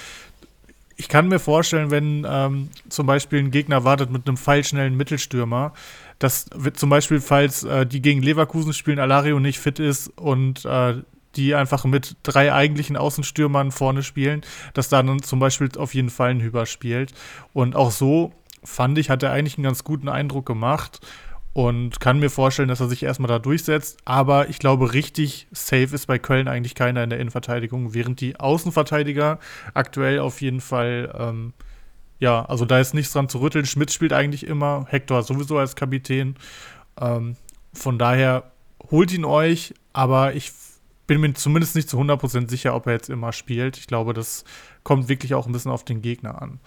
[0.96, 5.74] ich kann mir vorstellen, wenn ähm, zum Beispiel ein Gegner wartet mit einem feilschnellen Mittelstürmer,
[6.18, 10.96] dass zum Beispiel, falls äh, die gegen Leverkusen spielen, Alario nicht fit ist und äh,
[11.36, 14.42] die einfach mit drei eigentlichen Außenstürmern vorne spielen,
[14.74, 17.14] dass da dann zum Beispiel auf jeden Fall ein Hüber spielt.
[17.54, 18.34] Und auch so
[18.68, 21.00] fand ich, hat er eigentlich einen ganz guten Eindruck gemacht
[21.54, 23.98] und kann mir vorstellen, dass er sich erstmal da durchsetzt.
[24.06, 28.40] Aber ich glaube, richtig safe ist bei Köln eigentlich keiner in der Innenverteidigung, während die
[28.40, 29.40] Außenverteidiger
[29.74, 31.54] aktuell auf jeden Fall, ähm,
[32.20, 33.66] ja, also da ist nichts dran zu rütteln.
[33.66, 36.36] Schmidt spielt eigentlich immer, Hector sowieso als Kapitän.
[37.00, 37.38] Ähm,
[37.74, 38.52] von daher
[38.92, 40.52] holt ihn euch, aber ich
[41.08, 43.78] bin mir zumindest nicht zu 100% sicher, ob er jetzt immer spielt.
[43.78, 44.44] Ich glaube, das
[44.84, 46.60] kommt wirklich auch ein bisschen auf den Gegner an.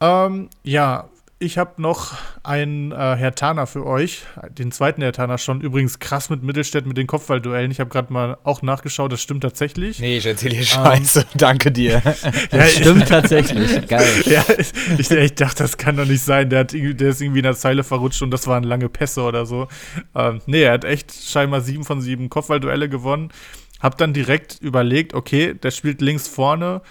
[0.00, 1.10] Ähm, ja,
[1.42, 4.24] ich habe noch einen äh, Herr Tana für euch.
[4.50, 5.62] Den zweiten Herr Tana schon.
[5.62, 7.70] Übrigens krass mit Mittelstädt mit den Kopfballduellen.
[7.70, 10.00] Ich habe gerade mal auch nachgeschaut, das stimmt tatsächlich.
[10.00, 11.20] Nee, ich erzähle hier Scheiße.
[11.20, 12.02] Um, Danke dir.
[12.50, 13.88] das stimmt tatsächlich.
[13.88, 14.06] Geil.
[14.26, 16.50] Ja, ich, ich, dachte, das kann doch nicht sein.
[16.50, 19.46] Der, hat, der ist irgendwie in der Zeile verrutscht und das waren lange Pässe oder
[19.46, 19.66] so.
[20.14, 23.30] Ähm, nee, er hat echt scheinbar sieben von sieben Kopfballduelle gewonnen.
[23.80, 26.82] Hab dann direkt überlegt, okay, der spielt links vorne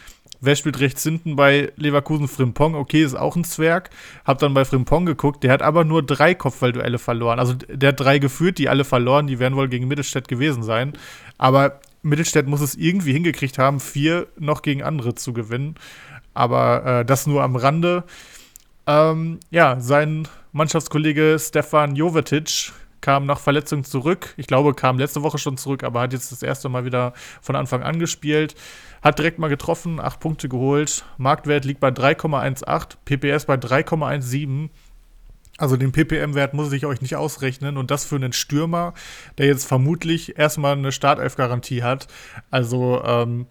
[0.42, 2.28] Wer spielt rechts hinten bei Leverkusen?
[2.28, 3.90] Frimpong, okay, ist auch ein Zwerg.
[4.24, 7.40] Hab dann bei Frimpong geguckt, der hat aber nur drei Kopfballduelle verloren.
[7.40, 10.94] Also der hat drei geführt, die alle verloren, die werden wohl gegen Mittelstädt gewesen sein.
[11.38, 15.76] Aber Mittelstädt muss es irgendwie hingekriegt haben, vier noch gegen andere zu gewinnen.
[16.34, 18.06] Aber äh, das nur am Rande.
[18.88, 22.72] Ähm, ja, sein Mannschaftskollege Stefan Jovetic
[23.02, 24.34] kam nach Verletzung zurück.
[24.38, 27.56] Ich glaube, kam letzte Woche schon zurück, aber hat jetzt das erste Mal wieder von
[27.56, 28.56] Anfang an gespielt.
[29.02, 31.06] Hat direkt mal getroffen, acht Punkte geholt.
[31.18, 34.70] Marktwert liegt bei 3,18, PPS bei 3,17.
[35.58, 38.94] Also den PPM-Wert muss ich euch nicht ausrechnen und das für einen Stürmer,
[39.38, 42.08] der jetzt vermutlich erstmal eine Startelf-Garantie hat.
[42.50, 43.46] Also ähm,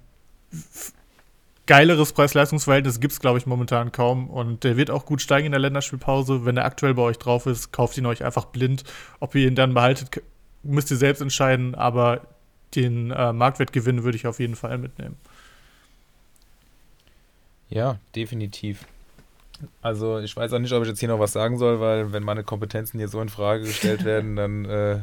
[1.66, 4.30] geileres Preis-Leistungs-Verhältnis gibt es, glaube ich, momentan kaum.
[4.30, 6.46] Und der wird auch gut steigen in der Länderspielpause.
[6.46, 8.84] Wenn er aktuell bei euch drauf ist, kauft ihn euch einfach blind.
[9.20, 10.22] Ob ihr ihn dann behaltet,
[10.62, 11.74] müsst ihr selbst entscheiden.
[11.74, 12.22] Aber
[12.74, 15.16] den äh, Marktwertgewinn würde ich auf jeden Fall mitnehmen.
[17.68, 18.86] Ja, definitiv.
[19.82, 22.22] Also ich weiß auch nicht, ob ich jetzt hier noch was sagen soll, weil wenn
[22.22, 25.00] meine Kompetenzen hier so in Frage gestellt werden, dann äh,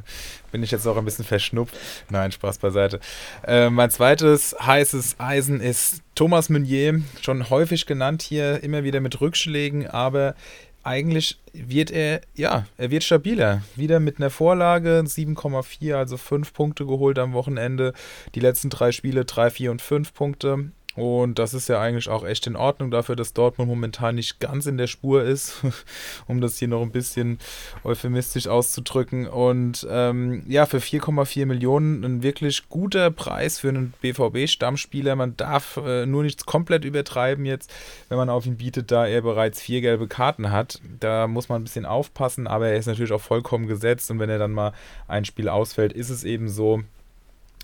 [0.51, 1.75] bin ich jetzt auch ein bisschen verschnupft.
[2.09, 2.99] Nein, Spaß beiseite.
[3.45, 9.19] Äh, mein zweites heißes Eisen ist Thomas Meunier, schon häufig genannt hier, immer wieder mit
[9.19, 10.35] Rückschlägen, aber
[10.83, 13.63] eigentlich wird er, ja, er wird stabiler.
[13.75, 17.93] Wieder mit einer Vorlage, 7,4, also 5 Punkte geholt am Wochenende.
[18.35, 20.69] Die letzten drei Spiele 3, 4 und 5 Punkte.
[20.95, 24.65] Und das ist ja eigentlich auch echt in Ordnung dafür, dass Dortmund momentan nicht ganz
[24.65, 25.61] in der Spur ist,
[26.27, 27.39] um das hier noch ein bisschen
[27.83, 29.27] euphemistisch auszudrücken.
[29.27, 35.17] Und ähm, ja, für 4,4 Millionen ein wirklich guter Preis für einen BVB-Stammspieler.
[35.17, 37.71] Man darf äh, nur nichts komplett übertreiben jetzt,
[38.07, 40.79] wenn man auf ihn bietet, da er bereits vier gelbe Karten hat.
[41.01, 44.09] Da muss man ein bisschen aufpassen, aber er ist natürlich auch vollkommen gesetzt.
[44.11, 44.71] Und wenn er dann mal
[45.09, 46.83] ein Spiel ausfällt, ist es eben so.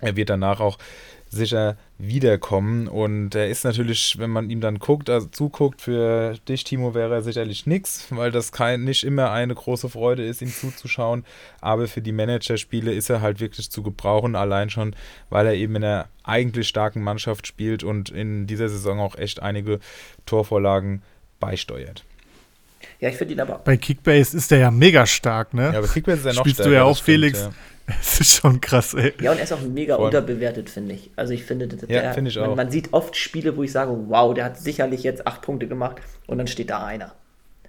[0.02, 0.78] Er wird danach auch
[1.32, 2.88] sicher wiederkommen.
[2.88, 7.14] Und er ist natürlich, wenn man ihm dann guckt, also zuguckt, für dich, Timo, wäre
[7.16, 11.26] er sicherlich nichts, weil das kein, nicht immer eine große Freude ist, ihm zuzuschauen.
[11.62, 14.96] Aber für die Managerspiele ist er halt wirklich zu gebrauchen, allein schon,
[15.30, 19.42] weil er eben in einer eigentlich starken Mannschaft spielt und in dieser Saison auch echt
[19.42, 19.80] einige
[20.26, 21.02] Torvorlagen
[21.40, 22.04] beisteuert.
[23.00, 23.60] Ja, ich finde ihn aber.
[23.64, 25.72] Bei Kickbase ist der ja mega stark, ne?
[25.72, 26.70] Ja, aber Kickbase ist ja noch Spielst stärker.
[26.70, 27.40] du ja auch, stimmt, Felix.
[27.40, 27.52] ja.
[28.00, 29.14] Es ist schon krass, ey.
[29.22, 30.06] Ja, und er ist auch mega Voll.
[30.06, 31.12] unterbewertet, finde ich.
[31.16, 32.56] Also ich finde, der, Ja, finde ich man, auch.
[32.56, 35.98] man sieht oft Spiele, wo ich sage, wow, der hat sicherlich jetzt acht Punkte gemacht
[36.28, 37.14] und dann steht da einer.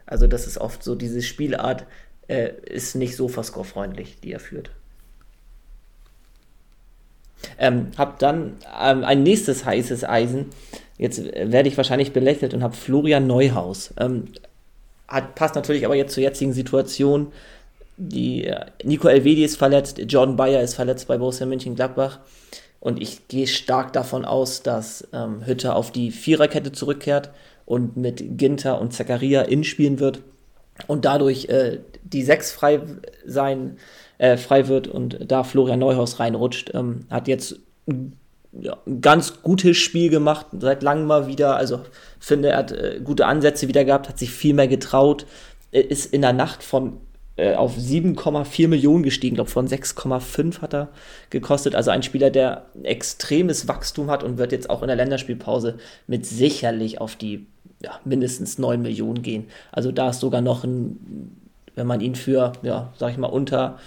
[0.06, 1.86] Also das ist oft so, diese Spielart
[2.28, 4.70] äh, ist nicht so Score-freundlich, die er führt.
[7.58, 10.46] Ähm, hab dann ähm, ein nächstes heißes Eisen.
[10.98, 13.92] Jetzt äh, werde ich wahrscheinlich belächelt und habe Florian Neuhaus.
[13.98, 14.28] Ähm,
[15.08, 17.32] hat, passt natürlich aber jetzt zur jetzigen Situation.
[18.04, 22.18] Die, äh, Nico Elvedi ist verletzt, Jordan Bayer ist verletzt bei Borussia Mönchengladbach.
[22.80, 27.30] Und ich gehe stark davon aus, dass ähm, Hütter auf die Viererkette zurückkehrt
[27.64, 30.20] und mit Ginter und Zakaria inspielen wird
[30.88, 32.80] und dadurch äh, die Sechs frei
[33.24, 33.76] sein,
[34.18, 36.72] äh, frei wird und da Florian Neuhaus reinrutscht.
[36.74, 37.60] Ähm, hat jetzt
[38.50, 41.54] ja, ein ganz gutes Spiel gemacht, seit langem mal wieder.
[41.54, 41.82] Also
[42.18, 45.24] finde, er hat äh, gute Ansätze wieder gehabt, hat sich viel mehr getraut,
[45.70, 46.98] äh, ist in der Nacht von
[47.36, 50.88] äh, auf 7,4 Millionen gestiegen, glaube von 6,5 hat er
[51.30, 51.74] gekostet.
[51.74, 56.26] Also ein Spieler, der extremes Wachstum hat und wird jetzt auch in der Länderspielpause mit
[56.26, 57.46] sicherlich auf die
[57.82, 59.46] ja, mindestens 9 Millionen gehen.
[59.72, 61.40] Also da ist sogar noch ein,
[61.74, 63.78] wenn man ihn für, ja, sag ich mal, unter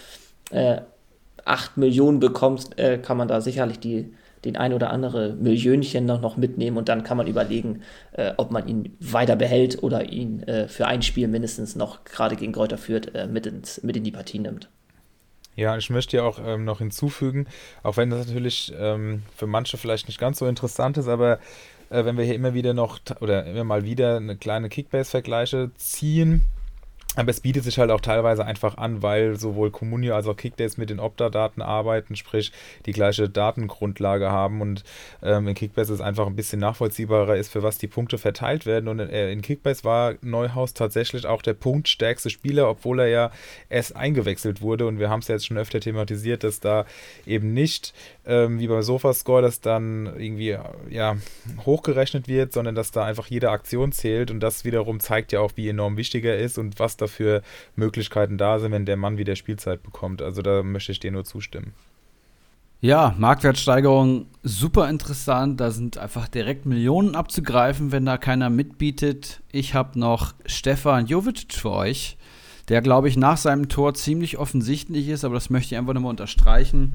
[0.52, 0.82] äh,
[1.46, 4.14] 8 Millionen bekommt, äh, kann man da sicherlich die,
[4.46, 7.82] den ein oder andere Millionchen noch, noch mitnehmen und dann kann man überlegen,
[8.14, 12.36] äh, ob man ihn weiter behält oder ihn äh, für ein Spiel mindestens noch gerade
[12.36, 14.70] gegen Kräuter führt, äh, mit, ins, mit in die Partie nimmt.
[15.56, 17.48] Ja, ich möchte ja auch ähm, noch hinzufügen,
[17.82, 21.40] auch wenn das natürlich ähm, für manche vielleicht nicht ganz so interessant ist, aber
[21.90, 26.42] äh, wenn wir hier immer wieder noch oder immer mal wieder eine kleine Kickbase-Vergleiche ziehen,
[27.16, 30.80] aber es bietet sich halt auch teilweise einfach an, weil sowohl Communio als auch Kickbase
[30.80, 32.52] mit den Opta-Daten arbeiten, sprich
[32.86, 34.84] die gleiche Datengrundlage haben und
[35.24, 38.88] ähm, in Kickbase es einfach ein bisschen nachvollziehbarer ist, für was die Punkte verteilt werden.
[38.88, 43.32] Und äh, in Kickbase war Neuhaus tatsächlich auch der punktstärkste Spieler, obwohl er ja
[43.70, 44.88] erst eingewechselt wurde.
[44.88, 46.86] Und wir haben es ja jetzt schon öfter thematisiert, dass da
[47.26, 47.94] eben nicht
[48.26, 50.58] ähm, wie beim Sofascore, dass dann irgendwie
[50.90, 51.18] ja,
[51.66, 54.32] hochgerechnet wird, sondern dass da einfach jede Aktion zählt.
[54.32, 57.42] Und das wiederum zeigt ja auch, wie enorm wichtig er ist und was dafür
[57.76, 60.22] Möglichkeiten da sind, wenn der Mann wieder Spielzeit bekommt.
[60.22, 61.74] Also da möchte ich dir nur zustimmen.
[62.82, 65.60] Ja, Marktwertsteigerung super interessant.
[65.60, 69.42] Da sind einfach direkt Millionen abzugreifen, wenn da keiner mitbietet.
[69.52, 72.18] Ich habe noch Stefan Jovic für euch,
[72.70, 76.12] der, glaube ich, nach seinem Tor ziemlich offensichtlich ist, aber das möchte ich einfach nochmal
[76.12, 76.94] unterstreichen.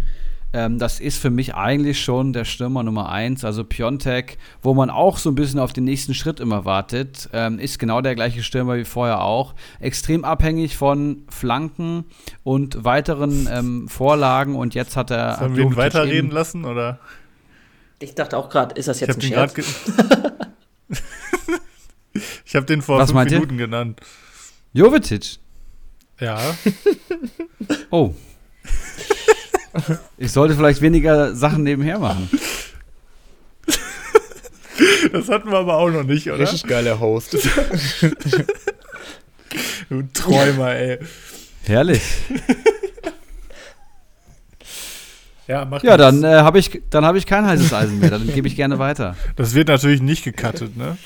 [0.53, 4.91] Ähm, das ist für mich eigentlich schon der Stürmer Nummer 1, also Piontek, wo man
[4.91, 7.29] auch so ein bisschen auf den nächsten Schritt immer wartet.
[7.33, 9.55] Ähm, ist genau der gleiche Stürmer wie vorher auch.
[9.79, 12.05] Extrem abhängig von Flanken
[12.43, 15.37] und weiteren ähm, Vorlagen und jetzt hat er.
[15.39, 16.99] Sollen wir ihn weiterreden lassen, oder?
[18.01, 19.55] Ich dachte auch gerade, ist das Ich jetzt habe ein Scherz?
[19.55, 19.65] ge
[22.45, 23.39] Ich habe den vor Was fünf meint ihr?
[23.39, 24.01] Minuten genannt.
[24.73, 25.39] Jovetic.
[26.19, 26.39] Ja.
[27.91, 28.15] Oh.
[30.19, 32.29] Ich sollte vielleicht weniger Sachen nebenher machen.
[35.13, 36.39] Das hatten wir aber auch noch nicht, oder?
[36.41, 37.37] Richtig geiler Host.
[39.89, 40.99] Du Träumer, ey.
[41.65, 42.03] Herrlich.
[45.49, 46.15] Ja, mach Ja, das.
[46.21, 48.11] dann äh, habe ich, dann hab ich kein heißes Eisen mehr.
[48.11, 49.17] Dann gebe ich gerne weiter.
[49.37, 50.97] Das wird natürlich nicht gecuttet, ne?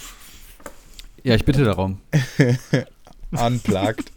[1.22, 2.00] Ja, ich bitte darum.
[3.30, 4.12] Unplugged.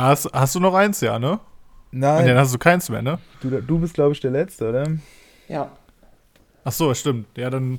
[0.00, 1.32] Hast, hast du noch eins, ja, ne?
[1.92, 3.18] Und Nein, dann hast du keins mehr, ne?
[3.40, 4.86] du, du bist, glaube ich, der Letzte, oder?
[5.48, 5.70] Ja.
[6.64, 7.26] Ach so, stimmt.
[7.36, 7.78] Ja, dann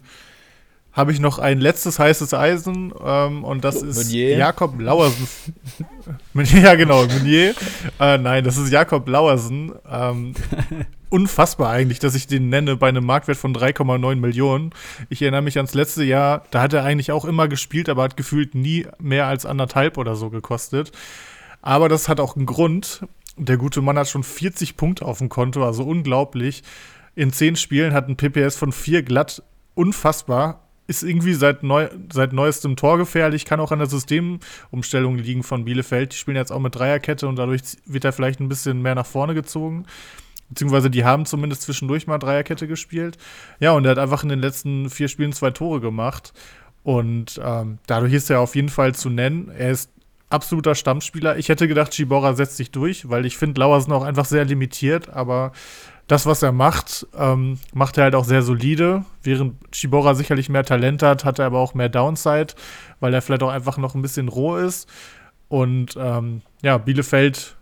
[0.96, 4.38] habe ich noch ein letztes heißes Eisen ähm, und das ist Meunier?
[4.38, 5.28] Jakob Lauersen.
[6.34, 7.54] ja, genau, Meunier.
[8.00, 9.74] Äh, nein, das ist Jakob Lauersen.
[9.92, 10.34] Ähm,
[11.10, 14.72] unfassbar eigentlich, dass ich den nenne bei einem Marktwert von 3,9 Millionen.
[15.10, 18.16] Ich erinnere mich ans letzte Jahr, da hat er eigentlich auch immer gespielt, aber hat
[18.16, 20.94] gefühlt nie mehr als anderthalb oder so gekostet.
[21.66, 23.02] Aber das hat auch einen Grund.
[23.38, 26.64] Der gute Mann hat schon 40 Punkte auf dem Konto, also unglaublich.
[27.16, 29.44] In zehn Spielen hat ein PPS von vier glatt.
[29.74, 30.62] Unfassbar.
[30.88, 36.14] Ist irgendwie seit, neu, seit neuestem torgefährlich, kann auch an der Systemumstellung liegen von Bielefeld.
[36.14, 39.08] Die spielen jetzt auch mit Dreierkette und dadurch wird er vielleicht ein bisschen mehr nach
[39.08, 39.88] vorne gezogen.
[40.50, 43.18] Beziehungsweise die haben zumindest zwischendurch mal Dreierkette gespielt.
[43.60, 46.32] Ja, und er hat einfach in den letzten vier Spielen zwei Tore gemacht.
[46.84, 49.50] Und ähm, dadurch ist er auf jeden Fall zu nennen.
[49.50, 49.90] Er ist
[50.30, 51.38] absoluter Stammspieler.
[51.38, 55.10] Ich hätte gedacht, Shibora setzt sich durch, weil ich finde, Lauersen auch einfach sehr limitiert,
[55.10, 55.52] aber
[56.08, 59.06] das, was er macht, ähm, macht er halt auch sehr solide.
[59.24, 62.54] Während Shibora sicherlich mehr Talent hat, hat er aber auch mehr Downside,
[63.00, 64.88] weil er vielleicht auch einfach noch ein bisschen roh ist.
[65.48, 67.55] Und ähm, ja, Bielefeld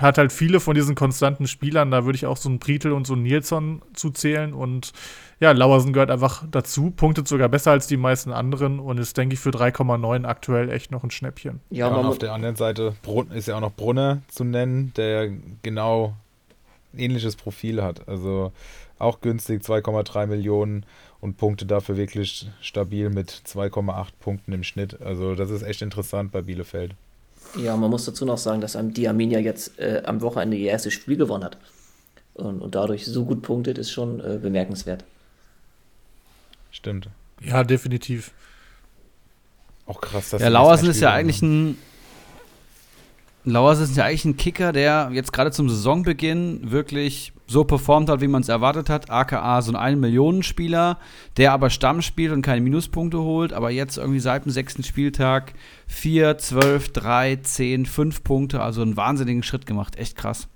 [0.00, 1.90] hat halt viele von diesen konstanten Spielern.
[1.90, 4.52] Da würde ich auch so einen Britel und so einen Nilsson zuzählen.
[4.52, 4.92] Und
[5.40, 9.34] ja, Lauersen gehört einfach dazu, punktet sogar besser als die meisten anderen und ist, denke
[9.34, 11.60] ich, für 3,9 aktuell echt noch ein Schnäppchen.
[11.70, 12.94] Ja, Ja, und auf der anderen Seite
[13.34, 15.30] ist ja auch noch Brunner zu nennen, der
[15.62, 16.14] genau
[16.96, 18.08] ähnliches Profil hat.
[18.08, 18.52] Also
[18.98, 20.86] auch günstig, 2,3 Millionen
[21.20, 25.00] und Punkte dafür wirklich stabil mit 2,8 Punkten im Schnitt.
[25.00, 26.94] Also das ist echt interessant bei Bielefeld.
[27.54, 30.92] Ja, man muss dazu noch sagen, dass am Diaminia jetzt äh, am Wochenende ihr erstes
[30.92, 31.58] Spiel gewonnen hat.
[32.34, 35.04] Und, und dadurch so gut punktet, ist schon äh, bemerkenswert.
[36.70, 37.08] Stimmt.
[37.40, 38.32] Ja, definitiv.
[39.86, 41.78] Auch krass, dass Ja, sie Lauersen das ist ja eigentlich ein.
[43.44, 48.20] Lauersen ist ja eigentlich ein Kicker, der jetzt gerade zum Saisonbeginn wirklich so performt hat,
[48.20, 49.10] wie man es erwartet hat.
[49.10, 50.98] AKA so ein 1-Millionen-Spieler,
[51.36, 55.54] der aber Stamm spielt und keine Minuspunkte holt, aber jetzt irgendwie seit dem sechsten Spieltag
[55.86, 59.96] 4, 12, 3, 10, 5 Punkte, also einen wahnsinnigen Schritt gemacht.
[59.96, 60.48] Echt krass.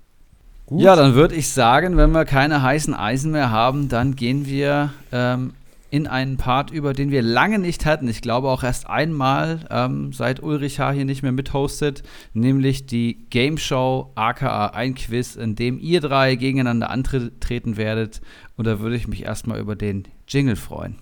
[0.65, 0.81] Gut.
[0.81, 4.93] Ja, dann würde ich sagen, wenn wir keine heißen Eisen mehr haben, dann gehen wir
[5.11, 5.53] ähm,
[5.91, 8.07] in einen Part über, den wir lange nicht hatten.
[8.07, 10.93] Ich glaube auch erst einmal, ähm, seit Ulrich H.
[10.93, 12.01] hier nicht mehr mithostet,
[12.33, 18.21] nämlich die Game Show, aka ein Quiz, in dem ihr drei gegeneinander antreten werdet.
[18.55, 20.95] Und da würde ich mich erstmal über den Jingle freuen.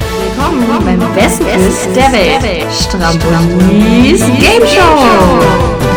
[0.00, 0.66] Willkommen
[0.98, 2.72] beim besten Quiz der Welt.
[2.72, 5.91] Strambolis Game Show.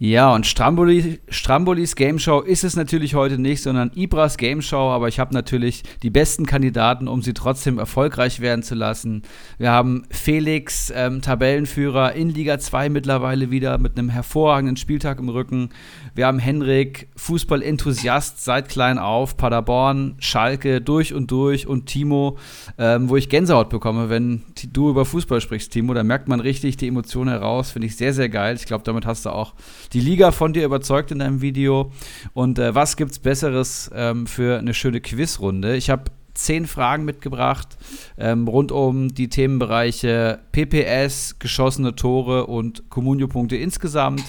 [0.00, 4.90] Ja, und Stramboli, Strambolis Game Show ist es natürlich heute nicht, sondern Ibras Game Show.
[4.90, 9.22] Aber ich habe natürlich die besten Kandidaten, um sie trotzdem erfolgreich werden zu lassen.
[9.58, 15.30] Wir haben Felix, ähm, Tabellenführer in Liga 2 mittlerweile wieder mit einem hervorragenden Spieltag im
[15.30, 15.70] Rücken.
[16.14, 22.38] Wir haben Henrik, Fußballenthusiast seit klein auf, Paderborn, Schalke durch und durch und Timo,
[22.78, 25.92] ähm, wo ich Gänsehaut bekomme, wenn du über Fußball sprichst, Timo.
[25.92, 27.72] Da merkt man richtig die Emotionen heraus.
[27.72, 28.54] Finde ich sehr, sehr geil.
[28.54, 29.54] Ich glaube, damit hast du auch
[29.92, 31.92] die Liga von dir überzeugt in deinem Video.
[32.34, 35.76] Und äh, was gibt's Besseres ähm, für eine schöne Quizrunde?
[35.76, 37.76] Ich habe zehn Fragen mitgebracht
[38.16, 44.22] ähm, rund um die Themenbereiche PPS, geschossene Tore und Communio-Punkte insgesamt.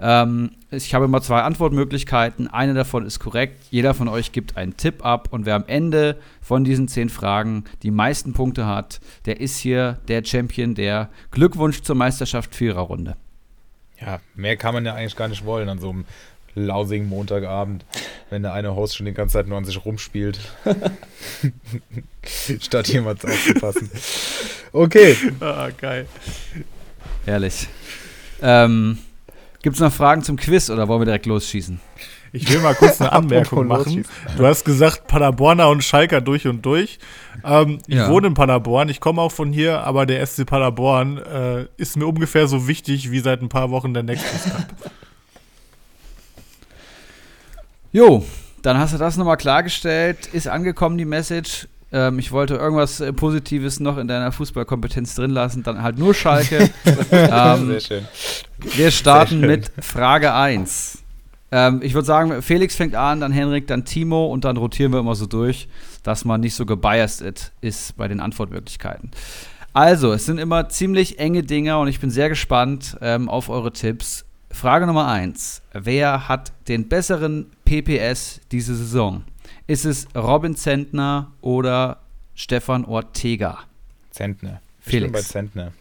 [0.00, 2.48] Ähm, ich habe immer zwei Antwortmöglichkeiten.
[2.48, 3.66] Eine davon ist korrekt.
[3.70, 5.28] Jeder von euch gibt einen Tipp ab.
[5.30, 10.00] Und wer am Ende von diesen zehn Fragen die meisten Punkte hat, der ist hier
[10.08, 13.16] der Champion der Glückwunsch zur Meisterschaft Viererrunde.
[14.00, 16.04] Ja, mehr kann man ja eigentlich gar nicht wollen an so einem
[16.54, 17.84] lausigen Montagabend,
[18.30, 20.38] wenn der eine Host schon die ganze Zeit nur an sich rumspielt.
[22.60, 23.90] Statt jemals aufzupassen.
[24.72, 25.16] Okay.
[25.40, 26.06] Ah, geil.
[27.24, 27.68] Herrlich.
[28.42, 28.98] Ähm,
[29.62, 31.80] Gibt es noch Fragen zum Quiz oder wollen wir direkt losschießen?
[32.36, 34.04] Ich will mal kurz eine Anmerkung machen.
[34.36, 36.98] Du hast gesagt, Paderborner und Schalker durch und durch.
[37.44, 38.08] Ähm, ich Ja.
[38.10, 42.06] wohne in Paderborn, ich komme auch von hier, aber der SC Paderborn äh, ist mir
[42.08, 44.66] ungefähr so wichtig wie seit ein paar Wochen der Nexus Cup.
[47.92, 48.24] Jo,
[48.62, 50.26] dann hast du das nochmal klargestellt.
[50.32, 51.68] Ist angekommen, die Message.
[51.92, 56.12] Ähm, ich wollte irgendwas äh, Positives noch in deiner Fußballkompetenz drin lassen, dann halt nur
[56.12, 56.70] Schalke.
[57.12, 58.08] ähm, Sehr schön.
[58.58, 59.48] wir starten Sehr schön.
[59.48, 61.03] mit Frage 1.
[61.54, 64.98] Ähm, ich würde sagen, Felix fängt an, dann Henrik, dann Timo und dann rotieren wir
[64.98, 65.68] immer so durch,
[66.02, 69.12] dass man nicht so gebiased ist bei den Antwortmöglichkeiten.
[69.72, 73.72] Also, es sind immer ziemlich enge Dinger und ich bin sehr gespannt ähm, auf eure
[73.72, 74.24] Tipps.
[74.50, 75.62] Frage Nummer 1.
[75.72, 79.22] Wer hat den besseren PPS diese Saison?
[79.68, 81.98] Ist es Robin Zentner oder
[82.34, 83.60] Stefan Ortega?
[84.10, 84.60] Zentner.
[84.80, 85.04] Ich Felix.
[85.04, 85.72] bin bei Zentner.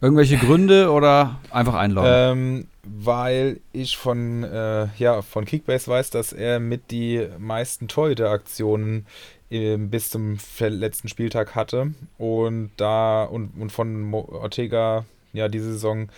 [0.00, 2.10] Irgendwelche Gründe oder einfach einloggen?
[2.10, 9.06] Ähm, weil ich von, äh, ja, von Kickbase weiß, dass er mit die meisten Torhüter-Aktionen
[9.50, 11.92] ähm, bis zum letzten Spieltag hatte.
[12.16, 16.08] Und da und, und von Mo Ortega, ja, diese Saison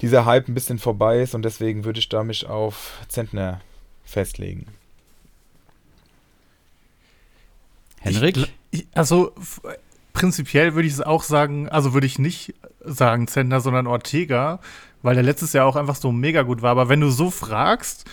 [0.00, 3.60] dieser Hype ein bisschen vorbei ist und deswegen würde ich da mich auf Zentner
[4.04, 4.66] festlegen.
[8.00, 8.48] Henrik?
[8.70, 9.32] Ich, also
[10.14, 12.54] prinzipiell würde ich es auch sagen, also würde ich nicht
[12.84, 14.60] sagen Zentner, sondern Ortega,
[15.02, 16.70] weil der letztes Jahr auch einfach so mega gut war.
[16.70, 18.04] Aber wenn du so fragst,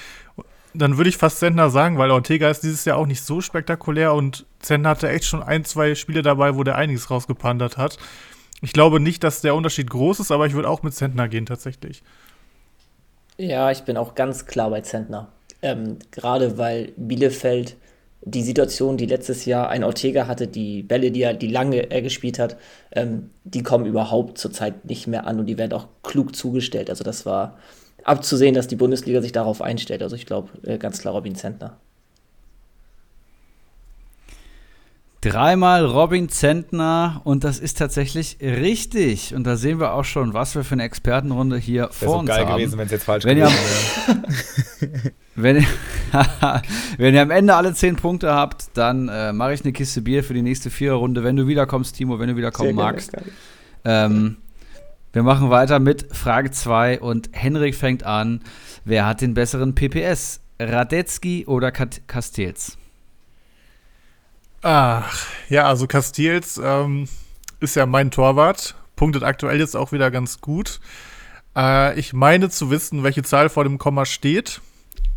[0.74, 4.14] dann würde ich fast Zentner sagen, weil Ortega ist dieses Jahr auch nicht so spektakulär
[4.14, 7.98] und Zentner hatte echt schon ein, zwei Spiele dabei, wo der einiges rausgepandert hat.
[8.62, 11.46] Ich glaube nicht, dass der Unterschied groß ist, aber ich würde auch mit Zentner gehen
[11.46, 12.04] tatsächlich.
[13.38, 15.30] Ja, ich bin auch ganz klar bei Zentner.
[15.62, 17.78] Ähm, gerade weil Bielefeld
[18.22, 22.02] die Situation, die letztes Jahr ein Ortega hatte, die Bälle, die er, die lange er
[22.02, 22.58] gespielt hat,
[22.92, 26.90] ähm, die kommen überhaupt zurzeit nicht mehr an und die werden auch klug zugestellt.
[26.90, 27.58] Also das war
[28.04, 30.02] abzusehen, dass die Bundesliga sich darauf einstellt.
[30.02, 31.78] Also ich glaube äh, ganz klar Robin Zentner.
[35.22, 39.34] Dreimal Robin Zentner und das ist tatsächlich richtig.
[39.34, 42.20] Und da sehen wir auch schon, was wir für eine Expertenrunde hier Wäre vor so
[42.20, 42.58] uns geil haben.
[42.58, 44.24] gewesen, wenn es jetzt falsch Wenn ihr, gewesen
[44.86, 45.14] wäre.
[45.36, 45.66] wenn, ihr,
[46.98, 50.24] wenn ihr am Ende alle zehn Punkte habt, dann äh, mache ich eine Kiste Bier
[50.24, 53.12] für die nächste Viererrunde, wenn du wiederkommst, Timo, wenn du wiederkommen magst.
[53.86, 54.38] Ähm,
[55.14, 58.42] wir machen weiter mit Frage 2 und Henrik fängt an.
[58.86, 60.42] Wer hat den besseren PPS?
[60.60, 62.78] Radetzky oder Kat Castells?
[64.62, 67.08] Ach, ja, also Castells ähm,
[67.60, 70.80] ist ja mein Torwart, punktet aktuell jetzt auch wieder ganz gut.
[71.56, 74.62] Äh, ich meine zu wissen, welche Zahl vor dem Komma steht.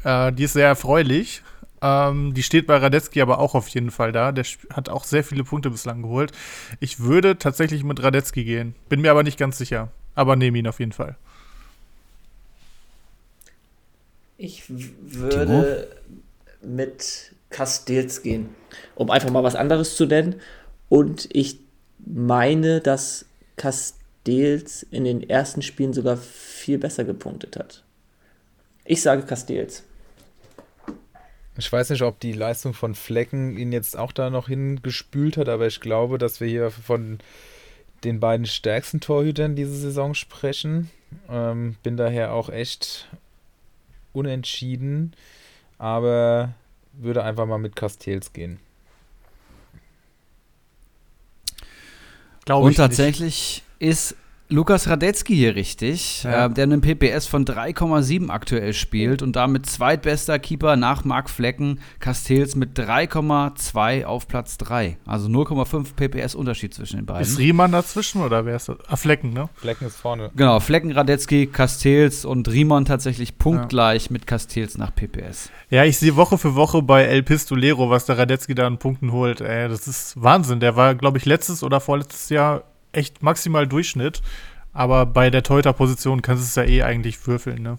[0.04, 1.42] Äh, die ist sehr erfreulich.
[1.82, 4.32] Ähm, die steht bei Radetzky aber auch auf jeden Fall da.
[4.32, 6.32] Der hat auch sehr viele Punkte bislang geholt.
[6.78, 8.74] Ich würde tatsächlich mit Radetzky gehen.
[8.88, 9.88] Bin mir aber nicht ganz sicher.
[10.14, 11.16] Aber nehme ihn auf jeden Fall.
[14.36, 15.88] Ich würde
[16.62, 18.48] mit Castells gehen,
[18.94, 20.40] um einfach mal was anderes zu nennen.
[20.88, 21.58] Und ich
[21.98, 23.26] meine, dass
[23.56, 27.84] Castells in den ersten Spielen sogar viel besser gepunktet hat.
[28.84, 29.84] Ich sage Castells.
[31.58, 35.48] Ich weiß nicht, ob die Leistung von Flecken ihn jetzt auch da noch hingespült hat,
[35.48, 37.18] aber ich glaube, dass wir hier von
[38.02, 40.90] den beiden stärksten Torhütern diese Saison sprechen.
[41.28, 43.08] Ähm, bin daher auch echt
[44.12, 45.12] unentschieden,
[45.76, 46.54] aber
[47.02, 48.60] würde einfach mal mit Castells gehen.
[52.44, 52.86] Glaube Und ich nicht.
[52.86, 54.16] tatsächlich ist
[54.52, 56.46] Lukas Radetzky hier richtig, Ja.
[56.46, 61.78] äh, der einen PPS von 3,7 aktuell spielt und damit zweitbester Keeper nach Marc Flecken.
[62.00, 64.96] Castells mit 3,2 auf Platz 3.
[65.06, 67.22] Also 0,5 PPS Unterschied zwischen den beiden.
[67.22, 68.76] Ist Riemann dazwischen oder wer ist das?
[68.88, 69.48] Ah, Flecken, ne?
[69.54, 70.30] Flecken ist vorne.
[70.34, 75.50] Genau, Flecken, Radetzky, Castells und Riemann tatsächlich punktgleich mit Castells nach PPS.
[75.70, 79.12] Ja, ich sehe Woche für Woche bei El Pistolero, was der Radetzky da an Punkten
[79.12, 79.40] holt.
[79.40, 80.58] Ey, das ist Wahnsinn.
[80.58, 84.22] Der war, glaube ich, letztes oder vorletztes Jahr echt maximal Durchschnitt.
[84.72, 87.78] Aber bei der Teuter-Position kannst du es ja eh eigentlich würfeln, ne?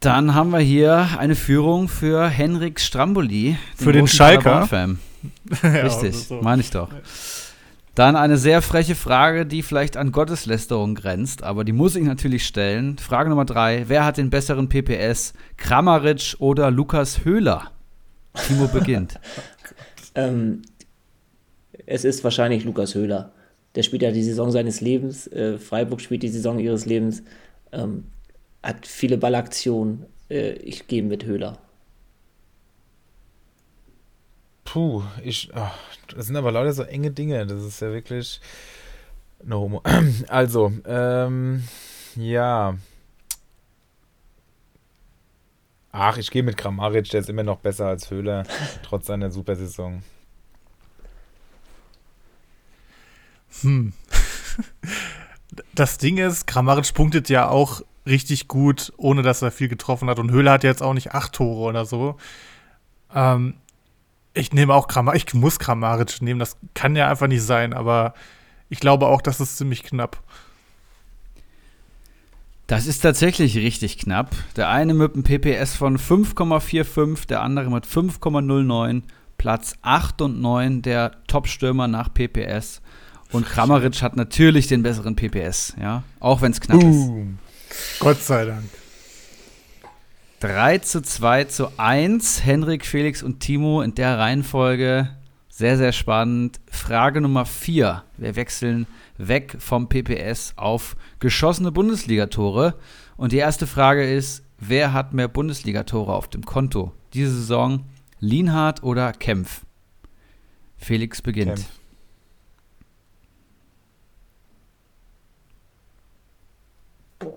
[0.00, 3.56] Dann haben wir hier eine Führung für Henrik Stramboli.
[3.76, 4.68] Für den Schalker?
[5.62, 6.42] Ja, Richtig, so.
[6.42, 6.90] meine ich doch.
[7.94, 12.44] Dann eine sehr freche Frage, die vielleicht an Gotteslästerung grenzt, aber die muss ich natürlich
[12.44, 12.98] stellen.
[12.98, 15.32] Frage Nummer drei: Wer hat den besseren PPS?
[15.56, 17.70] Kramaric oder Lukas Höhler?
[18.46, 19.18] Timo beginnt.
[20.16, 20.62] Ähm,
[21.86, 23.32] es ist wahrscheinlich Lukas Höhler.
[23.74, 25.26] Der spielt ja die Saison seines Lebens.
[25.28, 27.22] Äh, Freiburg spielt die Saison ihres Lebens.
[27.72, 28.04] Ähm,
[28.62, 30.06] hat viele Ballaktionen.
[30.30, 31.58] Äh, ich gehe mit Höhler.
[34.64, 35.50] Puh, ich.
[35.54, 35.78] ach,
[36.14, 37.46] das sind aber lauter so enge Dinge.
[37.46, 38.40] Das ist ja wirklich.
[39.42, 39.82] No homo.
[40.28, 41.64] Also, ähm,
[42.16, 42.76] ja.
[45.92, 48.44] Ach, ich gehe mit Kramaric, der ist immer noch besser als Höhler,
[48.82, 50.02] trotz seiner Supersaison.
[53.62, 53.92] Hm.
[55.74, 60.18] Das Ding ist, Kramaric punktet ja auch richtig gut, ohne dass er viel getroffen hat.
[60.18, 62.16] Und Höhler hat jetzt auch nicht acht Tore oder so.
[63.14, 63.54] Ähm,
[64.34, 65.24] ich nehme auch Kramaric.
[65.28, 66.40] Ich muss Kramaric nehmen.
[66.40, 67.72] Das kann ja einfach nicht sein.
[67.72, 68.14] Aber
[68.68, 70.22] ich glaube auch, das ist ziemlich knapp.
[72.66, 74.34] Das ist tatsächlich richtig knapp.
[74.56, 79.02] Der eine mit einem PPS von 5,45, der andere mit 5,09.
[79.36, 82.80] Platz 8 und 9 der Top-Stürmer nach PPS.
[83.34, 87.38] Und Kramaric hat natürlich den besseren PPS, ja, auch wenn es knapp Boom.
[87.98, 88.64] Gott sei Dank.
[88.64, 88.84] ist.
[90.44, 92.44] 3 zu 2 zu 1.
[92.44, 95.08] Henrik, Felix und Timo in der Reihenfolge.
[95.48, 96.60] Sehr, sehr spannend.
[96.70, 98.02] Frage Nummer 4.
[98.18, 102.74] Wir wechseln weg vom PPS auf geschossene Bundesligatore.
[103.16, 106.92] Und die erste Frage ist, wer hat mehr Bundesligatore auf dem Konto?
[107.14, 107.86] Diese Saison
[108.20, 109.62] Lienhardt oder Kempf?
[110.76, 111.54] Felix beginnt.
[111.54, 111.68] Kempf.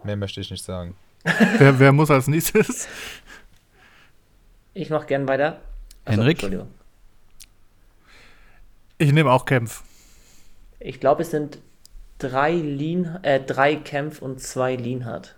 [0.03, 0.95] Mehr möchte ich nicht sagen.
[1.57, 2.87] Wer, wer muss als nächstes?
[4.73, 5.59] Ich mach gern weiter.
[6.05, 6.37] Achso, Henrik?
[6.37, 6.69] Entschuldigung.
[8.97, 9.83] Ich nehme auch Kempf.
[10.79, 11.59] Ich glaube, es sind
[12.19, 15.35] drei, Lean, äh, drei Kämpf und zwei Lienhardt.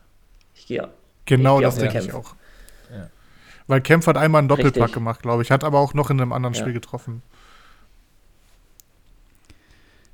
[0.53, 0.89] Ich gehe.
[1.25, 2.35] Genau Ich geh das denke den ich auch.
[2.91, 3.09] Ja.
[3.67, 4.93] Weil Kempf hat einmal einen Doppelpack Richtig.
[4.93, 5.51] gemacht, glaube ich.
[5.51, 6.59] Hat aber auch noch in einem anderen Ja.
[6.61, 7.21] Spiel getroffen.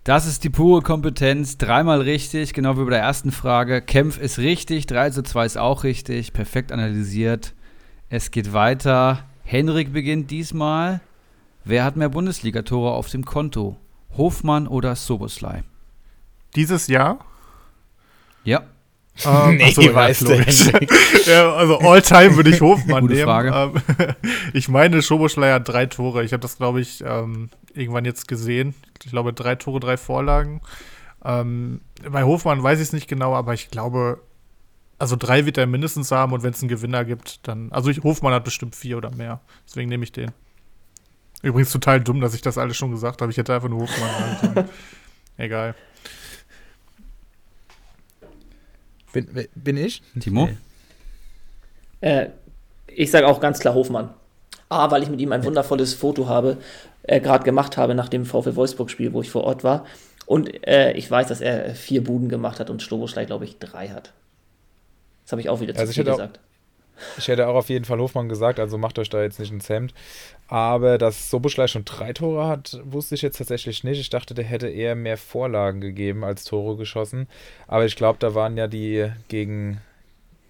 [0.05, 1.57] Das ist die pure Kompetenz.
[1.57, 3.81] Dreimal richtig, genau wie bei der ersten Frage.
[3.81, 6.31] Kempf ist richtig, 3 zu 2 ist auch richtig.
[6.31, 7.55] Perfekt analysiert.
[8.09, 9.25] Es geht weiter.
[9.43, 11.01] Henrik beginnt diesmal.
[11.63, 13.77] Wer hat mehr Bundesligatore auf dem Konto?
[14.15, 15.63] Hofmann oder Soboslai?
[16.55, 17.25] Dieses Jahr?
[18.43, 18.61] Ja,
[19.25, 20.19] Ähm, Nee, so, ja, weiß.
[20.21, 20.91] Henrik.
[21.25, 23.25] ja, also All-Time würde ich Hofmann Gute nehmen.
[23.25, 23.73] Frage.
[23.97, 24.15] Ähm,
[24.53, 26.23] ich meine, Schoboschlei hat drei Tore.
[26.23, 28.73] Ich habe das, glaube ich, ähm, irgendwann jetzt gesehen.
[29.03, 30.61] Ich glaube, drei Tore, drei Vorlagen.
[31.23, 34.21] Ähm, bei Hofmann weiß ich es nicht genau, aber ich glaube,
[34.99, 37.71] also drei wird er mindestens haben und wenn es einen Gewinner gibt, dann.
[37.71, 39.41] Also ich, Hofmann hat bestimmt vier oder mehr.
[39.67, 40.31] Deswegen nehme ich den.
[41.41, 43.31] Übrigens total dumm, dass ich das alles schon gesagt habe.
[43.31, 44.37] Ich hätte einfach nur Hofmann.
[44.41, 44.69] sagen.
[45.37, 45.75] Egal.
[49.11, 50.01] Bin, bin ich?
[50.19, 50.47] Timo?
[52.01, 52.09] Nee.
[52.09, 52.29] Äh,
[52.87, 54.09] ich sage auch ganz klar Hofmann.
[54.69, 56.57] A, weil ich mit ihm ein wundervolles Foto habe,
[57.07, 59.85] äh, gerade gemacht habe nach dem VfL Wolfsburg-Spiel, wo ich vor Ort war.
[60.25, 63.89] Und äh, ich weiß, dass er vier Buden gemacht hat und Stoboschlei, glaube ich, drei
[63.89, 64.11] hat.
[65.23, 66.39] Das habe ich auch wieder zu Also viel hätte auch- gesagt.
[67.17, 69.67] Ich hätte auch auf jeden Fall Hofmann gesagt, also macht euch da jetzt nicht ins
[69.67, 69.93] Hemd.
[70.47, 73.99] Aber dass Soboschlei schon drei Tore hat, wusste ich jetzt tatsächlich nicht.
[73.99, 77.27] Ich dachte, der hätte eher mehr Vorlagen gegeben als Tore geschossen.
[77.67, 79.81] Aber ich glaube, da waren ja die gegen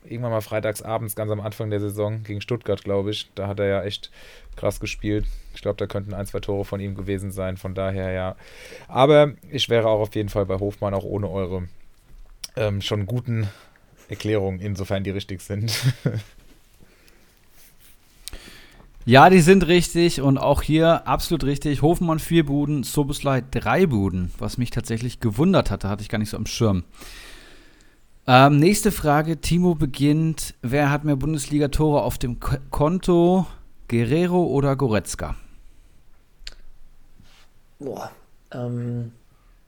[0.03, 3.27] irgendwann mal freitags abends, ganz am Anfang der Saison, gegen Stuttgart, glaube ich.
[3.33, 4.11] Da hat er ja echt
[4.55, 5.25] krass gespielt.
[5.53, 7.57] Ich glaube, da könnten ein, zwei Tore von ihm gewesen sein.
[7.57, 8.35] Von daher ja.
[8.87, 11.63] Aber ich wäre auch auf jeden Fall bei Hofmann, auch ohne eure
[12.55, 13.49] ähm, schon guten
[14.09, 15.73] Erklärungen, insofern die richtig sind.
[19.07, 21.83] Ja, die sind richtig und auch hier absolut richtig.
[21.83, 26.31] Hofmann vier Buden, Soboslai drei Buden, was mich tatsächlich gewundert hatte, hatte ich gar nicht
[26.31, 26.83] so am Schirm.
[28.25, 30.55] Ähm, nächste Frage, Timo beginnt.
[30.63, 33.45] Wer hat mehr Bundesliga-Tore auf dem Ko Konto?
[33.87, 35.35] Guerrero oder Goretzka?
[37.79, 38.11] Boah,
[38.51, 39.11] ähm,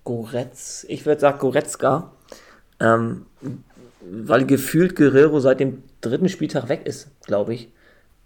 [0.03, 2.11] Goretz, ich würde sagen Goretzka,
[2.79, 3.25] ähm,
[4.01, 7.69] weil gefühlt Guerrero seit dem dritten Spieltag weg ist, glaube ich.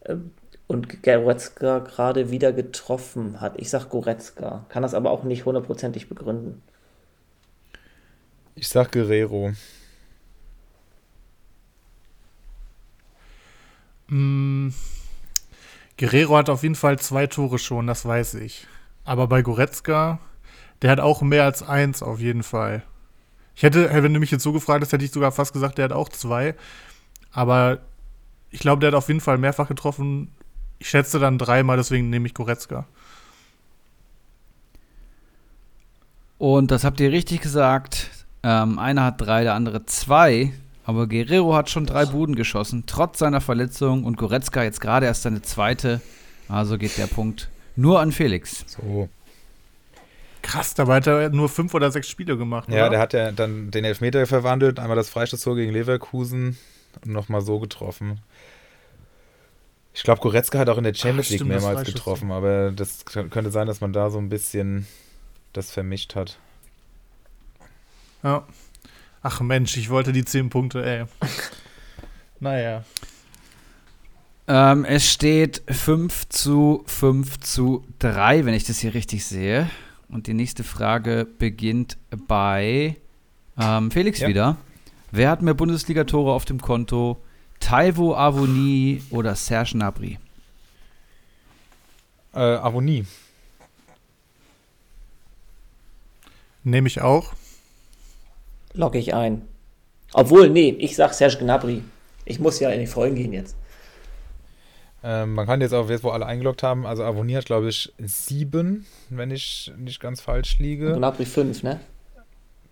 [0.06, 0.32] Ähm,
[0.68, 3.60] und Goretzka gerade wieder getroffen hat.
[3.60, 6.62] Ich sag Goretzka, kann das aber auch nicht hundertprozentig begründen.
[8.56, 9.52] Ich sag Guerrero.
[14.08, 14.70] Mm,
[16.02, 18.66] Guerrero hat auf jeden Fall zwei Tore schon, das weiß ich.
[19.04, 20.20] Aber bei Goretzka,
[20.82, 22.82] der hat auch mehr als eins auf jeden Fall.
[23.56, 25.86] Ich hätte, wenn du mich jetzt so gefragt hast, hätte ich sogar fast gesagt, der
[25.86, 26.56] hat auch zwei.
[27.32, 27.82] Aber
[28.50, 30.34] ich glaube, der hat auf jeden Fall mehrfach getroffen.
[30.80, 32.88] Ich schätze dann dreimal, deswegen nehme ich Goretzka.
[36.40, 38.10] Und das habt ihr richtig gesagt.
[38.42, 40.52] Ähm, einer hat drei, der andere zwei.
[40.92, 44.04] Aber Guerrero hat schon drei Buden geschossen, trotz seiner Verletzung.
[44.04, 46.02] Und Goretzka jetzt gerade erst seine zweite.
[46.50, 48.66] Also geht der Punkt nur an Felix.
[48.68, 49.08] So.
[50.42, 52.68] Krass, dabei hat er nur fünf oder sechs Spiele gemacht.
[52.68, 52.90] Ja, oder?
[52.90, 56.58] der hat ja dann den Elfmeter verwandelt, einmal das Freistoßtor gegen Leverkusen
[57.06, 58.20] und nochmal so getroffen.
[59.94, 63.06] Ich glaube, Goretzka hat auch in der Champions Ach, League stimmt, mehrmals getroffen, aber das
[63.06, 64.88] könnte sein, dass man da so ein bisschen
[65.54, 66.38] das vermischt hat.
[68.24, 68.46] Ja.
[69.24, 71.06] Ach Mensch, ich wollte die zehn Punkte, ey.
[72.40, 72.84] naja.
[74.48, 79.70] Ähm, es steht 5 zu 5 zu 3, wenn ich das hier richtig sehe.
[80.10, 81.98] Und die nächste Frage beginnt
[82.28, 82.98] bei
[83.58, 84.28] ähm, Felix Ja.
[84.28, 84.58] wieder.
[85.12, 87.22] Wer hat mehr Bundesliga-Tore auf dem Konto?
[87.60, 90.18] Taiwo Avoni oder Serge Gnabry?
[92.34, 93.06] Äh, Avonie.
[96.64, 97.34] Nehme ich auch.
[98.74, 99.42] Logge ich ein.
[100.14, 101.84] Obwohl, nee, ich sag Serge Gnabry.
[102.26, 103.56] Ich muss ja in die Folgen gehen jetzt.
[105.04, 107.92] Ähm, man kann jetzt auch, jetzt wo alle eingeloggt haben, also Avoni hat, glaube ich,
[107.98, 110.94] sieben, wenn ich nicht ganz falsch liege.
[110.94, 111.80] Gnabry 5, ne?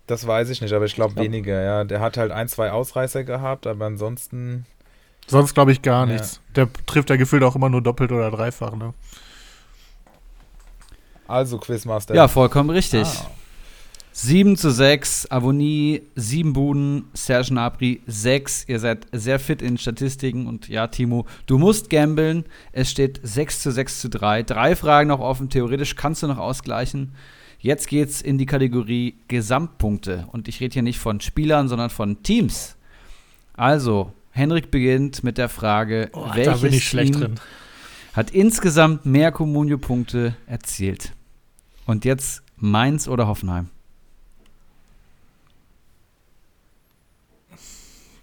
[0.06, 1.84] Das weiß ich nicht, aber ich glaube glaub- weniger, ja.
[1.84, 4.64] Der hat halt ein, zwei Ausreißer gehabt, aber ansonsten.
[5.26, 6.12] Sonst glaube ich gar Ja.
[6.12, 6.40] nichts.
[6.56, 8.94] Der trifft ja gefühlt auch immer nur doppelt oder dreifach, ne?
[11.28, 12.14] Also Quizmaster.
[12.14, 13.06] Ja, vollkommen richtig.
[13.06, 13.30] Ah.
[14.12, 18.64] 7 zu 6, Avonie 7 Buden, Serge Gnabry 6.
[18.68, 22.44] Ihr seid sehr fit in Statistiken und ja, Timo, du musst gambeln.
[22.72, 24.42] Es steht 6 zu 6 zu 3.
[24.42, 25.48] Drei Fragen noch offen.
[25.48, 27.12] Theoretisch kannst du noch ausgleichen.
[27.60, 30.26] Jetzt geht's in die Kategorie Gesamtpunkte.
[30.32, 32.76] Und ich rede hier nicht von Spielern, sondern von Teams.
[33.54, 37.34] Also, Henrik beginnt mit der Frage, Oh, welches da bin ich schlecht Team drin.
[38.14, 41.12] hat insgesamt mehr Comunio-Punkte erzielt?
[41.86, 43.68] Und jetzt Mainz oder Hoffenheim?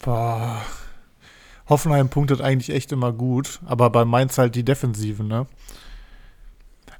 [0.01, 0.61] Boah.
[1.69, 5.47] Hoffenheim punktet eigentlich echt immer gut, aber bei Mainz halt die Defensive, ne?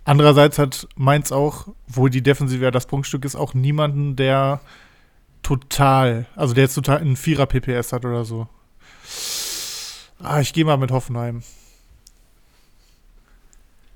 [0.04, 4.62] Andererseits hat Mainz auch, wo die Defensive ja das Punktstück ist, auch niemanden, der
[5.44, 8.48] total, also der jetzt total einen Vierer PPS hat oder so.
[10.20, 11.44] Ah, ich gehe mal mit Hoffenheim.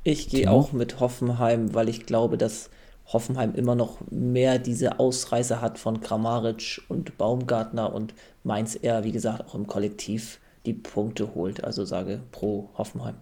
[0.03, 2.69] Ich gehe auch mit Hoffenheim, weil ich glaube, dass
[3.14, 9.12] Hoffenheim immer noch mehr diese Ausreißer hat von Kramaric und Baumgartner und Mainz eher, wie
[9.12, 11.64] gesagt, auch im Kollektiv die Punkte holt.
[11.64, 13.16] Also sage pro Hoffenheim.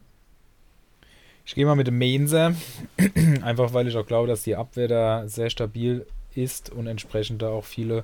[1.45, 2.53] Ich gehe mal mit dem Mainzer.
[3.41, 7.49] Einfach weil ich auch glaube, dass die Abwehr da sehr stabil ist und entsprechend da
[7.49, 8.03] auch viele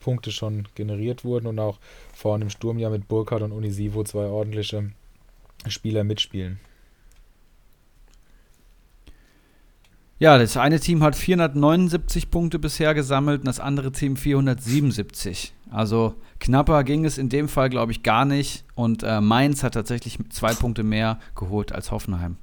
[0.00, 1.78] Punkte schon generiert wurden und auch
[2.14, 4.92] vorne im Sturm ja mit Burkhardt und Unisivo zwei ordentliche
[5.66, 6.60] Spieler mitspielen.
[10.18, 15.52] Ja, das eine Team hat 479 Punkte bisher gesammelt und das andere Team 477.
[15.70, 18.64] Also knapper ging es in dem Fall, glaube ich, gar nicht.
[18.74, 22.36] Und äh, Mainz hat tatsächlich zwei Punkte mehr geholt als Hoffenheim.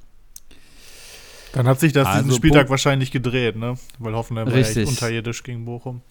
[1.53, 3.75] Dann hat sich das Also diesen Spieltag Punkt- wahrscheinlich gedreht, ne?
[3.99, 4.83] Weil Hoffenheim war Richtig.
[4.83, 6.01] echt unterirdisch gegen Bochum.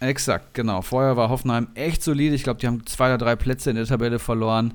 [0.00, 0.80] Exakt, genau.
[0.82, 2.34] Vorher war Hoffenheim echt solide.
[2.34, 4.74] Ich glaube, die haben zwei oder drei Plätze in der Tabelle verloren.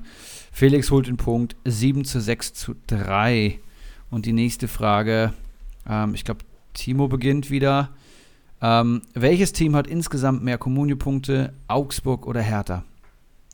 [0.52, 3.58] Felix holt den Punkt 7 zu 6 zu 3.
[4.10, 5.32] Und die nächste Frage,
[5.88, 6.40] ähm, ich glaube,
[6.74, 7.90] Timo beginnt wieder.
[8.62, 12.84] Ähm, welches Team hat insgesamt mehr Kommunio-Punkte, Augsburg oder Hertha?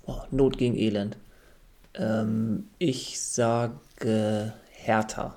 [0.06, 1.16] Oh, Not gegen Elend.
[1.94, 5.36] Ähm, ich sage Hertha.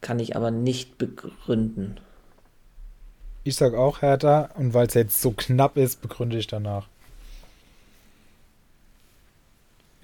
[0.00, 1.98] Kann ich aber nicht begründen.
[3.44, 6.88] Ich sage auch Hertha und weil es jetzt so knapp ist, begründe ich danach.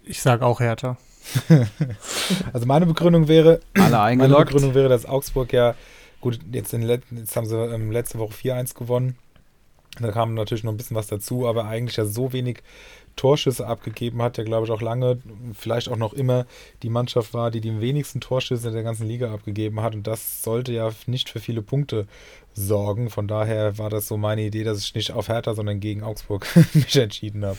[0.04, 0.96] Ich sag auch Hertha.
[2.52, 4.34] Also meine Begründung wäre, Alle meine?
[4.36, 5.74] Begründung wäre, dass Augsburg ja,
[6.22, 9.16] gut, jetzt, in, jetzt haben sie ähm, letzte Woche 4-1 gewonnen.
[10.00, 12.62] Da kam natürlich noch ein bisschen was dazu, aber eigentlich ja so wenig
[13.14, 15.18] Torschüsse abgegeben hat, der glaube ich auch lange,
[15.52, 16.46] vielleicht auch noch immer
[16.82, 19.94] die Mannschaft war, die die wenigsten Torschüsse in der ganzen Liga abgegeben hat.
[19.94, 22.06] Und das sollte ja nicht für viele Punkte
[22.54, 23.10] sorgen.
[23.10, 26.46] Von daher war das so meine Idee, dass ich nicht auf Hertha, sondern gegen Augsburg
[26.72, 27.58] mich entschieden habe.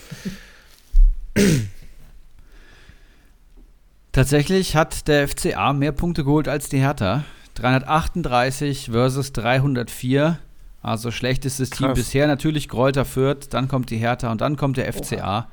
[4.10, 7.24] Tatsächlich hat der FCA mehr Punkte geholt als die Hertha.
[7.54, 10.38] 338 versus 304.
[10.82, 11.98] Also schlechtestes Team Krass.
[11.98, 12.26] bisher.
[12.26, 15.48] Natürlich Kräuter Fürth, dann kommt die Hertha und dann kommt der FCA.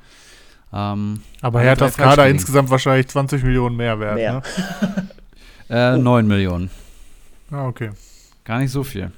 [0.74, 4.42] Ähm, Aber Herthas Kader insgesamt wahrscheinlich 20 Millionen mehr wert, Mehr.
[5.70, 5.96] ne?
[5.96, 6.70] äh, 9 Millionen.
[7.50, 7.92] Ah, okay.
[8.44, 9.12] Gar nicht so viel.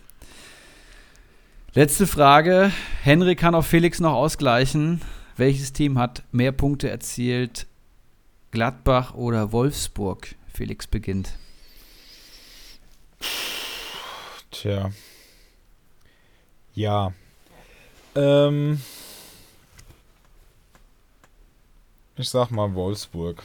[1.74, 2.72] Letzte Frage.
[3.02, 5.02] Henry kann auf Felix noch ausgleichen.
[5.38, 7.66] Welches Team hat mehr Punkte erzielt?
[8.52, 10.36] Gladbach oder Wolfsburg?
[10.54, 11.34] Felix beginnt.
[14.52, 14.92] Tja.
[16.74, 17.14] Ja.
[18.16, 18.82] Ähm.
[22.16, 23.44] Ich sag mal Wolfsburg.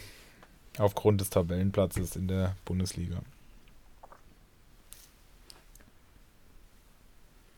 [0.79, 3.21] Aufgrund des Tabellenplatzes in der Bundesliga.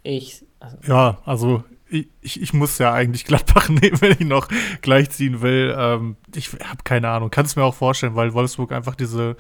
[0.02, 4.48] Ich, also, Ja, also ich, ich, muss ja eigentlich Gladbach nehmen, wenn ich noch
[4.80, 5.74] gleichziehen will.
[5.76, 9.36] Ähm, ich habe keine Ahnung, kann es mir auch vorstellen, weil Wolfsburg einfach diese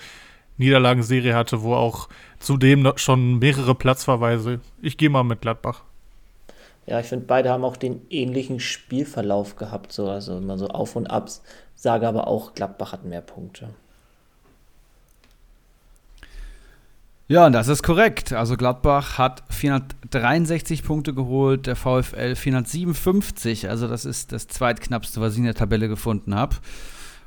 [0.60, 2.08] Niederlagenserie hatte, wo auch
[2.38, 4.60] zudem noch schon mehrere Platzverweise.
[4.80, 5.82] Ich gehe mal mit Gladbach.
[6.86, 10.96] ja, ich finde, beide haben auch den ähnlichen Spielverlauf gehabt, so, also immer so Auf
[10.96, 11.42] und Abs.
[11.74, 13.70] Sage aber auch, Gladbach hat mehr Punkte.
[17.26, 18.32] Ja, und das ist korrekt.
[18.32, 23.68] Also Gladbach hat 463 Punkte geholt, der VfL 457.
[23.68, 26.56] Also das ist das zweitknappste, was ich in der Tabelle gefunden habe.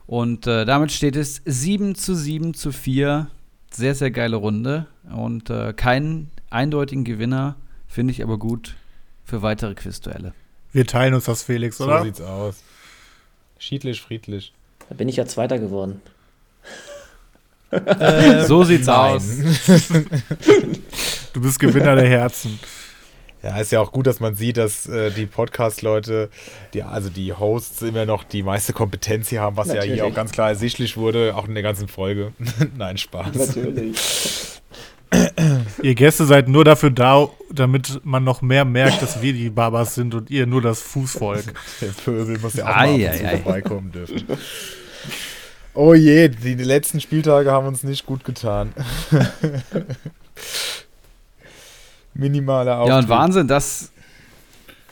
[0.06, 3.28] Und äh, damit steht es 7 zu 7 zu 4.
[3.72, 4.88] Sehr, sehr geile Runde.
[5.16, 7.56] Und äh, keinen eindeutigen Gewinner,
[7.88, 8.76] finde ich aber gut
[9.24, 10.34] für weitere Quizduelle.
[10.72, 12.04] Wir teilen uns das, Felix, So oder?
[12.04, 12.64] sieht's aus.
[13.60, 14.54] Schiedlich, friedlich.
[14.90, 16.02] Da bin ich ja Zweiter geworden.
[18.48, 19.24] so sieht's aus.
[21.34, 22.60] Du bist Gewinner der Herzen.
[23.44, 26.30] Ja, ist ja auch gut, dass man sieht, dass äh, die Podcast-Leute,
[26.74, 29.96] die, also die Hosts immer noch die meiste Kompetenz hier haben, was ja Natürlich.
[29.96, 32.32] hier auch ganz klar ersichtlich wurde, auch in der ganzen Folge.
[32.78, 33.36] Nein, Spaß.
[33.36, 33.98] Natürlich.
[35.84, 39.94] Ihr Gäste seid nur dafür da, damit man noch mehr merkt, dass wir die Babas
[39.94, 41.54] sind und ihr nur das Fußvolk.
[41.82, 43.38] Der Pöbel muss ja auch Ei, mal ab und zu ei, ei.
[43.38, 44.24] vorbeikommen dürfen.
[45.76, 48.74] Oh je, die, die letzten Spieltage haben uns nicht gut getan.
[52.14, 52.90] Minimaler Auftritt.
[52.90, 53.92] Ja, und Wahnsinn, dass.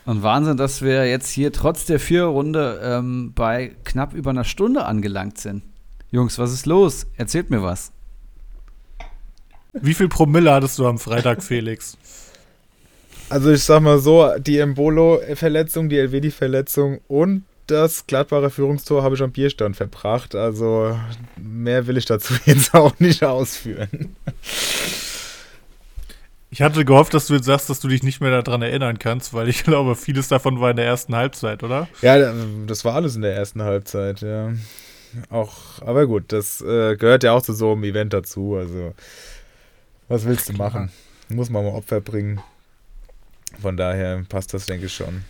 [0.04, 4.84] Und Wahnsinn, dass wir jetzt hier trotz der Viererrunde ähm, bei knapp über einer Stunde
[4.84, 5.62] angelangt sind.
[6.10, 7.06] Jungs, was ist los?
[7.16, 7.92] Erzählt mir was.
[9.72, 11.96] Wie viel Promille hattest du am Freitag, Felix?
[13.30, 19.22] Also ich sag mal so, die Embolo-Verletzung, die Elvedi-Verletzung und das glattbare Führungstor habe ich
[19.22, 20.34] am Bierstand verbracht.
[20.34, 20.98] Also
[21.40, 24.16] mehr will ich dazu jetzt auch nicht ausführen.
[26.52, 29.32] Ich hatte gehofft, dass du jetzt sagst, dass du dich nicht mehr daran erinnern kannst,
[29.32, 31.88] weil ich glaube, vieles davon war in der ersten Halbzeit, oder?
[32.02, 32.30] Ja,
[32.66, 34.52] das war alles in der ersten Halbzeit, ja.
[35.30, 38.56] Auch, aber gut, das äh, gehört ja auch zu so einem Event dazu.
[38.56, 38.92] Also,
[40.08, 40.92] was willst du machen?
[41.30, 42.42] Muss man mal Opfer bringen.
[43.62, 45.24] Von daher passt das, denke ich, schon.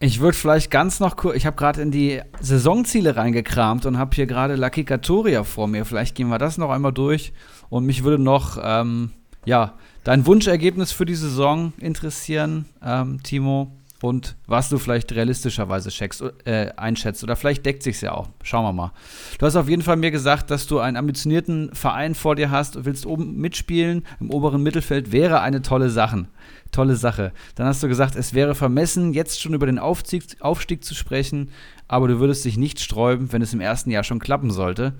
[0.00, 4.16] Ich würde vielleicht ganz noch kurz, ich habe gerade in die Saisonziele reingekramt und habe
[4.16, 5.84] hier gerade Lucky Katoria vor mir.
[5.84, 7.32] Vielleicht gehen wir das noch einmal durch.
[7.70, 9.10] Und mich würde noch, ähm,
[9.46, 9.74] ja,
[10.04, 13.72] dein Wunschergebnis für die Saison interessieren, ähm, Timo.
[14.02, 17.22] Und was du vielleicht realistischerweise checkst, äh, einschätzt.
[17.22, 18.30] Oder vielleicht deckt sich's ja auch.
[18.42, 18.92] Schauen wir mal.
[19.38, 22.76] Du hast auf jeden Fall mir gesagt, dass du einen ambitionierten Verein vor dir hast
[22.76, 24.04] und willst oben mitspielen.
[24.18, 26.26] Im oberen Mittelfeld wäre eine tolle Sache.
[26.72, 27.32] Tolle Sache.
[27.56, 31.50] Dann hast du gesagt, es wäre vermessen, jetzt schon über den Aufstieg, Aufstieg zu sprechen,
[31.86, 34.94] aber du würdest dich nicht sträuben, wenn es im ersten Jahr schon klappen sollte.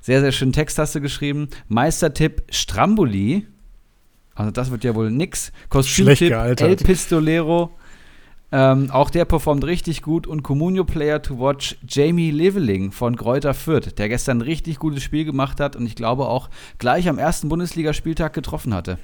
[0.00, 1.48] Sehr, sehr schönen Text hast du geschrieben.
[1.68, 3.46] Meistertipp Stramboli.
[4.34, 5.52] Also das wird ja wohl nix.
[5.68, 6.32] Kostümtipp.
[6.32, 7.70] El Pistolero.
[8.52, 10.26] Ähm, auch der performt richtig gut.
[10.26, 15.02] Und Comunio Player to Watch Jamie Leveling von Kräuter Fürth, der gestern ein richtig gutes
[15.02, 16.48] Spiel gemacht hat und ich glaube auch
[16.78, 18.98] gleich am ersten Bundesligaspieltag getroffen hatte.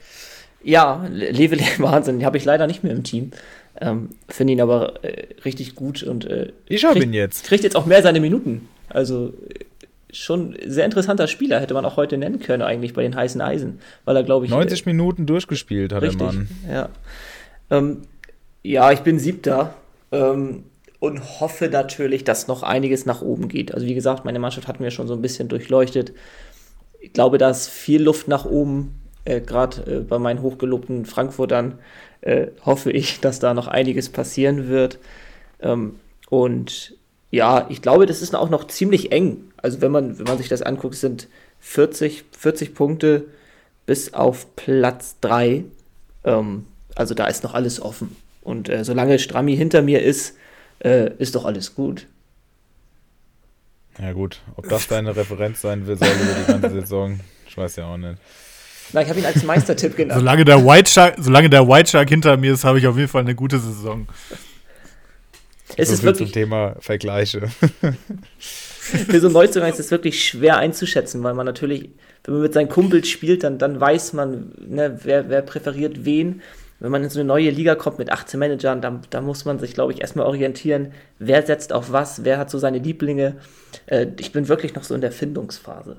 [0.64, 2.18] Ja, Leveling, Wahnsinn.
[2.18, 3.31] Den habe ich leider nicht mehr im Team.
[3.81, 7.44] Ähm, Finde ihn aber äh, richtig gut und äh, Ich hab kriegt- ihn jetzt.
[7.44, 8.68] Kriegt jetzt auch mehr seine Minuten.
[8.89, 9.64] Also äh,
[10.16, 13.80] schon sehr interessanter Spieler, hätte man auch heute nennen können, eigentlich bei den heißen Eisen.
[14.05, 14.51] Weil er, glaube ich.
[14.51, 16.48] 90 Minuten durchgespielt hat Richtig, der Mann.
[16.70, 16.88] ja.
[17.70, 18.02] Ähm,
[18.62, 19.74] ja, ich bin siebter
[20.12, 20.64] ähm,
[20.98, 23.72] und hoffe natürlich, dass noch einiges nach oben geht.
[23.72, 26.12] Also wie gesagt, meine Mannschaft hat mir schon so ein bisschen durchleuchtet.
[27.01, 31.78] Ich glaube, da ist viel Luft nach oben, äh, gerade äh, bei meinen hochgelobten Frankfurtern.
[32.22, 34.98] Äh, hoffe ich, dass da noch einiges passieren wird.
[35.60, 35.97] Ähm,
[36.28, 36.97] und
[37.36, 39.36] ja, ich glaube, das ist auch noch ziemlich eng.
[39.58, 41.28] Also wenn man, wenn man sich das anguckt, sind
[41.60, 43.24] 40, 40 Punkte
[43.84, 45.64] bis auf Platz 3.
[46.24, 46.64] Ähm,
[46.94, 48.16] also da ist noch alles offen.
[48.42, 50.36] Und äh, solange Strammi hinter mir ist,
[50.82, 52.06] äh, ist doch alles gut.
[54.00, 57.76] Ja gut, ob das deine Referenz sein will, soll über die ganze Saison, ich weiß
[57.76, 58.18] ja auch nicht.
[58.92, 60.20] Na, ich habe ihn als Meistertipp genannt.
[60.20, 63.08] Solange der White Shark, solange der White Shark hinter mir ist, habe ich auf jeden
[63.08, 64.06] Fall eine gute Saison.
[65.76, 67.48] Es so ist viel zum wirklich, Thema Vergleiche.
[68.86, 71.90] für so Neuzugang ist es wirklich schwer einzuschätzen, weil man natürlich,
[72.24, 76.43] wenn man mit seinen Kumpels spielt, dann, dann weiß man, ne, wer, wer präferiert wen.
[76.78, 79.59] Wenn man in so eine neue Liga kommt mit 18 Managern, dann, dann muss man
[79.59, 83.36] sich, glaube ich, erstmal orientieren, wer setzt auf was, wer hat so seine Lieblinge.
[83.86, 85.97] Äh, ich bin wirklich noch so in der Findungsphase.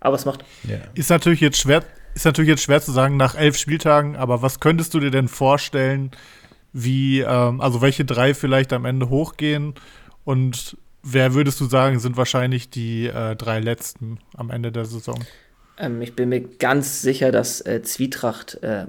[0.00, 0.78] Aber es macht Ja.
[0.94, 1.82] Ist natürlich jetzt schwer,
[2.14, 5.28] ist natürlich jetzt schwer zu sagen nach elf Spieltagen, aber was könntest du dir denn
[5.28, 6.10] vorstellen,
[6.76, 9.72] wie, ähm, also welche drei vielleicht am Ende hochgehen
[10.24, 15.24] und wer würdest du sagen, sind wahrscheinlich die äh, drei letzten am Ende der Saison?
[15.78, 18.84] Ähm, ich bin mir ganz sicher, dass äh, Zwietracht äh,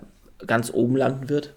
[0.45, 1.53] ganz oben landen wird.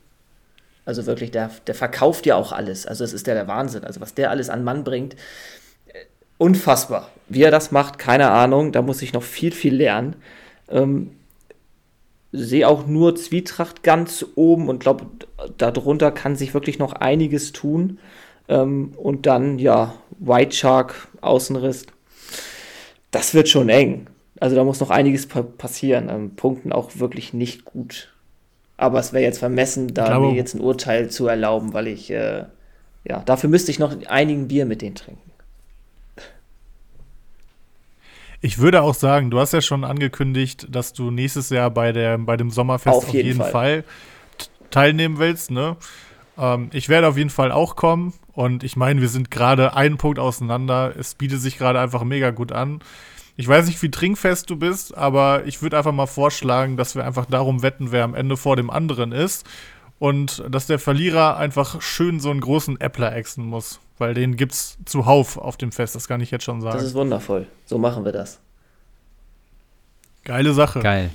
[0.85, 2.87] Also wirklich, der, der verkauft ja auch alles.
[2.87, 3.83] Also es ist ja der Wahnsinn.
[3.83, 5.15] Also was der alles an Mann bringt,
[5.89, 5.99] äh,
[6.39, 7.11] unfassbar.
[7.29, 8.71] Wie er das macht, keine Ahnung.
[8.71, 10.15] Da muss ich noch viel, viel lernen.
[10.69, 11.11] Ähm,
[12.33, 15.07] sehe auch nur Zwietracht ganz oben und glaube,
[15.59, 17.99] darunter kann sich wirklich noch einiges tun.
[18.49, 21.87] Ähm, und dann, ja, White Shark, Außenriss.
[23.11, 24.07] Das wird schon eng.
[24.39, 26.09] Also da muss noch einiges pa passieren.
[26.09, 28.13] Ähm, Punkten auch wirklich nicht gut.
[28.77, 32.45] Aber es wäre jetzt vermessen, da mir jetzt ein Urteil zu erlauben, weil ich, äh,
[33.05, 35.30] ja, dafür müsste ich noch einigen Bier mit denen trinken.
[38.41, 42.17] Ich würde auch sagen, du hast ja schon angekündigt, dass du nächstes Jahr bei, der,
[42.19, 43.51] bei dem Sommerfest Auf auf jeden jeden, Fall.
[43.51, 43.85] Fall.
[44.71, 45.77] teilnehmen willst, ne?
[46.39, 48.15] Ähm, ich werde auf jeden Fall auch kommen.
[48.33, 50.95] Und ich meine, wir sind gerade einen Punkt auseinander.
[50.99, 52.81] Es bietet sich gerade einfach mega gut an.
[53.37, 57.05] Ich weiß nicht, wie trinkfest du bist, aber ich würde einfach mal vorschlagen, dass wir
[57.05, 59.47] einfach darum wetten, wer am Ende vor dem anderen ist.
[59.99, 63.81] Und dass der Verlierer einfach schön so einen großen Äppler exen muss.
[64.01, 66.79] Weil den gibt's zuhauf auf dem Fest, das kann ich jetzt schon sagen.
[66.79, 67.47] Das ist wundervoll.
[67.67, 68.41] So machen wir das.
[70.25, 70.81] Geile Sache.
[70.81, 71.11] Geil.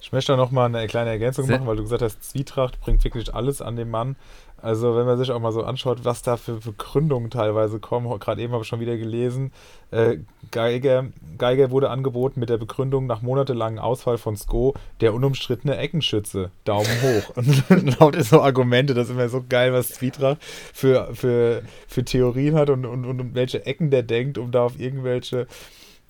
[0.00, 3.34] Ich möchte da nochmal eine kleine Ergänzung machen, weil du gesagt hast, Zwietracht bringt wirklich
[3.34, 4.16] alles an den Mann.
[4.62, 8.40] Also wenn man sich auch mal so anschaut, was da für Begründungen teilweise kommen, gerade
[8.40, 9.52] eben habe ich schon wieder gelesen,
[9.90, 10.18] äh,
[10.50, 11.06] Geiger,
[11.36, 17.02] Geiger wurde angeboten mit der Begründung nach monatelangem Ausfall von Sko, der unumstrittene Eckenschütze, Daumen
[17.02, 17.36] hoch.
[17.36, 22.54] Und lauter so Argumente, das ist immer so geil, was Zwietracht für, für, für Theorien
[22.54, 25.46] hat und, und, und welche Ecken der denkt, um da auf irgendwelche,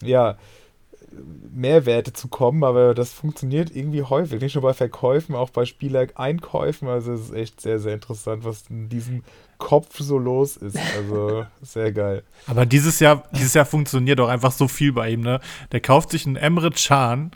[0.02, 0.36] ja,
[1.52, 4.40] Mehrwerte zu kommen, aber das funktioniert irgendwie häufig.
[4.40, 6.88] Nicht nur bei Verkäufen, auch bei Spielereinkäufen.
[6.88, 9.22] Also es ist echt sehr, sehr interessant, was in diesem
[9.58, 10.78] Kopf so los ist.
[10.96, 12.22] Also sehr geil.
[12.46, 15.40] Aber dieses Jahr, dieses Jahr funktioniert auch einfach so viel bei ihm, ne?
[15.72, 17.30] Der kauft sich einen Emre Can,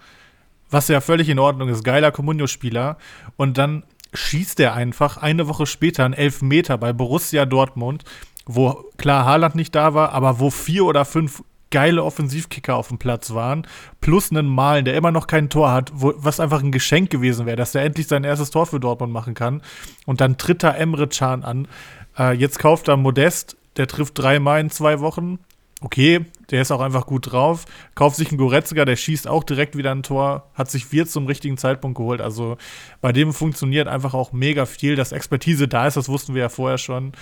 [0.70, 2.96] was ja völlig in Ordnung ist, geiler Comunio-Spieler,
[3.36, 8.04] und dann schießt er einfach eine Woche später einen Elfmeter bei Borussia Dortmund,
[8.46, 12.98] wo klar Haaland nicht da war, aber wo vier oder fünf geile Offensivkicker auf dem
[12.98, 13.66] Platz waren,
[14.00, 17.46] plus einen Malen, der immer noch kein Tor hat, wo, was einfach ein Geschenk gewesen
[17.46, 19.62] wäre, dass er endlich sein erstes Tor für Dortmund machen kann.
[20.06, 21.68] Und dann tritt er Emre Can an.
[22.18, 25.38] Äh, jetzt kauft er Modest, der trifft dreimal in zwei Wochen.
[25.80, 27.64] Okay, der ist auch einfach gut drauf.
[27.94, 31.26] Kauft sich einen Goretzka, der schießt auch direkt wieder ein Tor, hat sich Wirt zum
[31.26, 32.20] richtigen Zeitpunkt geholt.
[32.20, 32.56] Also
[33.00, 34.96] bei dem funktioniert einfach auch mega viel.
[34.96, 37.12] Dass Expertise da ist, das wussten wir ja vorher schon.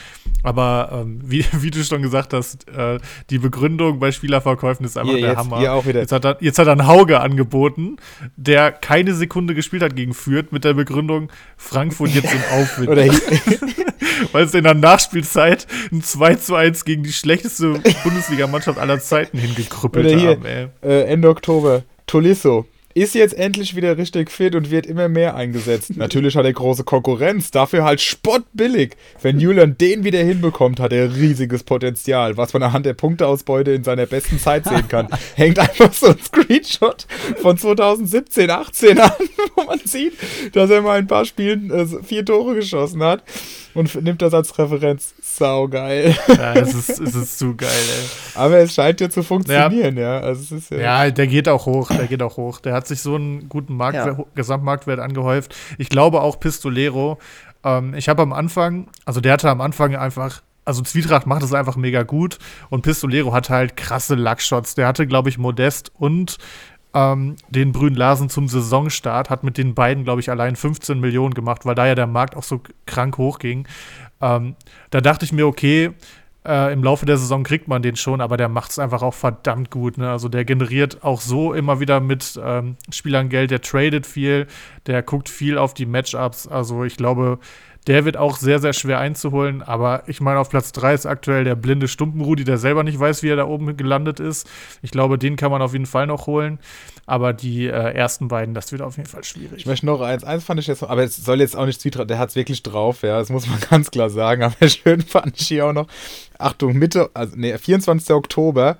[0.43, 2.99] Aber ähm, wie, wie du schon gesagt hast, äh,
[3.31, 5.59] die Begründung bei Spielerverkäufen ist einfach Hier, der jetzt- Hammer.
[5.59, 6.01] hier auch wieder.
[6.01, 7.97] Jetzt, hat er, jetzt hat er einen Hauge angeboten,
[8.37, 12.89] der keine Sekunde gespielt hat gegen Fürth, mit der Begründung, Frankfurt jetzt im Aufwind.
[12.89, 13.05] Oder
[14.33, 19.18] weil es in der Nachspielzeit ein 2 zu 1 gegen die schlechteste Bundesligamannschaft aller Zeiten
[19.27, 20.69] hingekrüppelt oder hier haben, ey.
[20.83, 22.67] äh, Ende Oktober, Tolisso.
[22.95, 25.93] Ist jetzt endlich wieder richtig fit und wird immer mehr eingesetzt.
[25.97, 28.97] Natürlich hat er große Konkurrenz, dafür halt spottbillig.
[29.23, 33.85] Wenn Julian den wieder hinbekommt, hat er riesiges Potenzial, was man anhand der Punkteausbeute in
[33.85, 35.07] seiner besten Zeit sehen kann.
[35.37, 37.07] Hängt einfach so ein Screenshot
[37.41, 39.13] von 2017, 18 an,
[39.55, 40.15] wo man sieht,
[40.55, 43.23] dass er mal in ein paar Spielen äh, vier Tore geschossen hat
[43.75, 45.15] und nimmt das als Referenz.
[45.39, 46.15] Saugeil.
[46.29, 48.09] Ja, es ist, es ist zu geil, ey.
[48.35, 50.19] Aber es scheint ja zu funktionieren, ja.
[50.21, 52.61] Also es ist ja, Ja, der geht auch hoch, der geht auch hoch.
[52.61, 55.55] Der hat sich so einen guten Marktwert, Gesamtmarktwert angehäuft.
[55.79, 57.19] Ich glaube auch Pistolero.
[57.65, 61.55] Ähm, ich habe am Anfang, also der hatte am Anfang einfach, also Zwietracht macht es
[61.55, 62.39] einfach mega gut
[62.69, 64.75] und Pistolero hat halt krasse Luckshots.
[64.75, 66.39] Der hatte, glaube ich, Modest und
[66.95, 71.35] ähm, den Brün Larsen zum Saisonstart, hat mit den beiden, glaube ich, allein 15 Millionen
[71.35, 73.67] gemacht, weil da ja der Markt auch so krank hochging.
[74.21, 74.57] Ähm,
[74.91, 75.93] da dachte ich mir, okay,
[76.47, 79.15] äh, im Laufe der Saison kriegt man den schon, aber der macht es einfach auch
[79.15, 79.99] verdammt gut.
[79.99, 80.11] Ne?
[80.11, 84.47] Also der generiert auch so immer wieder mit ähm, Spielern Geld, der tradet viel,
[84.87, 86.49] der guckt viel auf die Matchups.
[86.49, 87.39] Also ich glaube,
[87.87, 89.63] der wird auch sehr, sehr schwer einzuholen.
[89.63, 93.23] Aber ich meine, auf Platz 3 ist aktuell der blinde Stumpenrudi, der selber nicht weiß,
[93.23, 94.49] wie er da oben gelandet ist.
[94.83, 96.59] Ich glaube, den kann man auf jeden Fall noch holen.
[97.09, 99.61] Aber die äh, ersten beiden, das wird auf jeden Fall schwierig.
[99.61, 102.11] Ich möchte noch eins, eins fand ich jetzt, aber es soll jetzt auch nicht Zwietracht,
[102.11, 104.43] der hat es wirklich drauf, ja, das muss man ganz klar sagen.
[104.43, 105.87] Aber schön fand ich hier auch noch,
[106.39, 108.11] Achtung, Mitte, also nee, 24.
[108.11, 108.77] Oktober,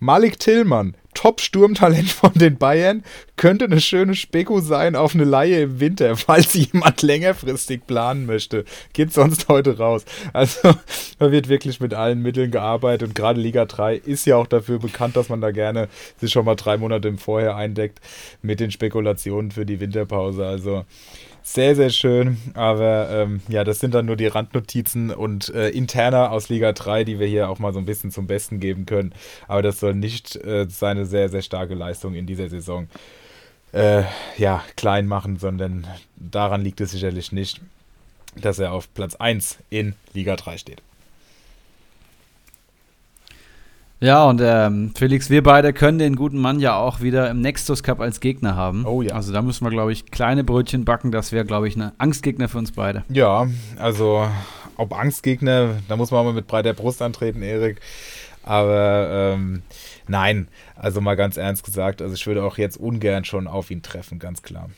[0.00, 3.02] Malik Tillmann, Top-Sturmtalent von den Bayern,
[3.36, 8.64] könnte eine schöne Speko sein auf eine Laie im Winter, falls jemand längerfristig planen möchte.
[8.92, 10.04] Geht sonst heute raus.
[10.32, 10.76] Also,
[11.18, 14.78] da wird wirklich mit allen Mitteln gearbeitet und gerade Liga 3 ist ja auch dafür
[14.78, 15.88] bekannt, dass man da gerne
[16.18, 18.00] sich schon mal drei Monate im Vorher eindeckt
[18.40, 20.46] mit den Spekulationen für die Winterpause.
[20.46, 20.84] Also,
[21.42, 22.38] sehr, sehr schön.
[22.54, 27.04] Aber ähm, ja, das sind dann nur die Randnotizen und äh, interner aus Liga 3,
[27.04, 29.12] die wir hier auch mal so ein bisschen zum Besten geben können.
[29.46, 32.88] Aber das soll nicht äh, seine sehr, sehr starke Leistung in dieser Saison
[33.72, 34.02] äh,
[34.36, 35.86] ja, klein machen, sondern
[36.16, 37.60] daran liegt es sicherlich nicht,
[38.36, 40.82] dass er auf Platz 1 in Liga 3 steht.
[44.00, 47.82] Ja, und ähm, Felix, wir beide können den guten Mann ja auch wieder im Nexus
[47.82, 48.84] Cup als Gegner haben.
[48.86, 49.14] Oh ja.
[49.14, 51.10] Also da müssen wir, glaube ich, kleine Brötchen backen.
[51.10, 53.02] Das wäre, glaube ich, eine Angstgegner für uns beide.
[53.08, 54.28] Ja, also
[54.76, 57.80] ob Angstgegner, da muss man mal mit breiter Brust antreten, Erik.
[58.44, 59.62] Aber ähm,
[60.06, 63.82] nein, also mal ganz ernst gesagt, also ich würde auch jetzt ungern schon auf ihn
[63.82, 64.70] treffen, ganz klar.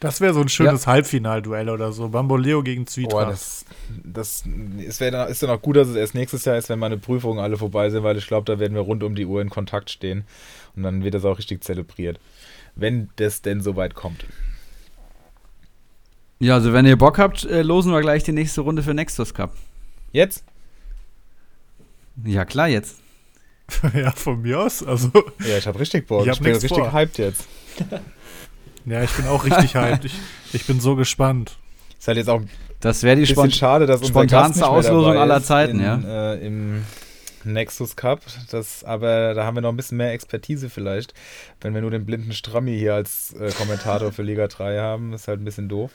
[0.00, 2.08] Das wäre so ein schönes Halbfinalduell oder so.
[2.10, 3.32] Bamboleo gegen Boah, Zwietracht.
[3.32, 3.64] das,
[4.04, 4.44] das
[4.86, 6.98] es wär dann, ist dann auch gut, dass es erst nächstes Jahr ist, wenn meine
[6.98, 9.50] Prüfungen alle vorbei sind, weil ich glaube, da werden wir rund um die Uhr in
[9.50, 10.24] Kontakt stehen.
[10.76, 12.20] Und dann wird das auch richtig zelebriert.
[12.76, 14.24] Wenn das denn soweit kommt.
[16.38, 19.34] Ja, also wenn ihr Bock habt, äh, losen wir gleich die nächste Runde für Nexus
[19.34, 19.56] Cup.
[20.12, 20.44] Jetzt?
[22.24, 22.98] Ja, klar, jetzt.
[23.94, 24.84] ja, von mir aus.
[24.84, 25.10] Also,
[25.44, 26.20] Ja, ich habe richtig Bock.
[26.22, 26.92] Ich Ich, hab bin richtig vor.
[26.92, 27.44] hyped jetzt.
[28.90, 30.04] ja, ich bin auch richtig hyped.
[30.04, 30.14] Ich,
[30.52, 31.58] ich bin so gespannt.
[31.98, 32.42] Ist halt jetzt auch
[32.80, 36.34] Das wäre die Spont schade, dass unser spontanste Auslosung aller Zeiten, in, ja.
[36.34, 36.84] Äh, Im
[37.44, 38.20] Nexus Cup.
[38.50, 41.14] Das, aber da haben wir noch ein bisschen mehr Expertise vielleicht.
[41.60, 45.28] Wenn wir nur den blinden Strammi hier als äh, Kommentator für Liga 3 haben, ist
[45.28, 45.92] halt ein bisschen doof.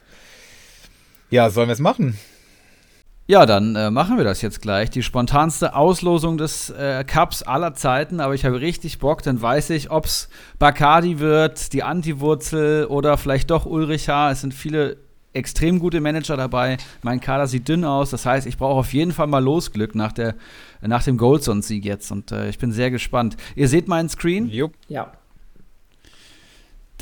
[1.29, 2.17] Ja, sollen wir es machen?
[3.25, 4.89] Ja, dann äh, machen wir das jetzt gleich.
[4.89, 9.69] Die spontanste Auslosung des äh, Cups aller Zeiten, aber ich habe richtig Bock, dann weiß
[9.69, 10.27] ich, ob es
[10.59, 14.31] Bacardi wird, die Antiwurzel oder vielleicht doch Ulrich H.
[14.31, 14.97] Es sind viele
[15.31, 16.77] extrem gute Manager dabei.
[17.01, 20.11] Mein Kader sieht dünn aus, das heißt, ich brauche auf jeden Fall mal Losglück nach,
[20.11, 20.35] der,
[20.81, 23.37] nach dem Goldson-Sieg jetzt und äh, ich bin sehr gespannt.
[23.55, 24.49] Ihr seht meinen Screen?
[24.49, 24.73] Jupp.
[24.89, 25.13] Ja.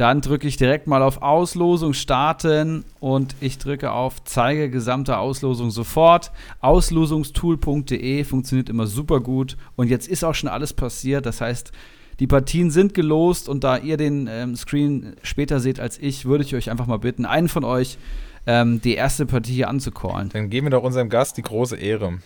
[0.02, 5.70] Dann drücke ich direkt mal auf Auslosung starten und ich drücke auf Zeige gesamte Auslosung
[5.70, 6.32] sofort.
[6.60, 11.28] Auslosungstool.de funktioniert immer super gut und jetzt ist auch schon alles passiert.
[11.28, 11.72] Das heißt,
[12.20, 16.46] die Partien sind gelost und da ihr den ähm, Screen später seht als ich, würde
[16.46, 18.00] ich euch einfach mal bitten, einen von euch
[18.48, 20.30] ähm, die erste Partie hier anzucallen.
[20.30, 22.18] Dann geben wir doch unserem Gast die große Ehre.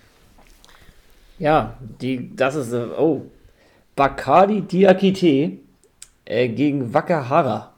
[1.39, 3.25] Ja, die, das ist, oh,
[3.97, 5.64] Bacardi Diakite
[6.25, 7.71] äh, gegen Wakahara.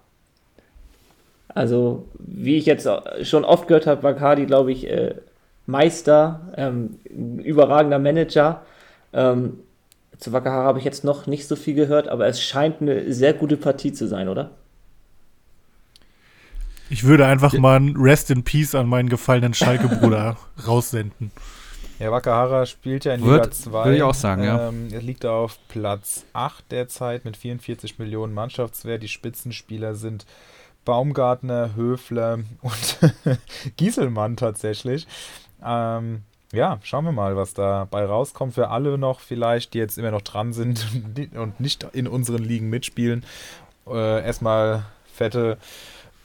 [1.49, 2.87] Also, wie ich jetzt
[3.23, 5.15] schon oft gehört habe, Bacardi, glaube ich, äh,
[5.65, 6.99] Meister, ähm,
[7.43, 8.61] überragender Manager.
[9.13, 9.59] Ähm,
[10.17, 13.33] zu Wakahara habe ich jetzt noch nicht so viel gehört, aber es scheint eine sehr
[13.33, 14.51] gute Partie zu sein, oder?
[16.89, 20.37] Ich würde einfach mal ein Rest in Peace an meinen gefallenen Schalke-Bruder
[20.67, 21.31] raussenden.
[21.99, 23.85] Ja, Wakahara spielt ja in Wird- Liga 2.
[23.85, 24.69] würde ich auch sagen, ja.
[24.69, 29.01] ähm, Er liegt da auf Platz 8 derzeit mit 44 Millionen Mannschaftswert.
[29.01, 30.25] Die Spitzenspieler sind
[30.85, 32.99] Baumgartner, Höfler und
[33.77, 35.07] Gieselmann tatsächlich.
[35.65, 36.21] Ähm,
[36.53, 38.53] ja, schauen wir mal, was dabei rauskommt.
[38.53, 40.87] Für alle noch vielleicht, die jetzt immer noch dran sind
[41.35, 43.25] und nicht in unseren Ligen mitspielen.
[43.87, 45.57] Äh, erstmal fette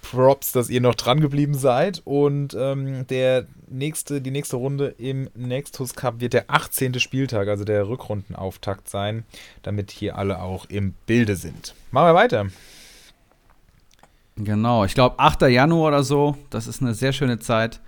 [0.02, 2.02] Props, dass ihr noch dran geblieben seid.
[2.04, 7.00] Und ähm, der nächste, die nächste Runde im Nextus Cup wird der 18.
[7.00, 9.24] Spieltag, also der Rückrundenauftakt sein,
[9.62, 11.74] damit hier alle auch im Bilde sind.
[11.90, 12.46] Machen wir weiter.
[14.36, 15.42] Genau, ich glaube 8.
[15.42, 17.80] Januar oder so, das ist eine sehr schöne Zeit.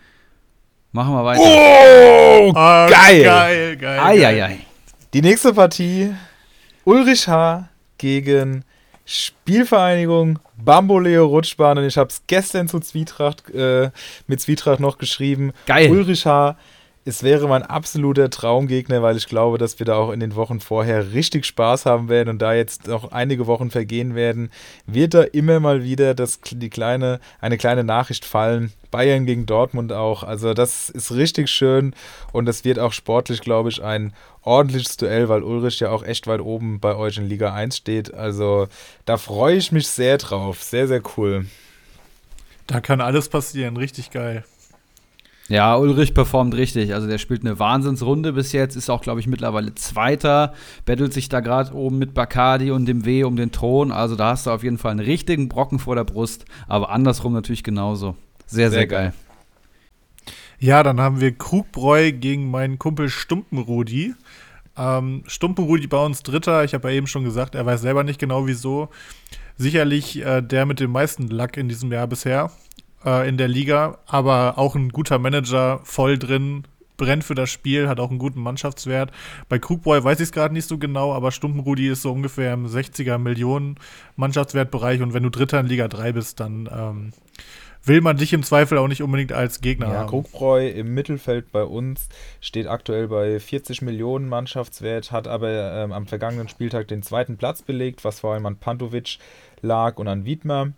[0.93, 1.41] Machen wir weiter.
[1.43, 3.23] Oh, Ah, geil!
[3.25, 3.77] Geil, geil.
[3.77, 4.01] geil.
[4.01, 4.59] Eieiei.
[5.13, 6.15] Die nächste Partie:
[6.85, 7.69] Ulrich H.
[7.99, 8.65] gegen
[9.07, 11.79] Spielvereinigung Bamboleo Rutschbahn.
[11.79, 13.91] Und ich habe es gestern zu Zwietracht, äh,
[14.27, 15.53] mit Zwietracht noch geschrieben.
[15.67, 15.91] Geil.
[15.91, 16.57] Ulrich H.
[17.07, 20.59] Es wäre mein absoluter Traumgegner, weil ich glaube, dass wir da auch in den Wochen
[20.61, 24.51] vorher richtig Spaß haben werden und da jetzt noch einige Wochen vergehen werden,
[24.87, 28.73] wird da immer mal wieder das, die kleine, eine kleine Nachricht fallen.
[28.91, 30.23] Bayern gegen Dortmund auch.
[30.23, 31.95] Also das ist richtig schön
[32.33, 36.27] und das wird auch sportlich, glaube ich, ein ordentliches Duell, weil Ulrich ja auch echt
[36.27, 38.15] weit oben bei euch in Liga 1 steht.
[38.15, 38.67] Also
[39.05, 40.63] da freue ich mich sehr drauf.
[40.63, 41.45] Sehr, sehr cool.
[42.67, 43.77] Da kann alles passieren.
[43.77, 44.45] Richtig geil.
[45.49, 46.95] Ja, Ulrich performt richtig.
[46.95, 50.55] Also der spielt eine Wahnsinnsrunde bis jetzt, ist auch, glaube ich, mittlerweile Zweiter,
[50.87, 53.93] bettelt sich da gerade oben mit Bacardi und dem W um den Thron.
[53.93, 57.35] Also da hast du auf jeden Fall einen richtigen Brocken vor der Brust, aber andersrum
[57.35, 58.17] natürlich genauso.
[58.47, 59.13] Sehr, sehr, Sehr geil.
[60.59, 64.15] Ja, dann haben wir Krugbräu gegen meinen Kumpel Stumpenrudi.
[64.79, 66.65] Ähm, Stumpenrudi bei uns Dritter.
[66.65, 68.89] Ich habe ja eben schon gesagt, er weiß selber nicht genau wieso.
[69.59, 72.51] Sicherlich äh, der mit dem meisten Lack in diesem Jahr bisher
[73.05, 76.65] äh, in der Liga, aber auch ein guter Manager, voll drin,
[76.97, 79.11] brennt für das Spiel, hat auch einen guten Mannschaftswert.
[79.49, 82.67] Bei Krugbräu weiß ich es gerade nicht so genau, aber Stumpenrudi ist so ungefähr im
[82.67, 83.77] 60er Millionen
[84.17, 87.13] Mannschaftswertbereich und wenn du Dritter in Liga 3 bist, dann ähm,
[87.85, 90.09] will man dich im Zweifel auch nicht unbedingt als Gegner Ja, haben.
[90.09, 92.09] Krugbräu im Mittelfeld bei uns
[92.41, 97.63] steht aktuell bei 40 Millionen Mannschaftswert, hat aber ähm, am vergangenen Spieltag den zweiten Platz
[97.63, 99.19] belegt, was vor allem an Pantovic
[99.61, 100.73] lag und an Wiedmer.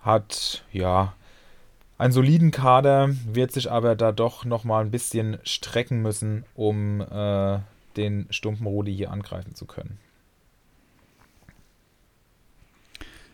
[0.00, 1.14] Hat, ja,
[1.98, 7.58] einen soliden Kader, wird sich aber da doch nochmal ein bisschen strecken müssen, um äh,
[7.96, 9.98] den Stumpenrudi hier angreifen zu können.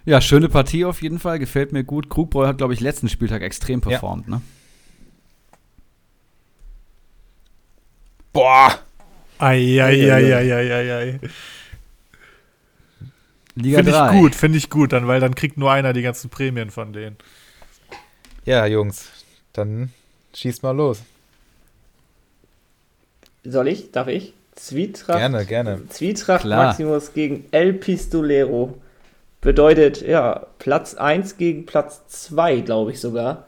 [0.04, 2.10] Ja, schöne Partie auf jeden Fall, gefällt mir gut.
[2.10, 4.42] Krugbräu hat, glaube ich, letzten Spieltag extrem performt, ne?
[8.32, 8.78] Boah!
[9.38, 11.20] Eieieiei.
[13.54, 14.06] Liga Finde 3.
[14.06, 16.92] ich gut, finde ich gut, dann, weil dann kriegt nur einer die ganzen Prämien von
[16.92, 17.16] denen.
[18.44, 19.08] Ja, Jungs,
[19.52, 19.90] dann
[20.34, 21.02] schießt mal los.
[23.44, 23.90] Soll ich?
[23.92, 24.34] Darf ich?
[24.54, 25.18] Zwietracht.
[25.18, 25.88] Gerne, gerne.
[25.88, 26.66] Zwietracht Klar.
[26.66, 28.78] Maximus gegen El Pistolero.
[29.40, 33.46] Bedeutet, ja, Platz 1 gegen Platz 2, glaube ich sogar.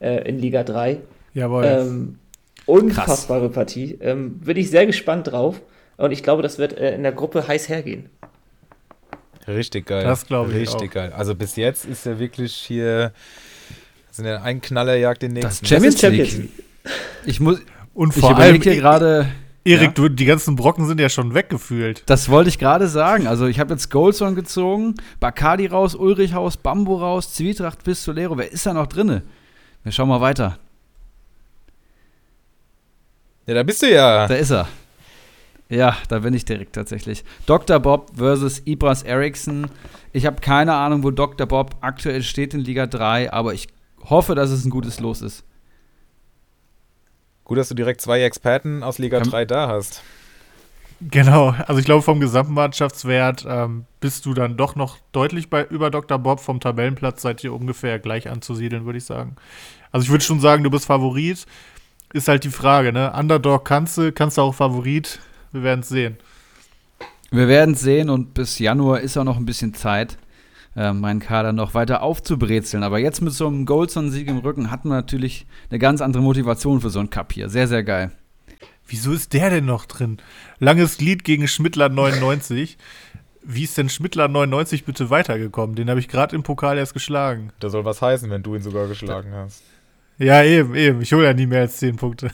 [0.00, 1.00] äh, in Liga 3.
[1.34, 1.64] Jawohl.
[1.64, 2.18] Ähm,
[2.66, 3.96] unfassbare Partie.
[4.00, 5.60] Ähm, bin ich sehr gespannt drauf.
[5.96, 8.10] Und ich glaube, das wird äh, in der Gruppe heiß hergehen.
[9.46, 10.04] Richtig geil.
[10.04, 10.94] Das glaube ich Richtig auch.
[10.94, 11.12] geil.
[11.16, 13.12] Also bis jetzt ist er wirklich hier.
[14.16, 15.66] Sind ja ein Knallerjagd den Das nächsten.
[15.66, 16.50] Champions, Champions League.
[17.26, 17.60] Ich muss,
[17.94, 19.28] Und ich vor allem, überlege hier gerade.
[19.64, 20.08] Erik, Ja?
[20.08, 22.02] die ganzen Brocken sind ja schon weggefühlt.
[22.06, 23.26] Das wollte ich gerade sagen.
[23.26, 28.38] Also ich habe jetzt Goldson gezogen, Bacardi raus, Ulrich raus, Bambo raus, Zwietracht, Pistolero.
[28.38, 29.22] Wer ist da noch drinne?
[29.82, 30.58] Wir schauen mal weiter.
[33.46, 34.26] Ja, da bist du ja.
[34.26, 34.68] Da ist er.
[35.68, 37.24] Ja, da bin ich direkt tatsächlich.
[37.46, 37.80] Dr.
[37.80, 39.66] Bob versus Ibras Eriksson.
[40.12, 41.46] Ich habe keine Ahnung, wo Dr.
[41.46, 43.66] Bob aktuell steht in Liga 3, aber ich
[44.04, 45.44] hoffe, dass es ein gutes Los ist.
[47.44, 50.02] Gut, dass du direkt zwei Experten aus Liga Ähm, 3 da hast.
[51.00, 55.90] Genau, also ich glaube, vom Gesamtmannschaftswert ähm, bist du dann doch noch deutlich bei, über
[55.90, 56.18] Dr.
[56.18, 56.40] Bob.
[56.40, 59.36] Vom Tabellenplatz seid ihr ungefähr gleich anzusiedeln, würde ich sagen.
[59.92, 61.46] Also ich würde schon sagen, du bist Favorit.
[62.12, 63.12] Ist halt die Frage, ne?
[63.12, 65.20] Underdog kannst du, kannst du auch Favorit.
[65.52, 66.16] Wir werden es sehen.
[67.30, 70.16] Wir werden sehen und bis Januar ist auch noch ein bisschen Zeit,
[70.76, 72.82] äh, meinen Kader noch weiter aufzubrezeln.
[72.82, 76.80] Aber jetzt mit so einem Goldson-Sieg im Rücken hat man natürlich eine ganz andere Motivation
[76.80, 77.48] für so einen Cup hier.
[77.48, 78.12] Sehr, sehr geil.
[78.86, 80.18] Wieso ist der denn noch drin?
[80.58, 82.78] Langes Glied gegen Schmittler 99.
[83.42, 85.76] Wie ist denn Schmittler 99 bitte weitergekommen?
[85.76, 87.52] Den habe ich gerade im Pokal erst geschlagen.
[87.60, 89.62] Das soll was heißen, wenn du ihn sogar geschlagen hast.
[90.18, 91.02] Ja, eben, eben.
[91.02, 92.30] Ich hole ja nie mehr als 10 Punkte.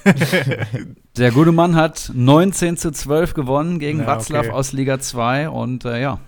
[1.17, 4.51] Der gute Mann hat 19 zu 12 gewonnen gegen Ja, Watzlaw okay.
[4.51, 6.21] aus Liga 2 und äh, ja,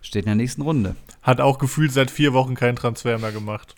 [0.00, 0.96] steht in der nächsten Runde.
[1.26, 3.74] Hat auch gefühlt seit vier Wochen keinen Transfer mehr gemacht.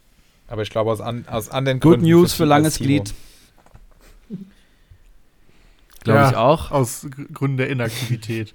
[0.49, 2.79] Aber ich glaube, aus, an, aus anderen Good Gründen News für langes.
[2.79, 3.15] Glied.
[6.05, 6.71] Glaube Ja, ich auch.
[6.71, 8.55] Aus Gr- Gründen der Inaktivität.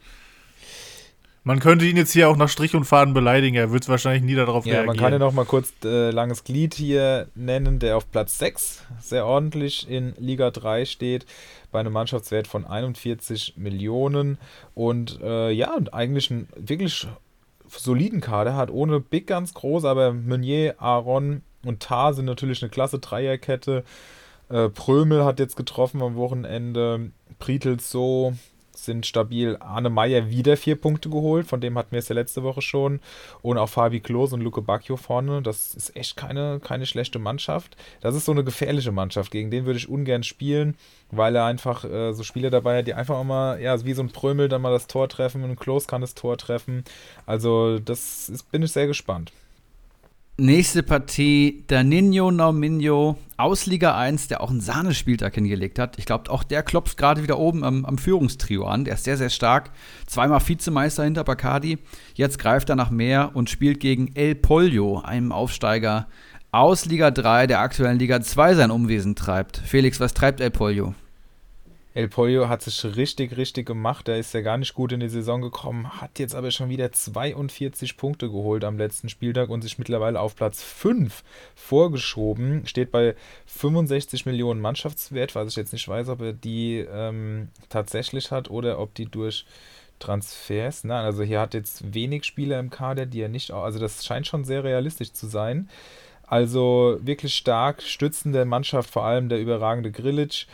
[1.46, 3.58] Man könnte ihn jetzt hier auch nach Strich und Faden beleidigen.
[3.58, 4.88] Er wird wahrscheinlich nie darauf Ja, reagieren.
[4.88, 8.84] man kann ja noch mal kurz äh, langes Glied hier nennen, der auf Platz 6
[9.02, 11.26] sehr ordentlich in Liga 3 steht,
[11.72, 14.38] bei einem Mannschaftswert von 41 Millionen
[14.74, 17.08] und äh, ja, und eigentlich einen wirklich
[17.80, 22.70] soliden Kader hat, ohne Big ganz groß, aber Meunier, Aaron und Tar sind natürlich eine
[22.70, 23.84] klasse Dreierkette.
[24.50, 28.34] Äh, Prömel hat jetzt getroffen am Wochenende, Prietels so
[28.84, 29.58] sind stabil.
[29.60, 33.00] Arne Meyer wieder vier Punkte geholt, von dem hatten wir es ja letzte Woche schon.
[33.42, 35.42] Und auch Fabi Klos und Luke Bacchio vorne.
[35.42, 37.76] Das ist echt keine, keine schlechte Mannschaft.
[38.02, 39.32] Das ist so eine gefährliche Mannschaft.
[39.32, 40.76] Gegen den würde ich ungern spielen,
[41.12, 44.04] weil er einfach äh, so Spieler dabei hat, die einfach auch mal, ja, wie so
[44.04, 46.84] ein Prömel dann mal das Tor treffen und Klos kann das Tor treffen.
[47.26, 49.32] Also, das ist, bin ich sehr gespannt.
[50.38, 56.00] Nächste Partie, Danino Nauminho aus Liga 1, der auch einen Sahnespieltag hingelegt hat.
[56.00, 58.84] Ich glaube, auch der klopft gerade wieder oben am, am Führungstrio an.
[58.84, 59.70] Der ist sehr, sehr stark.
[60.08, 61.78] Zweimal Vizemeister hinter Bacardi.
[62.16, 66.08] Jetzt greift er nach mehr und spielt gegen El Pollo, einem Aufsteiger
[66.52, 69.58] aus Liga 3, der aktuellen Liga 2 sein Umwesen treibt.
[69.58, 70.96] Felix, was treibt El Pollo?
[71.96, 74.08] El Pollo hat sich richtig, richtig gemacht.
[74.08, 76.92] Er ist ja gar nicht gut in die Saison gekommen, hat jetzt aber schon wieder
[76.92, 82.66] 42 Punkte geholt am letzten Spieltag und sich mittlerweile auf Platz 5 vorgeschoben.
[82.66, 83.16] Steht bei
[83.46, 88.80] 65 Millionen Mannschaftswert, was ich jetzt nicht weiß, ob er die ähm, tatsächlich hat oder
[88.80, 89.46] ob die durch
[90.00, 90.84] Transfers.
[90.84, 93.52] Nein, also hier hat jetzt wenig Spieler im Kader, die er nicht.
[93.52, 95.70] Also das scheint schon sehr realistisch zu sein.
[96.26, 100.48] Also wirklich stark, stützen der Mannschaft, vor allem der überragende Grilic.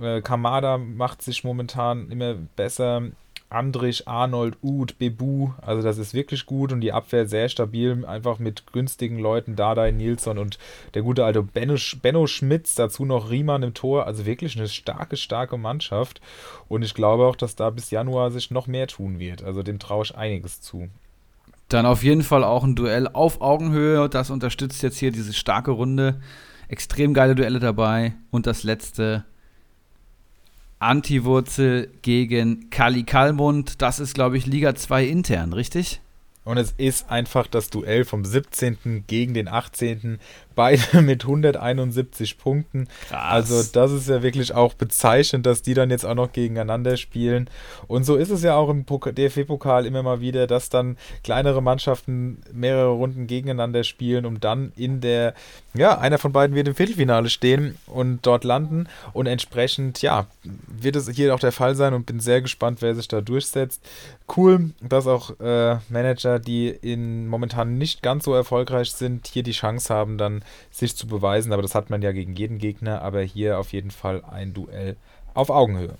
[0.00, 3.02] Äh, Kamada macht sich momentan immer besser.
[3.48, 8.40] Andrich, Arnold, Uth, Bebu, also das ist wirklich gut und die Abwehr sehr stabil, einfach
[8.40, 10.58] mit günstigen Leuten, Dardai, Nilsson und
[10.94, 15.16] der gute alte Benno, Benno Schmitz, dazu noch Riemann im Tor, also wirklich eine starke,
[15.16, 16.20] starke Mannschaft
[16.68, 19.78] und ich glaube auch, dass da bis Januar sich noch mehr tun wird, also dem
[19.78, 20.88] traue ich einiges zu.
[21.68, 24.08] Dann auf jeden Fall auch ein Duell auf Augenhöhe.
[24.08, 26.20] Das unterstützt jetzt hier diese starke Runde.
[26.68, 28.14] Extrem geile Duelle dabei.
[28.30, 29.24] Und das letzte
[30.78, 33.80] Antiwurzel gegen Kali Kalmund.
[33.82, 36.00] Das ist, glaube ich, Liga 2 intern, richtig?
[36.44, 39.04] Und es ist einfach das Duell vom 17.
[39.08, 40.20] gegen den 18.
[40.56, 42.88] Beide mit 171 Punkten.
[43.10, 47.48] Also das ist ja wirklich auch bezeichnend, dass die dann jetzt auch noch gegeneinander spielen.
[47.86, 51.62] Und so ist es ja auch im Pok- DFB-Pokal immer mal wieder, dass dann kleinere
[51.62, 55.34] Mannschaften mehrere Runden gegeneinander spielen, um dann in der,
[55.74, 58.88] ja, einer von beiden wird im Viertelfinale stehen und dort landen.
[59.12, 62.94] Und entsprechend, ja, wird es hier auch der Fall sein und bin sehr gespannt, wer
[62.94, 63.82] sich da durchsetzt.
[64.34, 69.52] Cool, dass auch äh, Manager, die in momentan nicht ganz so erfolgreich sind, hier die
[69.52, 71.52] Chance haben, dann sich zu beweisen.
[71.52, 73.02] Aber das hat man ja gegen jeden Gegner.
[73.02, 74.96] Aber hier auf jeden Fall ein Duell
[75.34, 75.94] auf Augenhöhe.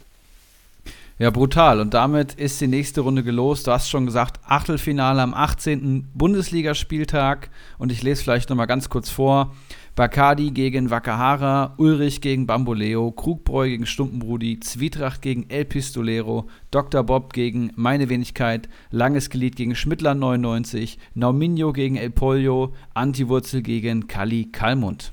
[1.19, 1.81] Ja, brutal.
[1.81, 3.67] Und damit ist die nächste Runde gelost.
[3.67, 6.11] Du hast schon gesagt, Achtelfinale am 18.
[6.13, 7.49] Bundesligaspieltag.
[7.79, 9.55] Und ich lese vielleicht nochmal ganz kurz vor.
[9.97, 17.03] Bacardi gegen Wakahara, Ulrich gegen Bamboleo, Krugbräu gegen Stumpenbrudi, Zwietracht gegen El Pistolero, Dr.
[17.03, 24.07] Bob gegen Meine Wenigkeit, Langes Glied gegen Schmittler 99, Nauminho gegen El Pollo, Antiwurzel gegen
[24.07, 25.13] Kali Kalmund.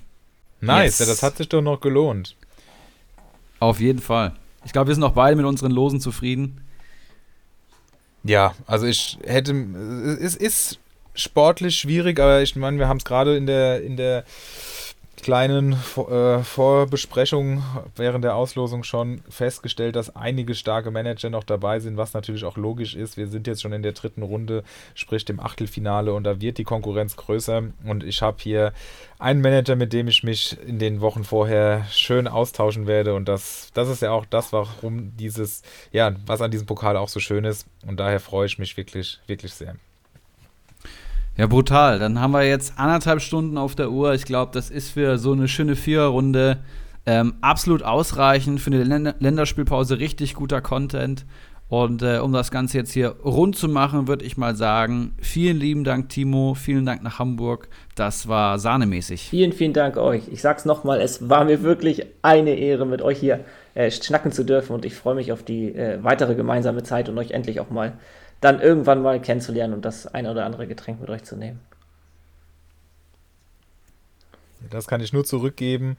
[0.59, 0.99] Nice, yes.
[0.99, 2.35] ja, das hat sich doch noch gelohnt.
[3.61, 4.33] Auf jeden Fall.
[4.65, 6.59] Ich glaube, wir sind auch beide mit unseren Losen zufrieden.
[8.25, 9.53] Ja, also ich hätte,
[10.21, 10.79] es ist
[11.15, 14.25] sportlich schwierig, aber ich meine, wir haben es gerade in der, in der
[15.21, 17.63] kleinen äh, Vorbesprechung
[17.95, 22.57] während der Auslosung schon festgestellt, dass einige starke Manager noch dabei sind, was natürlich auch
[22.57, 23.15] logisch ist.
[23.17, 24.63] Wir sind jetzt schon in der dritten Runde,
[24.95, 27.63] sprich dem Achtelfinale, und da wird die Konkurrenz größer.
[27.85, 28.73] Und ich habe hier
[29.19, 33.13] einen Manager, mit dem ich mich in den Wochen vorher schön austauschen werde.
[33.13, 35.61] Und das, das ist ja auch das, warum dieses,
[35.91, 37.67] ja, was an diesem Pokal auch so schön ist.
[37.87, 39.75] Und daher freue ich mich wirklich, wirklich sehr.
[41.35, 41.97] Ja, brutal.
[41.97, 44.13] Dann haben wir jetzt anderthalb Stunden auf der Uhr.
[44.13, 46.59] Ich glaube, das ist für so eine schöne Viererrunde
[47.05, 48.61] ähm, absolut ausreichend.
[48.61, 51.25] Für eine Länder Länderspielpause richtig guter Content.
[51.69, 55.57] Und äh, um das Ganze jetzt hier rund zu machen, würde ich mal sagen, vielen
[55.57, 56.53] lieben Dank, Timo.
[56.53, 57.67] Vielen Dank nach Hamburg.
[57.95, 59.29] Das war sahnemäßig.
[59.29, 60.27] Vielen, vielen Dank euch.
[60.31, 63.39] Ich sag's nochmal, es war mir wirklich eine Ehre, mit euch hier
[63.73, 64.73] äh, schnacken zu dürfen.
[64.73, 67.93] Und ich freue mich auf die äh, weitere gemeinsame Zeit und euch endlich auch mal
[68.43, 71.59] dann irgendwann mal kennenzulernen und das ein oder andere Getränk mit euch zu nehmen.
[74.69, 75.97] Das kann ich nur zurückgeben.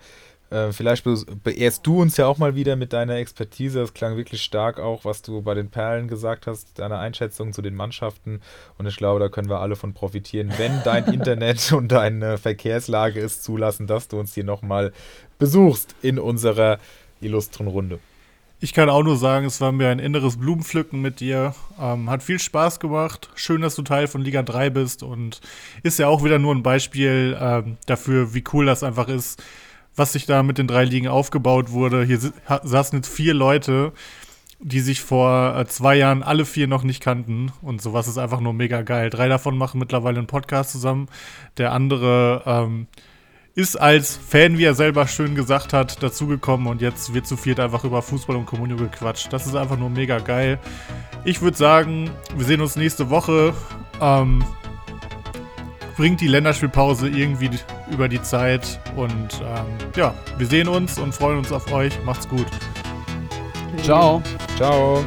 [0.50, 1.04] Äh, vielleicht
[1.42, 3.80] beehrst du uns ja auch mal wieder mit deiner Expertise.
[3.80, 7.62] Das klang wirklich stark auch, was du bei den Perlen gesagt hast, deine Einschätzung zu
[7.62, 8.40] den Mannschaften.
[8.78, 13.20] Und ich glaube, da können wir alle von profitieren, wenn dein Internet und deine Verkehrslage
[13.20, 14.92] es zulassen, dass du uns hier nochmal
[15.38, 16.78] besuchst in unserer
[17.20, 17.98] illustren Runde.
[18.64, 21.54] Ich kann auch nur sagen, es war mir ein inneres Blumenpflücken mit dir.
[21.78, 23.28] Ähm, hat viel Spaß gemacht.
[23.34, 25.42] Schön, dass du Teil von Liga 3 bist und
[25.82, 29.42] ist ja auch wieder nur ein Beispiel ähm, dafür, wie cool das einfach ist,
[29.96, 32.04] was sich da mit den drei Ligen aufgebaut wurde.
[32.04, 32.18] Hier
[32.62, 33.92] saßen jetzt vier Leute,
[34.60, 38.40] die sich vor äh, zwei Jahren alle vier noch nicht kannten und sowas ist einfach
[38.40, 39.10] nur mega geil.
[39.10, 41.10] Drei davon machen mittlerweile einen Podcast zusammen.
[41.58, 42.86] Der andere ähm,
[43.54, 47.60] ist als Fan, wie er selber schön gesagt hat, dazugekommen und jetzt wird zu viert
[47.60, 49.32] einfach über Fußball und Kommunio gequatscht.
[49.32, 50.58] Das ist einfach nur mega geil.
[51.24, 53.54] Ich würde sagen, wir sehen uns nächste Woche.
[54.00, 54.44] Ähm,
[55.96, 57.50] bringt die Länderspielpause irgendwie
[57.92, 61.92] über die Zeit und ähm, ja, wir sehen uns und freuen uns auf euch.
[62.04, 62.46] Macht's gut.
[63.82, 64.20] Ciao.
[64.56, 65.04] Ciao.